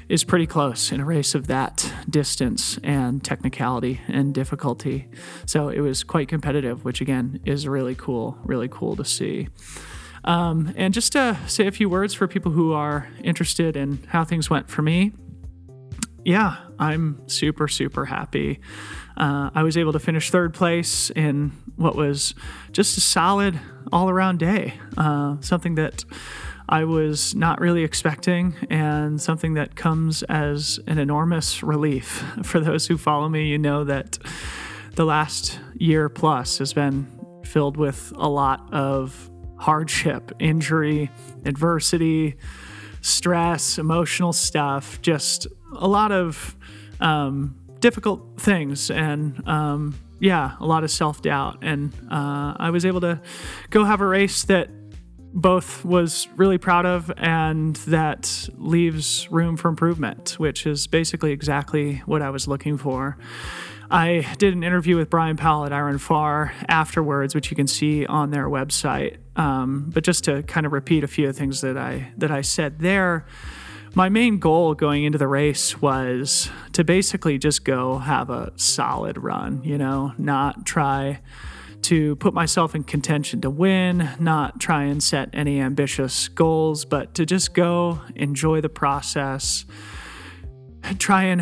is 0.07 0.23
pretty 0.23 0.45
close 0.45 0.91
in 0.91 1.01
a 1.01 1.05
race 1.05 1.33
of 1.33 1.47
that 1.47 1.91
distance 2.09 2.79
and 2.83 3.23
technicality 3.23 4.01
and 4.07 4.33
difficulty. 4.33 5.09
So 5.45 5.69
it 5.69 5.81
was 5.81 6.03
quite 6.03 6.27
competitive, 6.27 6.85
which 6.85 7.01
again 7.01 7.41
is 7.43 7.67
really 7.67 7.95
cool, 7.95 8.37
really 8.43 8.69
cool 8.69 8.95
to 8.95 9.03
see. 9.03 9.49
Um, 10.23 10.73
and 10.75 10.93
just 10.93 11.11
to 11.13 11.37
say 11.47 11.67
a 11.67 11.71
few 11.71 11.89
words 11.89 12.13
for 12.13 12.27
people 12.27 12.51
who 12.51 12.73
are 12.73 13.07
interested 13.23 13.75
in 13.75 13.99
how 14.07 14.23
things 14.23 14.49
went 14.49 14.69
for 14.69 14.81
me. 14.81 15.11
Yeah, 16.23 16.57
I'm 16.79 17.27
super, 17.27 17.67
super 17.67 18.05
happy. 18.05 18.59
Uh, 19.17 19.49
I 19.53 19.63
was 19.63 19.77
able 19.77 19.93
to 19.93 19.99
finish 19.99 20.29
third 20.29 20.53
place 20.53 21.09
in 21.09 21.51
what 21.75 21.95
was 21.95 22.35
just 22.71 22.97
a 22.97 23.01
solid 23.01 23.59
all 23.91 24.09
around 24.09 24.39
day, 24.39 24.73
uh, 24.97 25.37
something 25.41 25.75
that 25.75 26.03
I 26.67 26.83
was 26.83 27.35
not 27.35 27.59
really 27.59 27.83
expecting, 27.83 28.55
and 28.69 29.21
something 29.21 29.53
that 29.53 29.75
comes 29.75 30.23
as 30.23 30.79
an 30.87 30.97
enormous 30.97 31.61
relief. 31.61 32.23
For 32.43 32.59
those 32.59 32.87
who 32.87 32.97
follow 32.97 33.29
me, 33.29 33.47
you 33.47 33.57
know 33.57 33.83
that 33.83 34.17
the 34.95 35.05
last 35.05 35.59
year 35.75 36.09
plus 36.09 36.57
has 36.57 36.73
been 36.73 37.07
filled 37.45 37.77
with 37.77 38.11
a 38.15 38.27
lot 38.27 38.73
of 38.73 39.29
hardship, 39.57 40.31
injury, 40.39 41.11
adversity, 41.45 42.35
stress, 43.01 43.77
emotional 43.77 44.33
stuff, 44.33 45.01
just 45.01 45.47
a 45.73 45.87
lot 45.87 46.11
of 46.11 46.55
um, 46.99 47.55
difficult 47.85 48.25
things 48.39 48.89
and 48.89 49.47
um, 49.47 49.93
yeah, 50.19 50.55
a 50.59 50.65
lot 50.65 50.83
of 50.83 50.89
self 50.89 51.21
doubt. 51.21 51.59
And 51.61 51.93
uh, 52.09 52.55
I 52.57 52.71
was 52.71 52.83
able 52.83 52.99
to 53.01 53.21
go 53.69 53.83
have 53.83 54.01
a 54.01 54.07
race 54.07 54.41
that 54.45 54.71
both 55.35 55.85
was 55.85 56.27
really 56.35 56.57
proud 56.57 56.87
of 56.87 57.11
and 57.15 57.75
that 57.87 58.49
leaves 58.57 59.29
room 59.29 59.55
for 59.55 59.67
improvement, 59.67 60.31
which 60.39 60.65
is 60.65 60.87
basically 60.87 61.31
exactly 61.31 61.97
what 62.07 62.23
I 62.23 62.31
was 62.31 62.47
looking 62.47 62.79
for. 62.79 63.19
I 63.91 64.33
did 64.39 64.55
an 64.55 64.63
interview 64.63 64.97
with 64.97 65.11
Bryon 65.11 65.37
Powell 65.37 65.63
at 65.67 65.71
iRunFar 65.71 66.53
afterwards, 66.67 67.35
which 67.35 67.51
you 67.51 67.55
can 67.55 67.67
see 67.67 68.03
on 68.07 68.31
their 68.31 68.47
website. 68.47 69.17
Um, 69.35 69.91
but 69.93 70.03
just 70.03 70.23
to 70.23 70.41
kind 70.41 70.65
of 70.65 70.71
repeat 70.71 71.03
a 71.03 71.07
few 71.07 71.27
of 71.27 71.35
the 71.35 71.39
things 71.39 71.61
that 71.61 71.77
I 71.77 72.11
that 72.17 72.31
I 72.31 72.41
said 72.41 72.79
there, 72.79 73.27
my 73.95 74.09
main 74.09 74.39
goal 74.39 74.73
going 74.75 75.05
into 75.05 75.17
the 75.17 75.27
race 75.27 75.81
was 75.81 76.49
to 76.73 76.83
basically 76.83 77.37
just 77.37 77.63
go 77.63 77.97
have 77.97 78.29
a 78.29 78.51
solid 78.57 79.17
run. 79.17 79.63
You 79.63 79.77
know, 79.77 80.13
not 80.17 80.65
try 80.65 81.21
to 81.83 82.15
put 82.17 82.33
myself 82.33 82.75
in 82.75 82.83
contention 82.83 83.39
to 83.41 83.49
win, 83.49 84.09
not 84.19 84.59
try 84.59 84.83
and 84.83 85.01
set 85.01 85.29
any 85.31 85.61
ambitious 85.61 86.27
goals, 86.27 86.83
but 86.83 87.13
to 87.13 87.25
just 87.25 87.53
go 87.53 88.01
enjoy 88.15 88.59
the 88.59 88.69
process, 88.69 89.65
try 90.97 91.23
and 91.23 91.41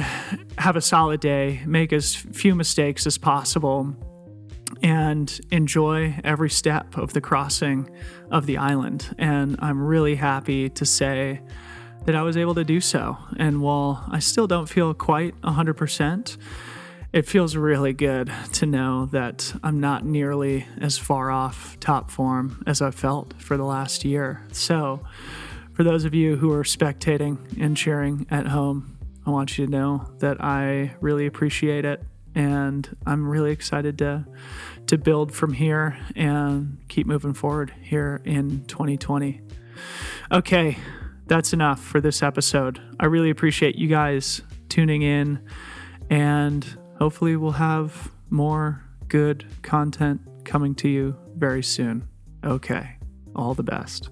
have 0.58 0.76
a 0.76 0.82
solid 0.82 1.22
day, 1.22 1.62
make 1.66 1.92
as 1.92 2.14
few 2.14 2.54
mistakes 2.54 3.08
as 3.08 3.18
possible, 3.18 3.96
and 4.84 5.40
enjoy 5.50 6.20
every 6.24 6.50
step 6.50 6.98
of 6.98 7.14
the 7.14 7.22
crossing 7.22 7.90
of 8.30 8.46
the 8.46 8.58
island. 8.58 9.16
And 9.18 9.56
I'm 9.60 9.82
really 9.82 10.16
happy 10.16 10.70
to 10.72 10.86
say 10.86 11.42
that 12.06 12.16
I 12.16 12.22
was 12.22 12.38
able 12.38 12.56
to 12.56 12.64
do 12.64 12.82
so. 12.82 13.18
And 13.38 13.62
while 13.62 14.06
I 14.12 14.20
still 14.20 14.48
don't 14.48 14.68
feel 14.68 14.94
quite 14.94 15.40
100%, 15.42 16.38
it 17.14 17.28
feels 17.28 17.56
really 17.56 17.94
good 17.94 18.32
to 18.54 18.66
know 18.66 19.06
that 19.08 19.54
I'm 19.64 19.80
not 19.80 20.04
nearly 20.04 20.66
as 20.82 20.98
far 20.98 21.30
off 21.30 21.80
top 21.80 22.10
form 22.10 22.64
as 22.66 22.82
I've 22.82 22.96
felt 22.96 23.34
for 23.40 23.56
the 23.56 23.64
last 23.64 24.04
year. 24.04 24.42
So, 24.52 25.02
for 25.74 25.84
those 25.84 26.06
of 26.06 26.14
you 26.14 26.36
who 26.36 26.52
are 26.52 26.64
spectating 26.64 27.38
and 27.60 27.78
cheering 27.78 28.28
at 28.30 28.48
home, 28.48 28.98
I 29.26 29.30
want 29.30 29.58
you 29.58 29.66
to 29.66 29.72
know 29.72 30.12
that 30.20 30.44
I 30.44 30.96
really 31.02 31.26
appreciate 31.26 31.86
it 31.86 32.04
and 32.36 32.96
I'm 33.06 33.28
really 33.28 33.52
excited 33.52 33.98
to 34.00 34.26
to 34.88 34.98
build 34.98 35.32
from 35.32 35.54
here 35.54 35.98
and 36.16 36.78
keep 36.90 37.08
moving 37.08 37.34
forward 37.34 37.74
here 37.82 38.22
in 38.26 38.66
2020. 38.66 39.40
Okay, 40.32 40.78
that's 41.28 41.54
enough 41.54 41.82
for 41.82 42.02
this 42.02 42.22
episode. 42.22 42.82
I 43.00 43.06
really 43.06 43.30
appreciate 43.30 43.76
you 43.76 43.88
guys 43.88 44.42
tuning 44.70 45.02
in 45.02 45.44
and 46.10 46.66
hopefully 46.98 47.36
we'll 47.36 47.52
have 47.52 48.12
more 48.30 48.84
good 49.08 49.46
content 49.62 50.22
coming 50.46 50.76
to 50.76 50.90
you 50.90 51.16
very 51.36 51.64
soon. 51.64 52.08
Okay, 52.44 52.98
all 53.36 53.54
the 53.54 53.64
best. 53.64 54.10